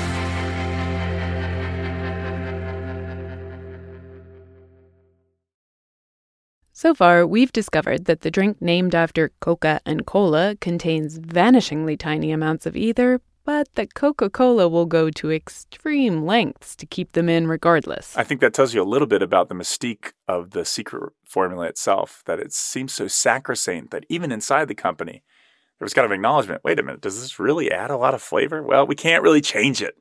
So 6.78 6.94
far, 6.94 7.26
we've 7.26 7.54
discovered 7.54 8.04
that 8.04 8.20
the 8.20 8.30
drink 8.30 8.62
named 8.62 8.94
after 8.94 9.32
Coca 9.40 9.80
and 9.86 10.06
Cola 10.06 10.58
contains 10.60 11.18
vanishingly 11.20 11.98
tiny 11.98 12.34
amounts 12.34 12.66
of 12.66 12.76
either, 12.76 13.22
but 13.46 13.70
that 13.76 13.94
Coca 13.94 14.30
Cola 14.30 14.68
will 14.68 14.86
go 14.86 15.10
to 15.10 15.32
extreme 15.32 16.26
lengths 16.26 16.76
to 16.76 16.86
keep 16.86 17.14
them 17.14 17.30
in 17.30 17.48
regardless. 17.48 18.18
I 18.18 18.26
think 18.26 18.42
that 18.42 18.54
tells 18.54 18.74
you 18.74 18.82
a 18.82 18.84
little 18.84 19.08
bit 19.08 19.22
about 19.22 19.48
the 19.48 19.56
mystique 19.56 20.12
of 20.28 20.52
the 20.52 20.66
secret 20.66 21.14
formula 21.24 21.66
itself, 21.68 22.22
that 22.26 22.42
it 22.42 22.52
seems 22.52 22.94
so 22.94 23.08
sacrosanct 23.08 23.92
that 23.92 24.06
even 24.10 24.34
inside 24.34 24.68
the 24.68 24.76
company, 24.76 25.24
there 25.80 25.86
was 25.86 25.94
kind 25.94 26.04
of 26.04 26.12
acknowledgement 26.12 26.66
wait 26.66 26.78
a 26.78 26.84
minute, 26.84 27.00
does 27.00 27.22
this 27.22 27.40
really 27.40 27.72
add 27.72 27.90
a 27.90 27.96
lot 27.96 28.14
of 28.14 28.22
flavor? 28.22 28.62
Well, 28.62 28.86
we 28.86 28.96
can't 28.96 29.24
really 29.24 29.40
change 29.40 29.82
it 29.82 29.96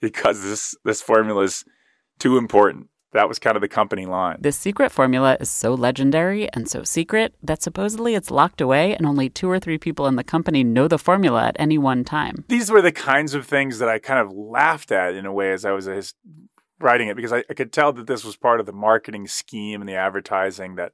because 0.00 0.40
this, 0.42 0.76
this 0.84 1.02
formula 1.02 1.42
is 1.42 1.64
too 2.20 2.38
important. 2.38 2.86
That 3.12 3.28
was 3.28 3.40
kind 3.40 3.56
of 3.56 3.60
the 3.60 3.68
company 3.68 4.06
line. 4.06 4.36
This 4.40 4.56
secret 4.56 4.92
formula 4.92 5.36
is 5.40 5.50
so 5.50 5.74
legendary 5.74 6.48
and 6.52 6.68
so 6.68 6.84
secret 6.84 7.34
that 7.42 7.60
supposedly 7.60 8.14
it's 8.14 8.30
locked 8.30 8.60
away 8.60 8.94
and 8.94 9.04
only 9.04 9.28
two 9.28 9.50
or 9.50 9.58
three 9.58 9.78
people 9.78 10.06
in 10.06 10.14
the 10.14 10.22
company 10.22 10.62
know 10.62 10.86
the 10.86 10.98
formula 10.98 11.46
at 11.48 11.56
any 11.58 11.76
one 11.76 12.04
time. 12.04 12.44
These 12.48 12.70
were 12.70 12.82
the 12.82 12.92
kinds 12.92 13.34
of 13.34 13.46
things 13.46 13.80
that 13.80 13.88
I 13.88 13.98
kind 13.98 14.20
of 14.20 14.32
laughed 14.32 14.92
at 14.92 15.14
in 15.14 15.26
a 15.26 15.32
way 15.32 15.52
as 15.52 15.64
I 15.64 15.72
was 15.72 15.88
writing 16.78 17.08
it 17.08 17.16
because 17.16 17.32
I, 17.32 17.44
I 17.50 17.54
could 17.54 17.72
tell 17.72 17.92
that 17.92 18.06
this 18.06 18.24
was 18.24 18.36
part 18.36 18.60
of 18.60 18.66
the 18.66 18.72
marketing 18.72 19.26
scheme 19.26 19.80
and 19.80 19.88
the 19.88 19.94
advertising 19.94 20.76
that 20.76 20.92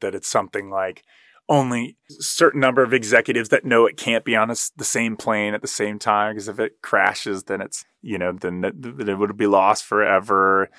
that 0.00 0.14
it's 0.14 0.28
something 0.28 0.70
like 0.70 1.02
only 1.48 1.96
a 2.10 2.22
certain 2.22 2.60
number 2.60 2.82
of 2.82 2.92
executives 2.92 3.50
that 3.50 3.64
know 3.64 3.86
it 3.86 3.96
can't 3.96 4.24
be 4.24 4.34
on 4.34 4.50
a, 4.50 4.56
the 4.76 4.84
same 4.84 5.16
plane 5.16 5.54
at 5.54 5.62
the 5.62 5.68
same 5.68 5.98
time 5.98 6.34
because 6.34 6.48
if 6.48 6.58
it 6.58 6.80
crashes 6.82 7.44
then 7.44 7.60
it's 7.60 7.84
you 8.02 8.18
know 8.18 8.32
then 8.32 8.60
then 8.60 9.08
it 9.08 9.18
would 9.18 9.36
be 9.36 9.46
lost 9.46 9.84
forever 9.84 10.70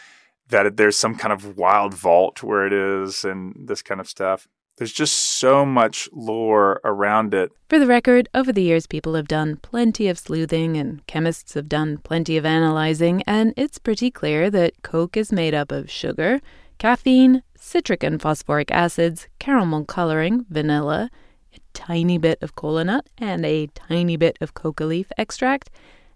that 0.49 0.77
there's 0.77 0.97
some 0.97 1.15
kind 1.15 1.33
of 1.33 1.57
wild 1.57 1.93
vault 1.93 2.43
where 2.43 2.65
it 2.65 2.73
is 2.73 3.23
and 3.23 3.55
this 3.67 3.81
kind 3.81 3.99
of 3.99 4.07
stuff. 4.07 4.47
There's 4.77 4.93
just 4.93 5.15
so 5.15 5.65
much 5.65 6.07
lore 6.13 6.79
around 6.83 7.33
it. 7.33 7.51
For 7.67 7.79
the 7.79 7.87
record, 7.87 8.29
over 8.35 8.53
the 8.53 8.61
years, 8.61 8.85
people 8.85 9.15
have 9.15 9.27
done 9.27 9.57
plenty 9.57 10.07
of 10.07 10.19
sleuthing 10.19 10.77
and 10.77 11.05
chemists 11.07 11.55
have 11.55 11.67
done 11.67 11.97
plenty 11.97 12.37
of 12.37 12.45
analyzing, 12.45 13.23
and 13.25 13.55
it's 13.57 13.79
pretty 13.79 14.11
clear 14.11 14.51
that 14.51 14.83
Coke 14.83 15.17
is 15.17 15.31
made 15.31 15.55
up 15.55 15.71
of 15.71 15.89
sugar, 15.89 16.41
caffeine, 16.77 17.41
citric 17.55 18.03
and 18.03 18.21
phosphoric 18.21 18.71
acids, 18.71 19.27
caramel 19.39 19.83
coloring, 19.85 20.45
vanilla, 20.47 21.09
a 21.55 21.57
tiny 21.73 22.19
bit 22.19 22.37
of 22.43 22.55
cola 22.55 22.83
nut, 22.83 23.09
and 23.17 23.45
a 23.47 23.67
tiny 23.67 24.15
bit 24.15 24.37
of 24.41 24.53
coca 24.53 24.85
leaf 24.85 25.11
extract. 25.17 25.71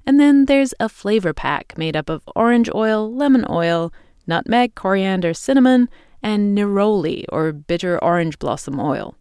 And 0.05 0.19
then 0.19 0.45
there's 0.45 0.75
a 0.79 0.87
flavor 0.87 1.33
pack 1.33 1.77
made 1.79 1.95
up 1.95 2.09
of 2.09 2.21
orange 2.35 2.69
oil, 2.75 3.11
lemon 3.11 3.45
oil, 3.49 3.91
nutmeg, 4.31 4.75
coriander, 4.75 5.33
cinnamon, 5.33 5.89
and 6.23 6.57
neroli 6.57 7.25
or 7.29 7.51
bitter 7.51 8.01
orange 8.01 8.39
blossom 8.39 8.79
oil. 8.79 9.15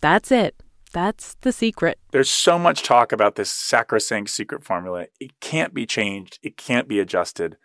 That's 0.00 0.30
it. 0.30 0.54
That's 0.92 1.34
the 1.40 1.52
secret. 1.52 1.98
There's 2.12 2.30
so 2.30 2.58
much 2.58 2.84
talk 2.84 3.10
about 3.12 3.34
this 3.34 3.50
sacrosanct 3.50 4.30
secret 4.30 4.62
formula. 4.62 5.06
It 5.18 5.32
can't 5.40 5.74
be 5.74 5.84
changed, 5.84 6.38
it 6.42 6.56
can't 6.56 6.86
be 6.86 7.00
adjusted. 7.00 7.56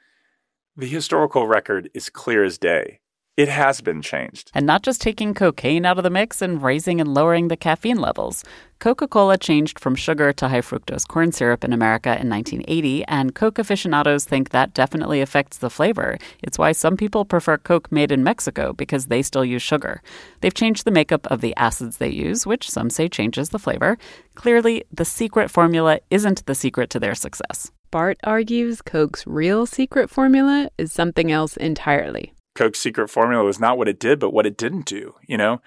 The 0.75 0.87
historical 0.87 1.45
record 1.47 1.89
is 1.93 2.09
clear 2.09 2.43
as 2.43 2.57
day. 2.57 3.01
It 3.38 3.49
has 3.49 3.81
been 3.81 4.01
changed. 4.01 4.49
And 4.55 4.65
not 4.65 4.81
just 4.81 4.99
taking 4.99 5.35
cocaine 5.35 5.85
out 5.85 5.99
of 5.99 6.03
the 6.03 6.09
mix 6.09 6.41
and 6.41 6.59
raising 6.59 6.99
and 6.99 7.13
lowering 7.13 7.49
the 7.49 7.55
caffeine 7.55 7.99
levels. 7.99 8.43
Coca 8.79 9.07
Cola 9.07 9.38
changed 9.38 9.77
from 9.77 9.93
sugar 9.93 10.33
to 10.33 10.47
high 10.47 10.61
fructose 10.61 11.07
corn 11.07 11.31
syrup 11.31 11.63
in 11.63 11.71
America 11.71 12.19
in 12.19 12.31
1980, 12.31 13.05
and 13.05 13.35
Coke 13.35 13.59
aficionados 13.59 14.25
think 14.25 14.49
that 14.49 14.73
definitely 14.73 15.21
affects 15.21 15.59
the 15.59 15.69
flavor. 15.69 16.17
It's 16.41 16.57
why 16.57 16.71
some 16.71 16.97
people 16.97 17.25
prefer 17.25 17.59
Coke 17.59 17.91
made 17.91 18.11
in 18.11 18.23
Mexico 18.23 18.73
because 18.73 19.05
they 19.05 19.21
still 19.21 19.45
use 19.45 19.61
sugar. 19.61 20.01
They've 20.41 20.51
changed 20.51 20.83
the 20.83 20.91
makeup 20.91 21.27
of 21.27 21.41
the 21.41 21.55
acids 21.57 21.97
they 21.97 22.09
use, 22.09 22.47
which 22.47 22.67
some 22.67 22.89
say 22.89 23.07
changes 23.07 23.49
the 23.49 23.59
flavor. 23.59 23.99
Clearly, 24.33 24.83
the 24.91 25.05
secret 25.05 25.51
formula 25.51 25.99
isn't 26.09 26.43
the 26.47 26.55
secret 26.55 26.89
to 26.89 26.99
their 26.99 27.13
success. 27.13 27.71
Bart 27.91 28.17
argues 28.23 28.81
Coke's 28.81 29.27
real 29.27 29.67
secret 29.67 30.09
formula 30.09 30.71
is 30.79 30.91
something 30.91 31.31
else 31.31 31.55
entirely. 31.55 32.33
Coke's 32.58 32.80
secret 32.80 33.10
formula 33.10 33.43
was 33.43 33.60
not 33.60 33.78
what 33.78 33.88
it 33.88 33.99
did, 33.99 34.20
but 34.20 34.34
what 34.34 34.47
it 34.47 34.58
didn't 34.58 34.86
do. 34.86 35.16
You 35.28 35.38
know, 35.38 35.62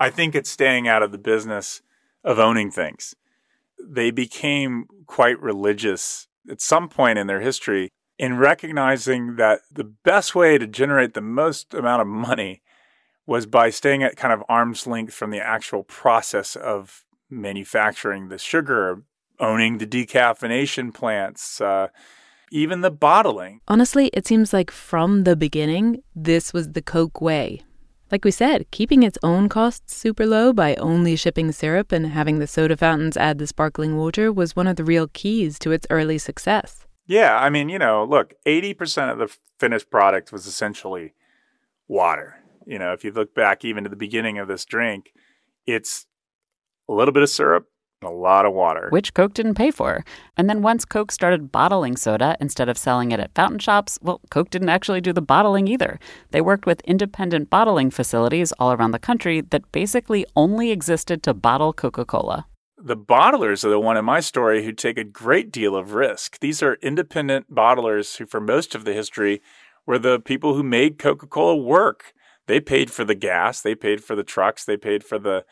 I 0.00 0.08
think 0.08 0.34
it's 0.34 0.50
staying 0.50 0.88
out 0.88 1.02
of 1.02 1.12
the 1.12 1.18
business 1.18 1.82
of 2.24 2.38
owning 2.38 2.70
things. 2.70 3.14
They 3.78 4.10
became 4.10 4.86
quite 5.06 5.40
religious 5.40 6.28
at 6.50 6.62
some 6.62 6.88
point 6.88 7.18
in 7.18 7.26
their 7.26 7.40
history 7.40 7.90
in 8.18 8.38
recognizing 8.38 9.36
that 9.36 9.60
the 9.70 9.84
best 9.84 10.34
way 10.34 10.56
to 10.56 10.66
generate 10.66 11.14
the 11.14 11.20
most 11.20 11.74
amount 11.74 12.00
of 12.02 12.08
money 12.08 12.62
was 13.26 13.46
by 13.46 13.70
staying 13.70 14.02
at 14.02 14.16
kind 14.16 14.32
of 14.32 14.42
arm's 14.48 14.86
length 14.86 15.14
from 15.14 15.30
the 15.30 15.40
actual 15.40 15.82
process 15.84 16.56
of 16.56 17.04
manufacturing 17.28 18.28
the 18.28 18.38
sugar, 18.38 19.02
owning 19.38 19.78
the 19.78 19.86
decaffeination 19.86 20.92
plants, 20.92 21.60
uh, 21.60 21.88
even 22.50 22.80
the 22.80 22.90
bottling. 22.90 23.60
Honestly, 23.68 24.10
it 24.12 24.26
seems 24.26 24.52
like 24.52 24.70
from 24.70 25.24
the 25.24 25.36
beginning, 25.36 26.02
this 26.14 26.52
was 26.52 26.70
the 26.70 26.82
Coke 26.82 27.20
way. 27.20 27.62
Like 28.10 28.24
we 28.24 28.32
said, 28.32 28.68
keeping 28.72 29.04
its 29.04 29.18
own 29.22 29.48
costs 29.48 29.94
super 29.94 30.26
low 30.26 30.52
by 30.52 30.74
only 30.76 31.14
shipping 31.14 31.52
syrup 31.52 31.92
and 31.92 32.06
having 32.08 32.40
the 32.40 32.48
soda 32.48 32.76
fountains 32.76 33.16
add 33.16 33.38
the 33.38 33.46
sparkling 33.46 33.96
water 33.96 34.32
was 34.32 34.56
one 34.56 34.66
of 34.66 34.74
the 34.74 34.84
real 34.84 35.06
keys 35.12 35.60
to 35.60 35.70
its 35.70 35.86
early 35.90 36.18
success. 36.18 36.86
Yeah, 37.06 37.38
I 37.38 37.50
mean, 37.50 37.68
you 37.68 37.78
know, 37.78 38.04
look, 38.04 38.34
80% 38.46 39.12
of 39.12 39.18
the 39.18 39.36
finished 39.60 39.90
product 39.90 40.32
was 40.32 40.46
essentially 40.46 41.14
water. 41.86 42.36
You 42.66 42.78
know, 42.78 42.92
if 42.92 43.04
you 43.04 43.12
look 43.12 43.34
back 43.34 43.64
even 43.64 43.84
to 43.84 43.90
the 43.90 43.96
beginning 43.96 44.38
of 44.38 44.48
this 44.48 44.64
drink, 44.64 45.12
it's 45.66 46.06
a 46.88 46.92
little 46.92 47.12
bit 47.12 47.22
of 47.22 47.28
syrup, 47.28 47.68
a 48.02 48.10
lot 48.10 48.46
of 48.46 48.54
water. 48.54 48.88
Which 48.90 49.12
Coke 49.14 49.34
didn't 49.34 49.54
pay 49.54 49.70
for. 49.70 50.04
And 50.36 50.48
then 50.48 50.62
once 50.62 50.84
Coke 50.84 51.12
started 51.12 51.52
bottling 51.52 51.96
soda 51.96 52.36
instead 52.40 52.68
of 52.68 52.78
selling 52.78 53.12
it 53.12 53.20
at 53.20 53.34
fountain 53.34 53.58
shops, 53.58 53.98
well, 54.00 54.20
Coke 54.30 54.50
didn't 54.50 54.70
actually 54.70 55.00
do 55.00 55.12
the 55.12 55.20
bottling 55.20 55.68
either. 55.68 55.98
They 56.30 56.40
worked 56.40 56.66
with 56.66 56.80
independent 56.82 57.50
bottling 57.50 57.90
facilities 57.90 58.52
all 58.52 58.72
around 58.72 58.92
the 58.92 58.98
country 58.98 59.42
that 59.42 59.70
basically 59.72 60.24
only 60.34 60.70
existed 60.70 61.22
to 61.24 61.34
bottle 61.34 61.72
Coca 61.72 62.04
Cola. 62.04 62.46
The 62.82 62.96
bottlers 62.96 63.64
are 63.64 63.68
the 63.68 63.78
one 63.78 63.98
in 63.98 64.06
my 64.06 64.20
story 64.20 64.64
who 64.64 64.72
take 64.72 64.96
a 64.96 65.04
great 65.04 65.52
deal 65.52 65.76
of 65.76 65.92
risk. 65.92 66.40
These 66.40 66.62
are 66.62 66.78
independent 66.80 67.54
bottlers 67.54 68.16
who, 68.16 68.24
for 68.24 68.40
most 68.40 68.74
of 68.74 68.86
the 68.86 68.94
history, 68.94 69.42
were 69.84 69.98
the 69.98 70.18
people 70.18 70.54
who 70.54 70.62
made 70.62 70.98
Coca 70.98 71.26
Cola 71.26 71.56
work. 71.56 72.14
They 72.46 72.60
paid 72.60 72.90
for 72.90 73.04
the 73.04 73.14
gas, 73.14 73.60
they 73.60 73.74
paid 73.74 74.02
for 74.02 74.16
the 74.16 74.24
trucks, 74.24 74.64
they 74.64 74.78
paid 74.78 75.04
for 75.04 75.18
the 75.18 75.44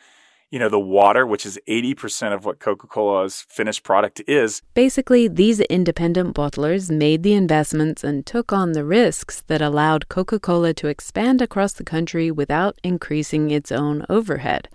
you 0.51 0.57
know, 0.57 0.69
the 0.69 0.79
water, 0.79 1.25
which 1.27 1.45
is 1.45 1.59
80% 1.67 2.33
of 2.33 2.45
what 2.45 2.59
Coca 2.59 2.87
Cola's 2.87 3.45
finished 3.47 3.83
product 3.83 4.21
is. 4.27 4.61
Basically, 4.73 5.27
these 5.27 5.59
independent 5.61 6.35
bottlers 6.35 6.89
made 6.89 7.23
the 7.23 7.33
investments 7.33 8.03
and 8.03 8.25
took 8.25 8.51
on 8.51 8.71
the 8.71 8.83
risks 8.83 9.43
that 9.47 9.61
allowed 9.61 10.09
Coca 10.09 10.39
Cola 10.39 10.73
to 10.73 10.87
expand 10.87 11.41
across 11.41 11.73
the 11.73 11.83
country 11.83 12.31
without 12.31 12.79
increasing 12.83 13.51
its 13.51 13.71
own 13.71 14.05
overhead. 14.09 14.69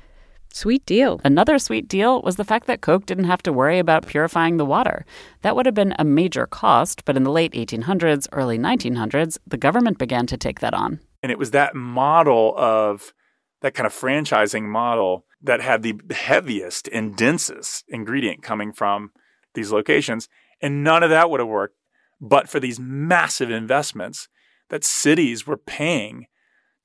Sweet 0.52 0.86
deal. 0.86 1.20
Another 1.24 1.58
sweet 1.58 1.88
deal 1.88 2.22
was 2.22 2.36
the 2.36 2.44
fact 2.44 2.68
that 2.68 2.80
Coke 2.80 3.06
didn't 3.06 3.24
have 3.24 3.42
to 3.42 3.52
worry 3.52 3.80
about 3.80 4.06
purifying 4.06 4.56
the 4.56 4.64
water. 4.64 5.04
That 5.42 5.56
would 5.56 5.66
have 5.66 5.74
been 5.74 5.96
a 5.98 6.04
major 6.04 6.46
cost, 6.46 7.04
but 7.04 7.16
in 7.16 7.24
the 7.24 7.32
late 7.32 7.52
1800s, 7.54 8.28
early 8.30 8.56
1900s, 8.56 9.38
the 9.44 9.56
government 9.56 9.98
began 9.98 10.28
to 10.28 10.36
take 10.36 10.60
that 10.60 10.72
on. 10.72 11.00
And 11.24 11.32
it 11.32 11.40
was 11.40 11.50
that 11.50 11.74
model 11.74 12.54
of 12.56 13.12
that 13.62 13.74
kind 13.74 13.86
of 13.86 13.92
franchising 13.92 14.62
model 14.62 15.24
that 15.44 15.60
had 15.60 15.82
the 15.82 16.00
heaviest 16.12 16.88
and 16.88 17.16
densest 17.16 17.84
ingredient 17.88 18.42
coming 18.42 18.72
from 18.72 19.12
these 19.54 19.70
locations. 19.70 20.28
And 20.60 20.82
none 20.82 21.02
of 21.02 21.10
that 21.10 21.30
would 21.30 21.40
have 21.40 21.48
worked 21.48 21.76
but 22.20 22.48
for 22.48 22.58
these 22.58 22.80
massive 22.80 23.50
investments 23.50 24.28
that 24.70 24.82
cities 24.82 25.46
were 25.46 25.58
paying 25.58 26.26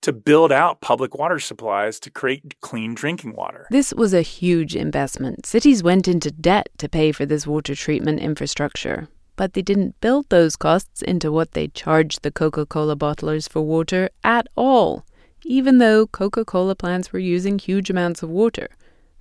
to 0.01 0.14
build 0.14 0.51
out 0.51 0.82
public 0.82 1.16
water 1.16 1.39
supplies 1.39 1.99
to 1.99 2.10
create 2.10 2.60
clean 2.62 2.93
drinking 2.93 3.36
water. 3.36 3.68
This 3.70 3.93
was 3.93 4.14
a 4.14 4.22
huge 4.22 4.76
investment. 4.76 5.45
Cities 5.45 5.84
went 5.84 6.07
into 6.07 6.32
debt 6.32 6.70
to 6.78 6.89
pay 6.89 7.12
for 7.12 7.26
this 7.26 7.45
water 7.47 7.76
treatment 7.76 8.20
infrastructure, 8.20 9.10
but 9.36 9.53
they 9.53 9.62
didn't 9.62 9.99
build 9.99 10.30
those 10.30 10.55
costs 10.55 11.01
into 11.01 11.32
what 11.32 11.51
they 11.51 11.68
charged 11.70 12.22
the 12.22 12.32
Coca 12.32 12.66
Cola 12.66 12.95
bottlers 12.95 13.49
for 13.49 13.62
water 13.62 14.10
at 14.24 14.47
all 14.55 15.05
even 15.44 15.78
though 15.78 16.08
Coca 16.08 16.46
Cola 16.46 16.76
plants 16.76 17.12
were 17.12 17.20
using 17.20 17.60
huge 17.60 17.90
amounts 17.90 18.24
of 18.24 18.30
water. 18.30 18.70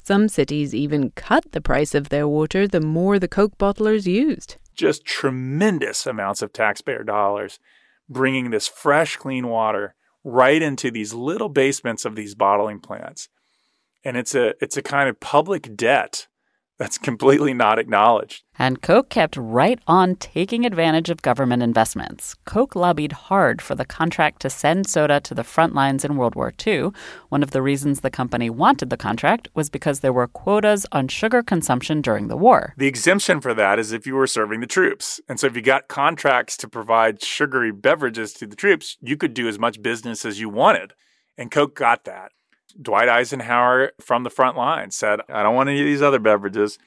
Some 0.03 0.29
cities 0.29 0.75
even 0.75 1.11
cut 1.11 1.53
the 1.53 1.61
price 1.61 1.95
of 1.95 2.09
their 2.09 2.27
water 2.27 2.66
the 2.66 2.81
more 2.81 3.19
the 3.19 3.29
Coke 3.29 3.59
bottlers 3.59 4.07
used. 4.07 4.57
Just 4.75 5.05
tremendous 5.05 6.07
amounts 6.07 6.41
of 6.41 6.53
taxpayer 6.53 7.05
dollars 7.05 7.59
bringing 8.09 8.51
this 8.51 8.69
fresh, 8.69 9.16
clean 9.16 9.49
water 9.49 9.95
right 10.25 10.62
into 10.62 10.91
these 10.91 11.12
little 11.12 11.49
basements 11.49 12.05
of 12.05 12.16
these 12.16 12.35
bottling 12.35 12.81
plants. 12.81 13.29
And 14.05 14.16
it's 14.16 14.35
a 14.35 14.55
it's 14.62 14.77
a 14.77 14.83
kind 14.83 15.09
of 15.09 15.21
public 15.21 15.77
debt 15.77 16.27
that's 16.79 16.97
completely 16.97 17.53
not 17.53 17.79
acknowledged. 17.79 18.45
And 18.59 18.81
Coke 18.83 19.09
kept 19.09 19.37
right 19.37 19.81
on 19.87 20.16
taking 20.16 20.64
advantage 20.64 21.11
of 21.11 21.22
government 21.22 21.62
investments. 21.62 22.35
Coke 22.45 22.74
lobbied 22.76 23.12
hard 23.12 23.61
for 23.61 23.74
the 23.74 23.85
contract 23.85 24.41
to 24.43 24.51
send 24.51 24.89
soda 24.89 25.20
to 25.20 25.35
the 25.35 25.45
front 25.45 25.74
lines 25.74 26.05
in 26.05 26.16
World 26.16 26.35
War 26.35 26.53
II. 26.66 26.91
One 27.29 27.43
of 27.43 27.51
the 27.51 27.62
reasons 27.62 28.01
the 28.01 28.11
company 28.11 28.49
wanted 28.49 28.91
the 28.91 28.97
contract 28.97 29.49
was 29.55 29.68
because 29.70 30.01
there 30.01 30.12
were 30.12 30.29
quotas 30.29 30.87
on 30.93 31.09
sugar 31.09 31.43
consumption 31.43 32.01
during 32.01 32.29
the 32.29 32.37
war. 32.37 32.74
The 32.76 32.87
exemption 32.87 33.41
for 33.41 33.55
that 33.55 33.79
is 33.79 33.93
if 33.93 34.07
you 34.07 34.14
were 34.14 34.26
serving 34.26 34.61
the 34.61 34.66
troops. 34.66 35.20
And 35.29 35.39
so 35.39 35.49
if 35.49 35.57
you 35.57 35.62
got 35.62 35.89
contracts 35.89 36.57
to 36.59 36.68
provide 36.68 37.22
sugary 37.22 37.72
beverages 37.72 38.33
to 38.35 38.47
the 38.47 38.57
troops, 38.57 38.97
you 39.01 39.16
could 39.16 39.35
do 39.35 39.49
as 39.49 39.59
much 39.59 39.83
business 39.83 40.24
as 40.24 40.41
you 40.41 40.49
wanted. 40.49 40.95
And 41.37 41.51
Coke 41.51 41.74
got 41.74 42.05
that. 42.05 42.33
Dwight 42.81 43.09
Eisenhower 43.09 43.93
from 44.01 44.25
the 44.25 44.31
front 44.31 44.57
line 44.57 44.91
said, 44.91 45.21
I 45.29 45.43
don't 45.43 45.55
want 45.55 45.69
any 45.69 45.81
of 45.81 45.87
these 45.87 46.03
other 46.03 46.19
beverages. 46.19 46.79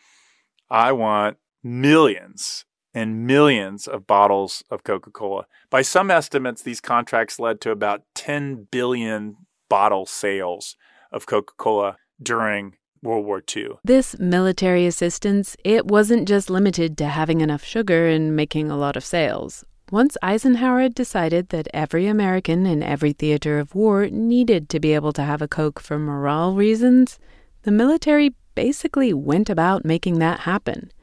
I 0.69 0.91
want 0.91 1.37
millions 1.63 2.65
and 2.93 3.25
millions 3.25 3.87
of 3.87 4.07
bottles 4.07 4.63
of 4.69 4.83
Coca 4.83 5.11
Cola. 5.11 5.45
By 5.69 5.81
some 5.81 6.11
estimates, 6.11 6.61
these 6.61 6.81
contracts 6.81 7.39
led 7.39 7.61
to 7.61 7.71
about 7.71 8.03
10 8.15 8.67
billion 8.71 9.37
bottle 9.69 10.05
sales 10.05 10.75
of 11.11 11.25
Coca 11.25 11.53
Cola 11.57 11.97
during 12.21 12.75
World 13.01 13.25
War 13.25 13.41
II. 13.55 13.69
This 13.83 14.17
military 14.19 14.85
assistance, 14.85 15.55
it 15.63 15.87
wasn't 15.87 16.27
just 16.27 16.49
limited 16.49 16.97
to 16.99 17.07
having 17.07 17.41
enough 17.41 17.63
sugar 17.63 18.07
and 18.07 18.35
making 18.35 18.69
a 18.69 18.77
lot 18.77 18.95
of 18.95 19.03
sales. 19.03 19.65
Once 19.91 20.15
Eisenhower 20.21 20.79
had 20.79 20.95
decided 20.95 21.49
that 21.49 21.67
every 21.73 22.07
American 22.07 22.65
in 22.65 22.81
every 22.81 23.11
theater 23.11 23.59
of 23.59 23.75
war 23.75 24.07
needed 24.07 24.69
to 24.69 24.79
be 24.79 24.93
able 24.93 25.11
to 25.11 25.21
have 25.21 25.41
a 25.41 25.49
Coke 25.49 25.81
for 25.81 25.99
morale 25.99 26.55
reasons, 26.55 27.19
the 27.63 27.71
military 27.71 28.33
basically 28.55 29.13
went 29.13 29.49
about 29.49 29.83
making 29.83 30.17
that 30.19 30.39
happen. 30.39 30.93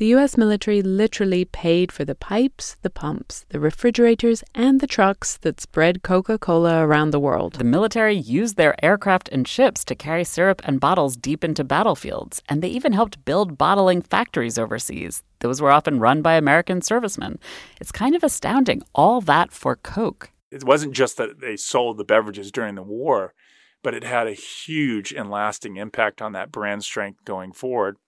The 0.00 0.16
U.S. 0.16 0.38
military 0.38 0.80
literally 0.80 1.44
paid 1.44 1.92
for 1.92 2.06
the 2.06 2.14
pipes, 2.14 2.78
the 2.80 2.88
pumps, 2.88 3.44
the 3.50 3.60
refrigerators, 3.60 4.42
and 4.54 4.80
the 4.80 4.86
trucks 4.86 5.36
that 5.42 5.60
spread 5.60 6.02
Coca 6.02 6.38
Cola 6.38 6.86
around 6.86 7.10
the 7.10 7.20
world. 7.20 7.56
The 7.56 7.64
military 7.64 8.16
used 8.16 8.56
their 8.56 8.82
aircraft 8.82 9.28
and 9.28 9.46
ships 9.46 9.84
to 9.84 9.94
carry 9.94 10.24
syrup 10.24 10.62
and 10.64 10.80
bottles 10.80 11.18
deep 11.18 11.44
into 11.44 11.64
battlefields, 11.64 12.40
and 12.48 12.62
they 12.62 12.68
even 12.68 12.94
helped 12.94 13.26
build 13.26 13.58
bottling 13.58 14.00
factories 14.00 14.58
overseas. 14.58 15.22
Those 15.40 15.60
were 15.60 15.70
often 15.70 16.00
run 16.00 16.22
by 16.22 16.32
American 16.32 16.80
servicemen. 16.80 17.38
It's 17.78 17.92
kind 17.92 18.14
of 18.14 18.24
astounding, 18.24 18.80
all 18.94 19.20
that 19.20 19.52
for 19.52 19.76
Coke. 19.76 20.30
It 20.50 20.64
wasn't 20.64 20.94
just 20.94 21.18
that 21.18 21.42
they 21.42 21.58
sold 21.58 21.98
the 21.98 22.04
beverages 22.04 22.50
during 22.50 22.76
the 22.76 22.82
war, 22.82 23.34
but 23.82 23.92
it 23.92 24.04
had 24.04 24.26
a 24.26 24.32
huge 24.32 25.12
and 25.12 25.30
lasting 25.30 25.76
impact 25.76 26.22
on 26.22 26.32
that 26.32 26.50
brand 26.50 26.84
strength 26.84 27.22
going 27.26 27.52
forward 27.52 27.98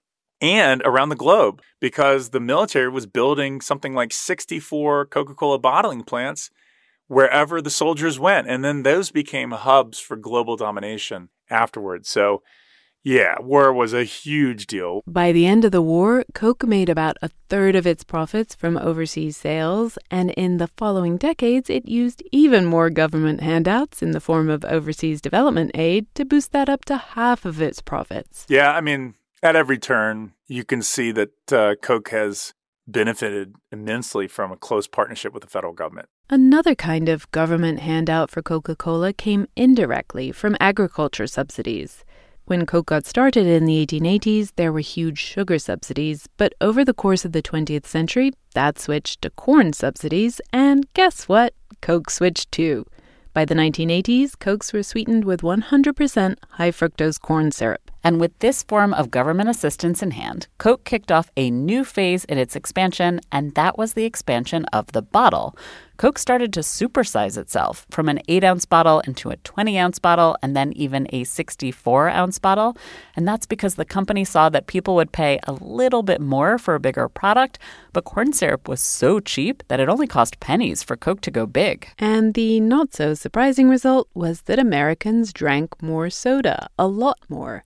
and 0.43 0.83
around 0.85 1.09
the 1.09 1.17
globe 1.17 1.63
because 1.81 2.31
the 2.31 2.41
military 2.41 2.91
was 2.91 3.07
building 3.07 3.61
something 3.61 3.95
like 3.95 4.13
64 4.13 5.07
Coca 5.07 5.35
Cola 5.35 5.59
bottling 5.59 6.03
plants 6.03 6.51
wherever 7.07 7.63
the 7.63 7.71
soldiers 7.71 8.19
went. 8.19 8.49
And 8.49 8.65
then 8.65 8.83
those 8.83 9.11
became 9.13 9.53
hubs 9.53 10.01
for 10.01 10.17
global 10.17 10.57
domination 10.57 11.29
afterwards. 11.49 12.09
So, 12.09 12.43
yeah, 13.05 13.37
war 13.41 13.73
was 13.73 13.93
a 13.93 14.05
huge 14.05 14.67
deal. 14.67 15.03
By 15.07 15.33
the 15.33 15.47
end 15.47 15.65
of 15.65 15.73
the 15.73 15.83
war, 15.83 16.25
Coke 16.35 16.67
made 16.67 16.89
about 16.89 17.17
a 17.21 17.31
third 17.49 17.75
of 17.77 17.87
its 17.87 18.05
profits 18.05 18.55
from 18.55 18.77
overseas 18.77 19.37
sales, 19.37 19.99
and 20.09 20.31
in 20.31 20.59
the 20.59 20.69
following 20.69 21.17
decades, 21.17 21.69
it 21.69 21.89
used 21.89 22.23
even 22.31 22.65
more 22.65 22.91
government 22.91 23.41
handouts 23.41 24.03
in 24.03 24.13
the 24.13 24.21
form 24.21 24.49
of 24.49 24.65
overseas 24.65 25.21
development 25.21 25.73
aid 25.75 26.07
to 26.15 26.25
boost 26.25 26.53
that 26.53 26.69
up 26.69 26.85
to 26.85 26.97
half 26.97 27.45
of 27.45 27.61
its 27.61 27.83
profits. 27.83 28.47
Yeah, 28.49 28.73
I 28.73 28.81
mean, 28.81 29.15
at 29.43 29.57
every 29.57 29.79
turn, 29.79 30.33
you 30.47 30.65
can 30.65 30.83
see 30.83 31.13
that 31.13 31.53
uh, 31.53 31.75
Coke 31.83 32.11
has 32.11 32.55
benefited 32.87 33.55
immensely 33.71 34.27
from 34.29 34.53
a 34.53 34.57
close 34.57 34.87
partnership 34.87 35.33
with 35.33 35.43
the 35.43 35.49
federal 35.49 35.73
government. 35.73 36.09
Another 36.31 36.75
kind 36.75 37.09
of 37.09 37.31
government 37.31 37.81
handout 37.81 38.31
for 38.31 38.43
Coca 38.43 38.75
Cola 38.75 39.13
came 39.13 39.47
indirectly 39.57 40.33
from 40.33 40.57
agriculture 40.61 41.27
subsidies. 41.27 42.05
When 42.47 42.67
Coke 42.67 42.87
got 42.87 43.07
started 43.07 43.47
in 43.47 43.67
the 43.67 43.87
1880s, 43.87 44.53
there 44.57 44.73
were 44.73 44.81
huge 44.81 45.19
sugar 45.19 45.59
subsidies, 45.59 46.29
but 46.37 46.55
over 46.61 46.85
the 46.85 46.95
course 46.95 47.25
of 47.25 47.33
the 47.33 47.43
20th 47.43 47.87
century, 47.87 48.33
that 48.55 48.81
switched 48.81 49.23
to 49.23 49.31
corn 49.31 49.73
subsidies, 49.73 50.41
and 50.53 50.93
guess 50.95 51.29
what? 51.29 51.55
Coke 51.81 52.11
switched 52.11 52.51
too. 52.51 52.85
By 53.33 53.45
the 53.45 53.55
1980s, 53.55 54.39
Cokes 54.39 54.73
were 54.73 54.83
sweetened 54.83 55.25
with 55.25 55.41
100% 55.41 56.37
high 56.51 56.71
fructose 56.71 57.21
corn 57.21 57.53
syrup. 57.53 57.92
And 58.05 58.21
with 58.21 58.37
this 58.41 58.63
form 58.63 58.93
of 58.95 59.11
government 59.11 59.49
assistance 59.49 60.03
in 60.03 60.11
hand, 60.13 60.49
Coke 60.59 60.85
kicked 60.85 61.13
off 61.13 61.31
a 61.37 61.51
new 61.51 61.85
phase 61.85 62.25
in 62.25 62.39
its 62.39 62.57
expansion, 62.57 63.21
and 63.31 63.55
that 63.55 63.79
was 63.79 63.93
the 63.93 64.05
expansion 64.05 64.65
of 64.67 64.93
the 64.93 65.03
bottle. 65.03 65.57
Coke 65.99 66.19
started 66.19 66.53
to 66.55 66.61
supersize 66.61 67.39
itself 67.39 67.87
from 67.91 68.09
an 68.09 68.21
8 68.27 68.43
ounce 68.43 68.65
bottle 68.65 69.01
into 69.01 69.31
a 69.31 69.37
20 69.37 69.79
ounce 69.79 70.01
bottle 70.01 70.37
and 70.43 70.57
then 70.57 70.73
even 70.73 71.07
a 71.11 71.23
64 71.23 72.09
ounce 72.09 72.41
bottle. 72.41 72.77
And 73.15 73.29
that's 73.29 73.47
because 73.47 73.77
the 73.77 73.85
company 73.85 74.25
saw 74.25 74.49
that 74.49 74.67
people 74.67 74.97
would 74.97 75.13
pay 75.13 75.39
a 75.45 75.53
little 75.53 76.03
bit 76.03 76.21
more 76.21 76.59
for 76.59 76.75
a 76.75 76.81
bigger 76.81 77.09
product, 77.09 77.61
but 77.93 78.03
corn 78.03 78.33
syrup 78.33 78.69
was 78.69 78.81
so 78.81 79.21
cheap 79.21 79.63
that 79.69 79.79
it 79.79 79.89
only 79.89 80.09
cost 80.09 80.41
pennies 80.41 80.83
for 80.83 80.97
Coke 80.97 81.21
to 81.21 81.31
go 81.31 81.47
big. 81.47 81.89
And 82.01 82.35
the 82.35 82.59
not 82.59 82.95
so 82.95 83.15
surprising 83.15 83.69
result 83.69 84.09
was 84.13 84.43
that 84.43 84.59
Americans 84.59 85.33
drank 85.33 85.81
more 85.81 86.11
soda, 86.11 86.69
a 86.77 86.89
lot 86.89 87.19
more. 87.29 87.63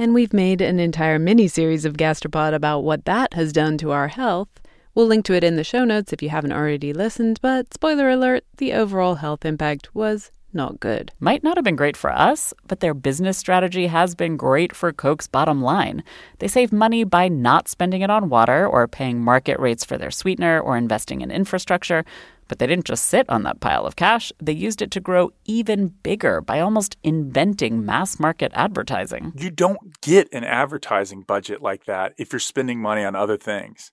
And 0.00 0.14
we've 0.14 0.32
made 0.32 0.60
an 0.60 0.78
entire 0.78 1.18
mini 1.18 1.48
series 1.48 1.84
of 1.84 1.96
Gastropod 1.96 2.54
about 2.54 2.84
what 2.84 3.04
that 3.06 3.34
has 3.34 3.52
done 3.52 3.76
to 3.78 3.90
our 3.90 4.06
health. 4.06 4.48
We'll 4.94 5.08
link 5.08 5.24
to 5.24 5.34
it 5.34 5.42
in 5.42 5.56
the 5.56 5.64
show 5.64 5.84
notes 5.84 6.12
if 6.12 6.22
you 6.22 6.28
haven't 6.28 6.52
already 6.52 6.92
listened, 6.92 7.40
but 7.42 7.74
spoiler 7.74 8.08
alert, 8.08 8.44
the 8.58 8.74
overall 8.74 9.16
health 9.16 9.44
impact 9.44 9.92
was 9.96 10.30
not 10.52 10.78
good. 10.78 11.10
Might 11.18 11.42
not 11.42 11.56
have 11.56 11.64
been 11.64 11.74
great 11.74 11.96
for 11.96 12.12
us, 12.12 12.54
but 12.68 12.78
their 12.78 12.94
business 12.94 13.38
strategy 13.38 13.88
has 13.88 14.14
been 14.14 14.36
great 14.36 14.74
for 14.74 14.92
Coke's 14.92 15.26
bottom 15.26 15.60
line. 15.62 16.04
They 16.38 16.46
save 16.46 16.72
money 16.72 17.02
by 17.02 17.26
not 17.26 17.66
spending 17.66 18.02
it 18.02 18.10
on 18.10 18.28
water 18.28 18.68
or 18.68 18.86
paying 18.86 19.20
market 19.20 19.58
rates 19.58 19.84
for 19.84 19.98
their 19.98 20.12
sweetener 20.12 20.60
or 20.60 20.76
investing 20.76 21.22
in 21.22 21.32
infrastructure. 21.32 22.04
But 22.48 22.58
they 22.58 22.66
didn't 22.66 22.86
just 22.86 23.06
sit 23.06 23.28
on 23.28 23.42
that 23.42 23.60
pile 23.60 23.86
of 23.86 23.96
cash, 23.96 24.32
they 24.42 24.52
used 24.52 24.82
it 24.82 24.90
to 24.92 25.00
grow 25.00 25.30
even 25.44 25.88
bigger 26.02 26.40
by 26.40 26.60
almost 26.60 26.96
inventing 27.02 27.84
mass 27.84 28.18
market 28.18 28.50
advertising. 28.54 29.32
You 29.36 29.50
don't 29.50 30.00
get 30.00 30.28
an 30.32 30.44
advertising 30.44 31.22
budget 31.22 31.62
like 31.62 31.84
that 31.84 32.14
if 32.18 32.32
you're 32.32 32.40
spending 32.40 32.80
money 32.80 33.04
on 33.04 33.14
other 33.14 33.36
things. 33.36 33.92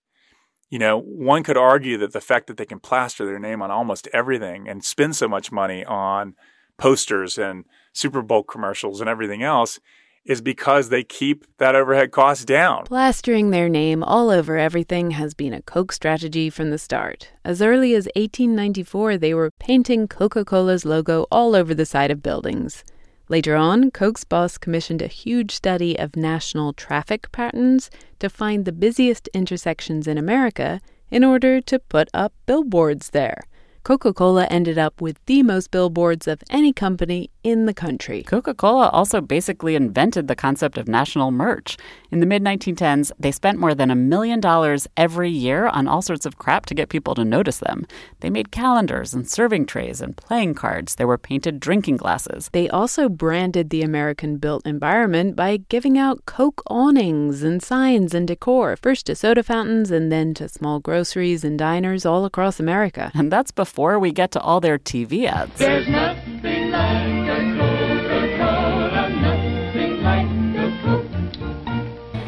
You 0.69 0.79
know, 0.79 0.99
one 0.99 1.43
could 1.43 1.57
argue 1.57 1.97
that 1.99 2.13
the 2.13 2.21
fact 2.21 2.47
that 2.47 2.57
they 2.57 2.65
can 2.65 2.79
plaster 2.79 3.25
their 3.25 3.39
name 3.39 3.61
on 3.61 3.71
almost 3.71 4.07
everything 4.13 4.67
and 4.67 4.83
spend 4.83 5.15
so 5.15 5.27
much 5.27 5.51
money 5.51 5.85
on 5.85 6.33
posters 6.77 7.37
and 7.37 7.65
Super 7.93 8.21
Bowl 8.21 8.43
commercials 8.43 8.99
and 8.99 9.09
everything 9.09 9.43
else 9.43 9.79
is 10.25 10.41
because 10.41 10.89
they 10.89 11.03
keep 11.03 11.45
that 11.59 11.75
overhead 11.75 12.11
cost 12.11 12.47
down. 12.47 12.85
Plastering 12.85 13.51
their 13.51 13.69
name 13.69 14.03
all 14.03 14.29
over 14.29 14.57
everything 14.57 15.11
has 15.11 15.33
been 15.33 15.53
a 15.53 15.61
Coke 15.61 15.91
strategy 15.91 16.49
from 16.49 16.71
the 16.71 16.77
start. 16.77 17.31
As 17.43 17.61
early 17.61 17.93
as 17.93 18.09
1894, 18.15 19.17
they 19.17 19.33
were 19.33 19.51
painting 19.51 20.07
Coca 20.07 20.43
Cola's 20.43 20.85
logo 20.85 21.27
all 21.31 21.55
over 21.55 21.75
the 21.75 21.85
side 21.85 22.11
of 22.11 22.23
buildings. 22.23 22.83
Later 23.27 23.55
on, 23.55 23.91
Coke's 23.91 24.23
boss 24.23 24.57
commissioned 24.57 25.01
a 25.01 25.07
huge 25.07 25.51
study 25.51 25.97
of 25.97 26.15
national 26.15 26.73
traffic 26.73 27.31
patterns 27.31 27.89
to 28.19 28.29
find 28.29 28.65
the 28.65 28.71
busiest 28.71 29.27
intersections 29.29 30.07
in 30.07 30.17
America 30.17 30.79
in 31.09 31.23
order 31.23 31.61
to 31.61 31.79
put 31.79 32.07
up 32.13 32.33
billboards 32.45 33.11
there. 33.11 33.41
Coca 33.85 34.11
Cola 34.13 34.45
ended 34.45 34.79
up 34.79 34.99
with 34.99 35.23
the 35.27 35.43
most 35.43 35.69
billboards 35.69 36.27
of 36.27 36.41
any 36.49 36.73
company 36.73 37.29
in 37.43 37.67
the 37.67 37.73
country. 37.73 38.23
Coca 38.23 38.55
Cola 38.55 38.89
also 38.89 39.21
basically 39.21 39.75
invented 39.75 40.27
the 40.27 40.35
concept 40.35 40.79
of 40.79 40.87
national 40.87 41.29
merch. 41.29 41.77
In 42.09 42.19
the 42.19 42.25
mid 42.25 42.43
1910s, 42.43 43.11
they 43.19 43.31
spent 43.31 43.59
more 43.59 43.75
than 43.75 43.91
a 43.91 43.95
million 43.95 44.39
dollars 44.39 44.87
every 44.97 45.29
year 45.29 45.67
on 45.67 45.87
all 45.87 46.01
sorts 46.01 46.25
of 46.25 46.39
crap 46.39 46.65
to 46.65 46.73
get 46.73 46.89
people 46.89 47.13
to 47.13 47.23
notice 47.23 47.59
them. 47.59 47.85
They 48.21 48.31
made 48.31 48.49
calendars 48.49 49.13
and 49.13 49.29
serving 49.29 49.67
trays 49.67 50.01
and 50.01 50.17
playing 50.17 50.55
cards. 50.55 50.95
There 50.95 51.05
were 51.05 51.19
painted 51.19 51.59
drinking 51.59 51.97
glasses. 51.97 52.49
They 52.53 52.67
also 52.67 53.07
branded 53.07 53.69
the 53.69 53.83
American 53.83 54.37
built 54.37 54.65
environment 54.65 55.35
by 55.35 55.57
giving 55.57 55.95
out 55.95 56.25
Coke 56.25 56.63
awnings 56.71 57.43
and 57.43 57.61
signs 57.61 58.15
and 58.15 58.27
decor, 58.27 58.77
first 58.77 59.05
to 59.05 59.15
soda 59.15 59.43
fountains 59.43 59.91
and 59.91 60.11
then 60.11 60.33
to 60.33 60.49
small 60.49 60.79
groceries 60.79 61.43
and 61.43 61.59
diners 61.59 62.03
all 62.03 62.25
across 62.25 62.59
America. 62.59 63.11
And 63.13 63.31
that's 63.31 63.51
before 63.51 63.74
before 63.75 63.99
we 63.99 64.13
get 64.13 64.31
to 64.31 64.39
all 64.39 64.61
their 64.61 64.79
TV 64.79 65.25
ads. 65.25 65.59
There's 65.59 65.85
nothing 65.85 66.71
like 66.71 67.27
a 67.27 67.39
Coca-Cola, 67.59 69.09
nothing 69.09 70.01
like 70.01 70.31
a 70.55 70.79
Coke. 70.81 71.11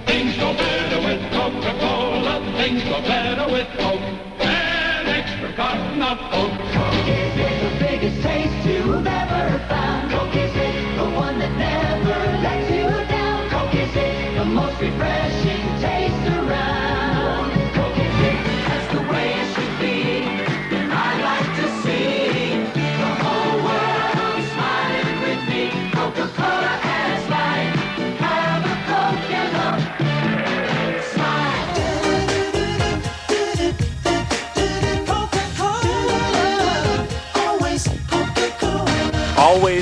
Things 0.07 0.35
go 0.35 0.51
better 0.51 0.99
with 1.07 1.21
Coca-Cola, 1.31 2.53
things 2.57 2.83
go 2.83 3.01
better 3.01 3.49
with 3.49 3.67
Coke. 3.77 4.01
And 4.41 5.07
extra 5.07 5.53
cotton 5.53 6.01
of 6.01 6.17
Coke. 6.31 6.51
Coke 6.73 7.07
is 7.07 7.61
the 7.63 7.79
biggest 7.79 8.21
taste 8.23 8.67
you've 8.67 9.07
ever 9.07 9.56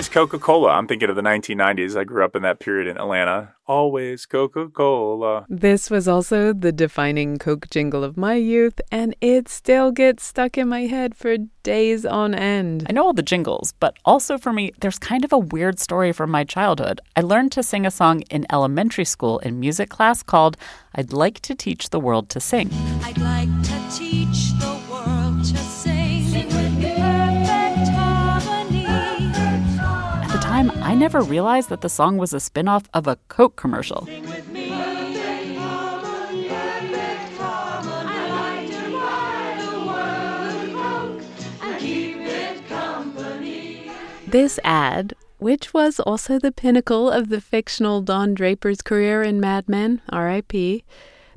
Always 0.06 0.14
Coca 0.14 0.38
Cola. 0.38 0.70
I'm 0.70 0.88
thinking 0.88 1.10
of 1.10 1.16
the 1.16 1.24
1990s. 1.24 1.99
I 1.99 2.03
grew 2.03 2.24
up 2.24 2.36
in 2.36 2.43
that 2.43 2.60
period 2.60 2.88
in 2.88 2.95
Atlanta. 2.95 3.56
Always 3.66 4.28
Coca 4.28 4.70
Cola. 4.70 5.47
This 5.49 5.89
was 5.89 6.08
also 6.08 6.53
the 6.53 6.72
defining 6.72 7.39
Coke 7.39 7.68
jingle 7.72 8.03
of 8.03 8.16
my 8.16 8.36
youth, 8.36 8.80
and 8.91 9.16
it 9.20 9.49
still 9.49 9.91
gets 9.91 10.24
stuck 10.24 10.60
in 10.60 10.70
my 10.70 10.82
head 10.82 11.16
for 11.16 11.38
days 11.64 12.06
on 12.06 12.36
end. 12.36 12.86
I 12.88 12.93
know 12.93 13.03
all 13.03 13.14
the 13.14 13.24
jingles, 13.24 13.74
but 13.80 13.97
also 14.06 14.38
for 14.38 14.53
me, 14.53 14.74
there's 14.80 14.99
kind 14.99 15.26
of 15.26 15.34
a 15.34 15.39
weird 15.39 15.80
story 15.80 16.12
from 16.12 16.30
my 16.30 16.43
childhood. 16.43 17.01
I 17.16 17.22
learned 17.22 17.51
to 17.53 17.64
sing 17.64 17.88
a 17.88 17.91
song 17.91 18.22
in 18.30 18.45
elementary 18.51 19.06
school 19.06 19.39
in 19.39 19.60
music 19.60 19.89
class 19.89 20.22
called 20.22 20.56
I'd 20.93 21.14
Like 21.14 21.39
to 21.39 21.56
Teach 21.56 21.89
the 21.89 21.99
World 21.99 22.30
to 22.30 22.39
Sing. 22.39 22.70
I'd 23.01 23.18
like 23.18 23.49
to 23.64 23.97
teach 23.97 24.53
the 24.60 24.85
I 30.86 30.94
never 30.94 31.22
realized 31.22 31.70
that 31.70 31.82
the 31.82 31.90
song 31.90 32.20
was 32.20 32.32
a 32.32 32.40
spin 32.40 32.68
off 32.68 32.84
of 32.94 33.08
a 33.08 33.18
Coke 33.28 33.56
commercial. 33.56 34.08
This 44.28 44.60
ad, 44.64 45.16
which 45.40 45.74
was 45.74 46.00
also 46.00 46.38
the 46.38 46.52
pinnacle 46.52 47.10
of 47.10 47.30
the 47.30 47.42
fictional 47.42 48.04
Don 48.04 48.36
Draper's 48.36 48.84
career 48.84 49.24
in 49.24 49.40
Mad 49.40 49.68
Men, 49.68 50.04
RIP, 50.14 50.84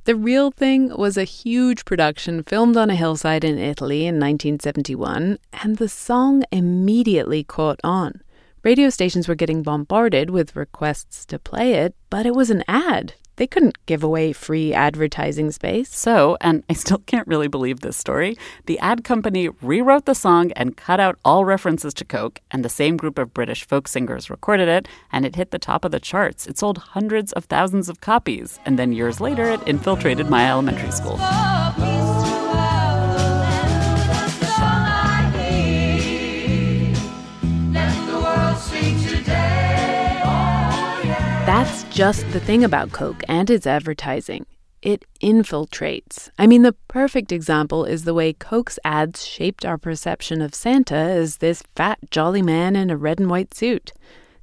the 0.04 0.14
real 0.14 0.50
thing 0.50 0.94
was 0.94 1.16
a 1.16 1.24
huge 1.24 1.86
production 1.86 2.42
filmed 2.42 2.76
on 2.76 2.90
a 2.90 2.94
hillside 2.94 3.44
in 3.44 3.58
Italy 3.58 4.00
in 4.00 4.16
1971, 4.16 5.38
and 5.62 5.78
the 5.78 5.88
song 5.88 6.44
immediately 6.52 7.42
caught 7.44 7.80
on. 7.82 8.20
Radio 8.68 8.90
stations 8.90 9.26
were 9.26 9.34
getting 9.34 9.62
bombarded 9.62 10.28
with 10.28 10.54
requests 10.54 11.24
to 11.24 11.38
play 11.38 11.72
it, 11.72 11.94
but 12.10 12.26
it 12.26 12.34
was 12.34 12.50
an 12.50 12.62
ad. 12.68 13.14
They 13.36 13.46
couldn't 13.46 13.78
give 13.86 14.04
away 14.04 14.34
free 14.34 14.74
advertising 14.74 15.52
space. 15.52 15.88
So, 15.88 16.36
and 16.42 16.62
I 16.68 16.74
still 16.74 16.98
can't 16.98 17.26
really 17.26 17.48
believe 17.48 17.80
this 17.80 17.96
story, 17.96 18.36
the 18.66 18.78
ad 18.80 19.04
company 19.04 19.48
rewrote 19.62 20.04
the 20.04 20.14
song 20.14 20.52
and 20.52 20.76
cut 20.76 21.00
out 21.00 21.18
all 21.24 21.46
references 21.46 21.94
to 21.94 22.04
Coke, 22.04 22.42
and 22.50 22.62
the 22.62 22.68
same 22.68 22.98
group 22.98 23.18
of 23.18 23.32
British 23.32 23.66
folk 23.66 23.88
singers 23.88 24.28
recorded 24.28 24.68
it, 24.68 24.86
and 25.10 25.24
it 25.24 25.36
hit 25.36 25.50
the 25.50 25.58
top 25.58 25.86
of 25.86 25.90
the 25.90 25.98
charts. 25.98 26.46
It 26.46 26.58
sold 26.58 26.76
hundreds 26.76 27.32
of 27.32 27.46
thousands 27.46 27.88
of 27.88 28.02
copies, 28.02 28.60
and 28.66 28.78
then 28.78 28.92
years 28.92 29.18
later, 29.18 29.44
it 29.44 29.66
infiltrated 29.66 30.28
my 30.28 30.46
elementary 30.50 30.92
school. 30.92 31.16
Just 41.98 42.30
the 42.30 42.38
thing 42.38 42.62
about 42.62 42.92
Coke 42.92 43.24
and 43.26 43.50
its 43.50 43.66
advertising. 43.66 44.46
It 44.82 45.04
infiltrates. 45.20 46.30
I 46.38 46.46
mean, 46.46 46.62
the 46.62 46.76
perfect 46.86 47.32
example 47.32 47.84
is 47.84 48.04
the 48.04 48.14
way 48.14 48.32
Coke's 48.32 48.78
ads 48.84 49.26
shaped 49.26 49.64
our 49.64 49.76
perception 49.76 50.40
of 50.40 50.54
Santa 50.54 50.94
as 50.94 51.38
this 51.38 51.64
fat, 51.74 51.98
jolly 52.12 52.40
man 52.40 52.76
in 52.76 52.88
a 52.88 52.96
red 52.96 53.18
and 53.18 53.28
white 53.28 53.52
suit. 53.52 53.92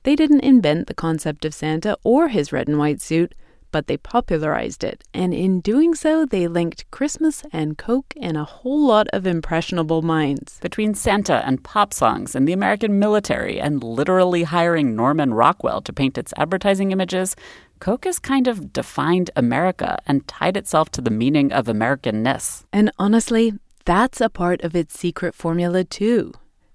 They 0.04 0.18
didn't 0.18 0.42
invent 0.42 0.88
the 0.88 0.94
concept 0.94 1.46
of 1.46 1.54
Santa 1.54 1.98
or 2.04 2.28
his 2.28 2.52
red 2.52 2.68
and 2.68 2.78
white 2.78 3.00
suit, 3.00 3.34
but 3.76 3.88
they 3.88 3.98
popularized 3.98 4.86
it, 4.86 5.04
and 5.14 5.34
in 5.34 5.60
doing 5.60 5.94
so, 5.94 6.26
they 6.26 6.48
linked 6.48 6.90
Christmas 6.92 7.44
and 7.52 7.78
Coke 7.78 8.14
in 8.16 8.38
a 8.38 8.46
whole 8.46 8.88
lot 8.88 9.06
of 9.10 9.28
impressionable 9.28 10.02
minds. 10.02 10.60
Between 10.62 10.94
Santa 10.94 11.46
and 11.46 11.62
pop 11.62 11.92
songs 11.94 12.36
and 12.36 12.48
the 12.48 12.54
American 12.54 13.00
military 13.00 13.60
and 13.60 13.84
literally 13.84 14.44
hiring 14.44 14.96
Norman 14.96 15.34
Rockwell 15.34 15.82
to 15.82 15.92
paint 15.92 16.18
its 16.18 16.34
advertising 16.38 16.94
images, 16.94 17.36
Coke 17.82 18.06
has 18.06 18.18
kind 18.18 18.48
of 18.48 18.72
defined 18.72 19.30
America 19.36 20.00
and 20.08 20.26
tied 20.26 20.56
itself 20.56 20.90
to 20.92 21.02
the 21.02 21.12
meaning 21.12 21.52
of 21.52 21.66
Americanness. 21.66 22.64
And 22.72 22.94
honestly, 22.98 23.52
that's 23.84 24.22
a 24.22 24.30
part 24.30 24.62
of 24.62 24.74
its 24.74 24.98
secret 24.98 25.36
formula, 25.36 25.84
too. 25.84 26.32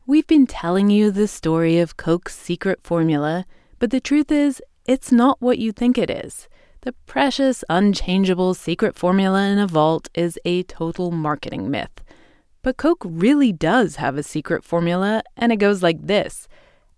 We've 0.06 0.26
been 0.26 0.46
telling 0.46 0.90
you 0.90 1.10
the 1.10 1.28
story 1.28 1.78
of 1.78 1.96
Coke's 1.96 2.36
secret 2.36 2.80
formula, 2.82 3.46
but 3.78 3.90
the 3.90 4.00
truth 4.00 4.30
is, 4.30 4.60
it's 4.84 5.10
not 5.10 5.40
what 5.40 5.58
you 5.58 5.72
think 5.72 5.96
it 5.96 6.10
is. 6.10 6.46
The 6.82 6.92
precious, 7.04 7.62
unchangeable 7.68 8.54
secret 8.54 8.96
formula 8.96 9.46
in 9.48 9.58
a 9.58 9.66
vault 9.66 10.08
is 10.14 10.38
a 10.46 10.62
total 10.62 11.10
marketing 11.10 11.70
myth. 11.70 12.02
But 12.62 12.78
Coke 12.78 13.02
really 13.04 13.52
does 13.52 13.96
have 13.96 14.16
a 14.16 14.22
secret 14.22 14.64
formula, 14.64 15.22
and 15.36 15.52
it 15.52 15.56
goes 15.56 15.82
like 15.82 16.06
this 16.06 16.48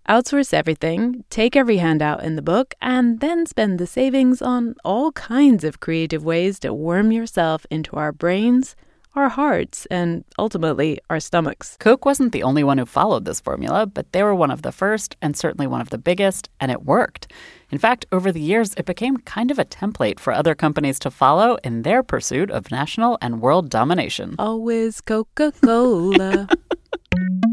outsource 0.07 0.53
everything, 0.53 1.23
take 1.29 1.55
every 1.55 1.77
handout 1.77 2.23
in 2.23 2.35
the 2.35 2.41
book, 2.41 2.75
and 2.81 3.19
then 3.19 3.45
spend 3.45 3.77
the 3.77 3.87
savings 3.87 4.41
on 4.41 4.75
all 4.85 5.11
kinds 5.13 5.65
of 5.65 5.79
creative 5.81 6.23
ways 6.23 6.59
to 6.59 6.73
worm 6.73 7.11
yourself 7.11 7.65
into 7.69 7.95
our 7.97 8.11
brains, 8.11 8.75
our 9.15 9.29
hearts, 9.29 9.85
and 9.87 10.23
ultimately 10.37 10.99
our 11.09 11.19
stomachs. 11.19 11.77
Coke 11.79 12.05
wasn't 12.05 12.31
the 12.31 12.43
only 12.43 12.63
one 12.63 12.77
who 12.77 12.85
followed 12.85 13.25
this 13.25 13.39
formula, 13.39 13.85
but 13.85 14.11
they 14.11 14.23
were 14.23 14.35
one 14.35 14.51
of 14.51 14.61
the 14.61 14.71
first 14.71 15.15
and 15.21 15.37
certainly 15.37 15.67
one 15.67 15.81
of 15.81 15.89
the 15.89 15.97
biggest, 15.97 16.49
and 16.59 16.71
it 16.71 16.83
worked. 16.83 17.31
In 17.71 17.77
fact, 17.77 18.05
over 18.11 18.31
the 18.31 18.41
years, 18.41 18.73
it 18.75 18.85
became 18.85 19.17
kind 19.17 19.51
of 19.51 19.59
a 19.59 19.65
template 19.65 20.19
for 20.19 20.33
other 20.33 20.55
companies 20.55 20.99
to 20.99 21.11
follow 21.11 21.57
in 21.63 21.83
their 21.83 22.03
pursuit 22.03 22.51
of 22.51 22.71
national 22.71 23.17
and 23.21 23.41
world 23.41 23.69
domination. 23.69 24.35
Always 24.39 25.01
Coca 25.01 25.51
Cola. 25.61 26.47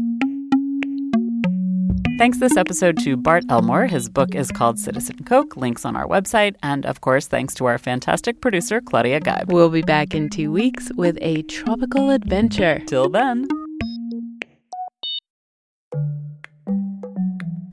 Thanks 2.21 2.37
this 2.37 2.55
episode 2.55 2.99
to 2.99 3.17
Bart 3.17 3.45
Elmore. 3.49 3.87
His 3.87 4.07
book 4.07 4.35
is 4.35 4.51
called 4.51 4.77
Citizen 4.77 5.23
Coke, 5.23 5.57
links 5.57 5.85
on 5.85 5.95
our 5.95 6.05
website. 6.05 6.55
And 6.61 6.85
of 6.85 7.01
course, 7.01 7.25
thanks 7.25 7.55
to 7.55 7.65
our 7.65 7.79
fantastic 7.79 8.41
producer, 8.41 8.79
Claudia 8.79 9.19
Geib. 9.19 9.51
we'll 9.51 9.71
be 9.71 9.81
back 9.81 10.13
in 10.13 10.29
two 10.29 10.51
weeks 10.51 10.91
with 10.95 11.17
a 11.19 11.41
tropical 11.41 12.11
adventure. 12.11 12.79
Till 12.85 13.09
then. 13.09 13.47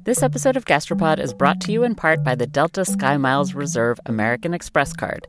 This 0.05 0.23
episode 0.23 0.57
of 0.57 0.65
Gastropod 0.65 1.19
is 1.19 1.35
brought 1.35 1.61
to 1.61 1.73
you 1.73 1.85
in 1.85 1.95
part 1.95 2.25
by 2.25 2.35
the 2.35 2.47
Delta 2.47 2.87
Sky 2.87 3.19
Miles 3.19 3.53
Reserve 3.53 4.01
American 4.07 4.55
Express 4.55 4.95
card. 4.95 5.29